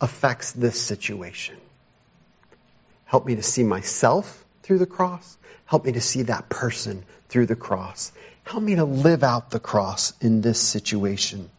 affects 0.00 0.52
this 0.52 0.80
situation. 0.80 1.56
Help 3.12 3.26
me 3.26 3.34
to 3.34 3.42
see 3.42 3.62
myself 3.62 4.42
through 4.62 4.78
the 4.78 4.86
cross. 4.86 5.36
Help 5.66 5.84
me 5.84 5.92
to 5.92 6.00
see 6.00 6.22
that 6.22 6.48
person 6.48 7.04
through 7.28 7.44
the 7.44 7.54
cross. 7.54 8.10
Help 8.42 8.62
me 8.62 8.76
to 8.76 8.86
live 8.86 9.22
out 9.22 9.50
the 9.50 9.60
cross 9.60 10.14
in 10.22 10.40
this 10.40 10.58
situation. 10.58 11.50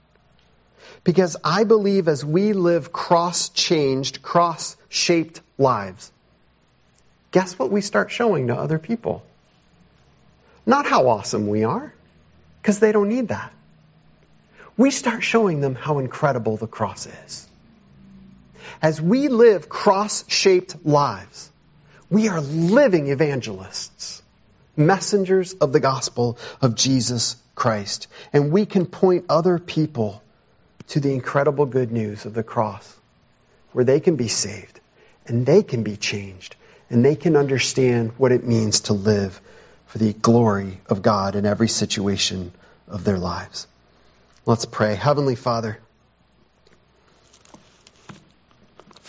Because 1.03 1.37
I 1.43 1.63
believe 1.63 2.07
as 2.07 2.25
we 2.25 2.53
live 2.53 2.91
cross 2.91 3.49
changed, 3.49 4.23
cross 4.23 4.75
shaped 4.89 5.41
lives, 5.59 6.11
guess 7.29 7.59
what 7.59 7.69
we 7.69 7.81
start 7.81 8.09
showing 8.09 8.47
to 8.47 8.55
other 8.55 8.79
people? 8.79 9.23
Not 10.65 10.87
how 10.87 11.07
awesome 11.07 11.45
we 11.45 11.65
are, 11.65 11.93
because 12.63 12.79
they 12.79 12.91
don't 12.91 13.09
need 13.09 13.27
that. 13.27 13.53
We 14.75 14.89
start 14.89 15.21
showing 15.21 15.61
them 15.61 15.75
how 15.75 15.99
incredible 15.99 16.57
the 16.57 16.65
cross 16.65 17.05
is. 17.05 17.47
As 18.81 19.01
we 19.01 19.27
live 19.27 19.69
cross 19.69 20.25
shaped 20.27 20.85
lives, 20.85 21.51
we 22.09 22.27
are 22.27 22.41
living 22.41 23.07
evangelists, 23.07 24.21
messengers 24.77 25.53
of 25.53 25.73
the 25.73 25.79
gospel 25.79 26.37
of 26.61 26.75
Jesus 26.75 27.35
Christ. 27.55 28.07
And 28.31 28.51
we 28.51 28.65
can 28.65 28.85
point 28.85 29.25
other 29.29 29.59
people 29.59 30.21
to 30.89 30.99
the 30.99 31.13
incredible 31.13 31.65
good 31.65 31.91
news 31.91 32.25
of 32.25 32.33
the 32.33 32.43
cross, 32.43 32.95
where 33.71 33.85
they 33.85 33.99
can 33.99 34.15
be 34.15 34.27
saved 34.27 34.79
and 35.25 35.45
they 35.45 35.63
can 35.63 35.83
be 35.83 35.95
changed 35.95 36.55
and 36.89 37.03
they 37.03 37.15
can 37.15 37.35
understand 37.35 38.11
what 38.17 38.31
it 38.31 38.45
means 38.45 38.81
to 38.81 38.93
live 38.93 39.39
for 39.87 39.97
the 39.97 40.13
glory 40.13 40.79
of 40.87 41.01
God 41.01 41.35
in 41.35 41.45
every 41.45 41.67
situation 41.67 42.51
of 42.87 43.03
their 43.03 43.17
lives. 43.17 43.67
Let's 44.45 44.65
pray. 44.65 44.95
Heavenly 44.95 45.35
Father, 45.35 45.79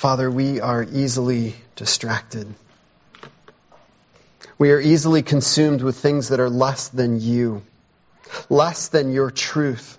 Father, 0.04 0.30
we 0.30 0.60
are 0.60 0.82
easily 0.82 1.54
distracted. 1.76 2.46
We 4.58 4.70
are 4.72 4.78
easily 4.78 5.22
consumed 5.22 5.80
with 5.80 5.96
things 5.96 6.28
that 6.28 6.40
are 6.40 6.50
less 6.50 6.88
than 6.88 7.22
you, 7.22 7.62
less 8.50 8.88
than 8.88 9.12
your 9.14 9.30
truth. 9.30 9.98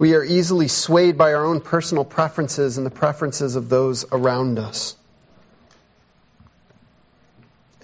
We 0.00 0.16
are 0.16 0.24
easily 0.24 0.66
swayed 0.66 1.16
by 1.16 1.34
our 1.34 1.44
own 1.44 1.60
personal 1.60 2.04
preferences 2.04 2.76
and 2.76 2.84
the 2.84 2.90
preferences 2.90 3.54
of 3.54 3.68
those 3.68 4.04
around 4.10 4.58
us. 4.58 4.96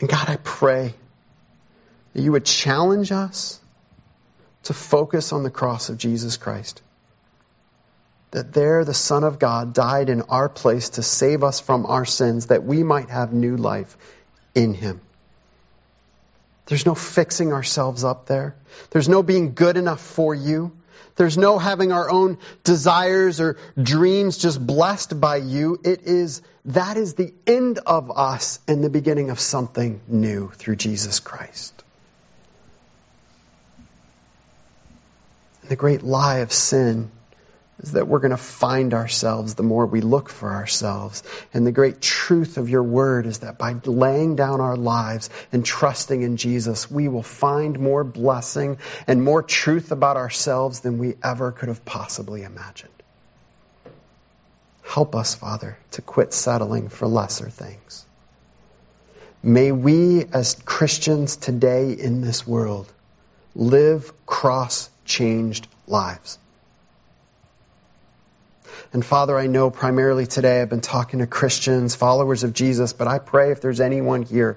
And 0.00 0.08
God, 0.08 0.28
I 0.28 0.38
pray 0.42 0.94
that 2.14 2.22
you 2.22 2.32
would 2.32 2.44
challenge 2.44 3.12
us 3.12 3.60
to 4.64 4.74
focus 4.74 5.32
on 5.32 5.44
the 5.44 5.50
cross 5.50 5.90
of 5.90 5.96
Jesus 5.96 6.36
Christ. 6.36 6.82
That 8.34 8.52
there 8.52 8.84
the 8.84 8.94
Son 8.94 9.22
of 9.22 9.38
God 9.38 9.74
died 9.74 10.08
in 10.08 10.22
our 10.22 10.48
place 10.48 10.88
to 10.90 11.04
save 11.04 11.44
us 11.44 11.60
from 11.60 11.86
our 11.86 12.04
sins, 12.04 12.46
that 12.46 12.64
we 12.64 12.82
might 12.82 13.08
have 13.08 13.32
new 13.32 13.56
life 13.56 13.96
in 14.56 14.74
Him. 14.74 15.00
There's 16.66 16.84
no 16.84 16.96
fixing 16.96 17.52
ourselves 17.52 18.02
up 18.02 18.26
there. 18.26 18.56
There's 18.90 19.08
no 19.08 19.22
being 19.22 19.54
good 19.54 19.76
enough 19.76 20.00
for 20.00 20.34
you. 20.34 20.72
There's 21.14 21.38
no 21.38 21.60
having 21.60 21.92
our 21.92 22.10
own 22.10 22.38
desires 22.64 23.40
or 23.40 23.56
dreams 23.80 24.36
just 24.36 24.66
blessed 24.66 25.20
by 25.20 25.36
you. 25.36 25.78
It 25.84 26.02
is, 26.02 26.42
that 26.64 26.96
is 26.96 27.14
the 27.14 27.32
end 27.46 27.78
of 27.86 28.10
us 28.10 28.58
and 28.66 28.82
the 28.82 28.90
beginning 28.90 29.30
of 29.30 29.38
something 29.38 30.00
new 30.08 30.50
through 30.56 30.74
Jesus 30.74 31.20
Christ. 31.20 31.84
And 35.62 35.70
the 35.70 35.76
great 35.76 36.02
lie 36.02 36.38
of 36.38 36.52
sin 36.52 37.12
is 37.82 37.92
that 37.92 38.06
we're 38.06 38.20
going 38.20 38.30
to 38.30 38.36
find 38.36 38.94
ourselves 38.94 39.54
the 39.54 39.62
more 39.62 39.86
we 39.86 40.00
look 40.00 40.28
for 40.28 40.52
ourselves. 40.52 41.22
And 41.52 41.66
the 41.66 41.72
great 41.72 42.00
truth 42.00 42.56
of 42.56 42.68
your 42.68 42.84
word 42.84 43.26
is 43.26 43.38
that 43.38 43.58
by 43.58 43.74
laying 43.84 44.36
down 44.36 44.60
our 44.60 44.76
lives 44.76 45.28
and 45.52 45.64
trusting 45.64 46.22
in 46.22 46.36
Jesus, 46.36 46.90
we 46.90 47.08
will 47.08 47.24
find 47.24 47.78
more 47.78 48.04
blessing 48.04 48.78
and 49.06 49.24
more 49.24 49.42
truth 49.42 49.90
about 49.90 50.16
ourselves 50.16 50.80
than 50.80 50.98
we 50.98 51.16
ever 51.22 51.50
could 51.50 51.68
have 51.68 51.84
possibly 51.84 52.44
imagined. 52.44 52.90
Help 54.82 55.16
us, 55.16 55.34
Father, 55.34 55.76
to 55.92 56.02
quit 56.02 56.32
settling 56.32 56.88
for 56.88 57.08
lesser 57.08 57.48
things. 57.48 58.06
May 59.42 59.72
we, 59.72 60.24
as 60.32 60.54
Christians 60.64 61.36
today 61.36 61.92
in 61.92 62.20
this 62.20 62.46
world, 62.46 62.90
live 63.56 64.12
cross 64.26 64.88
changed 65.04 65.66
lives 65.86 66.38
and 68.92 69.04
Father, 69.04 69.36
I 69.36 69.46
know 69.48 69.70
primarily 69.70 70.26
today 70.26 70.60
I've 70.60 70.70
been 70.70 70.80
talking 70.80 71.20
to 71.20 71.26
Christians, 71.26 71.94
followers 71.94 72.44
of 72.44 72.52
Jesus, 72.52 72.92
but 72.92 73.08
I 73.08 73.18
pray 73.18 73.50
if 73.50 73.60
there's 73.60 73.80
anyone 73.80 74.22
here 74.22 74.56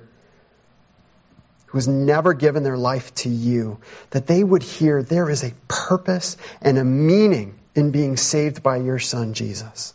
who's 1.68 1.88
never 1.88 2.34
given 2.34 2.63
their 2.63 2.78
life 2.78 3.13
to 3.15 3.30
you, 3.30 3.80
that 4.11 4.28
they 4.28 4.43
would 4.43 4.63
hear 4.63 5.03
there 5.03 5.30
is 5.30 5.43
a 5.43 5.53
purpose 5.68 6.38
and 6.61 6.78
a 6.78 6.84
meaning 6.84 7.57
in 7.76 7.91
being 7.91 8.15
saved 8.15 8.63
by 8.63 8.78
your 8.78 8.99
Son, 8.99 9.34
Jesus, 9.34 9.93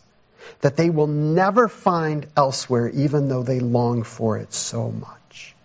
that 0.61 0.77
they 0.77 0.89
will 0.89 1.07
never 1.07 1.67
find 1.67 2.27
elsewhere, 2.37 2.89
even 2.89 3.27
though 3.27 3.43
they 3.43 3.59
long 3.59 4.03
for 4.03 4.37
it 4.37 4.53
so 4.53 4.91
much. 4.91 5.55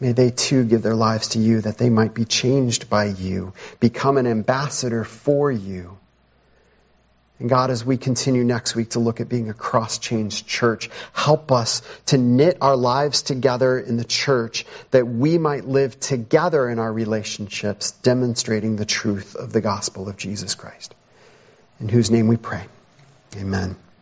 May 0.00 0.12
they 0.12 0.30
too 0.30 0.64
give 0.64 0.82
their 0.82 0.94
lives 0.94 1.28
to 1.30 1.38
you 1.38 1.60
that 1.60 1.76
they 1.76 1.90
might 1.90 2.14
be 2.14 2.24
changed 2.24 2.88
by 2.88 3.06
you, 3.06 3.52
become 3.78 4.16
an 4.16 4.26
ambassador 4.26 5.04
for 5.04 5.50
you 5.52 5.98
and 7.40 7.48
God, 7.48 7.70
as 7.70 7.82
we 7.84 7.96
continue 7.96 8.44
next 8.44 8.76
week 8.76 8.90
to 8.90 9.00
look 9.00 9.20
at 9.20 9.28
being 9.28 9.48
a 9.48 9.54
cross 9.54 9.98
changed 9.98 10.46
church, 10.46 10.90
help 11.14 11.50
us 11.50 11.80
to 12.06 12.18
knit 12.18 12.58
our 12.60 12.76
lives 12.76 13.22
together 13.22 13.78
in 13.78 13.96
the 13.96 14.04
church 14.04 14.66
that 14.90 15.06
we 15.06 15.38
might 15.38 15.64
live 15.64 15.98
together 15.98 16.68
in 16.68 16.78
our 16.78 16.92
relationships, 16.92 17.92
demonstrating 17.92 18.76
the 18.76 18.84
truth 18.84 19.36
of 19.36 19.54
the 19.54 19.62
gospel 19.62 20.08
of 20.08 20.18
Jesus 20.18 20.54
Christ. 20.54 20.94
In 21.80 21.88
whose 21.88 22.10
name 22.10 22.28
we 22.28 22.36
pray. 22.36 22.66
Amen. 23.36 23.74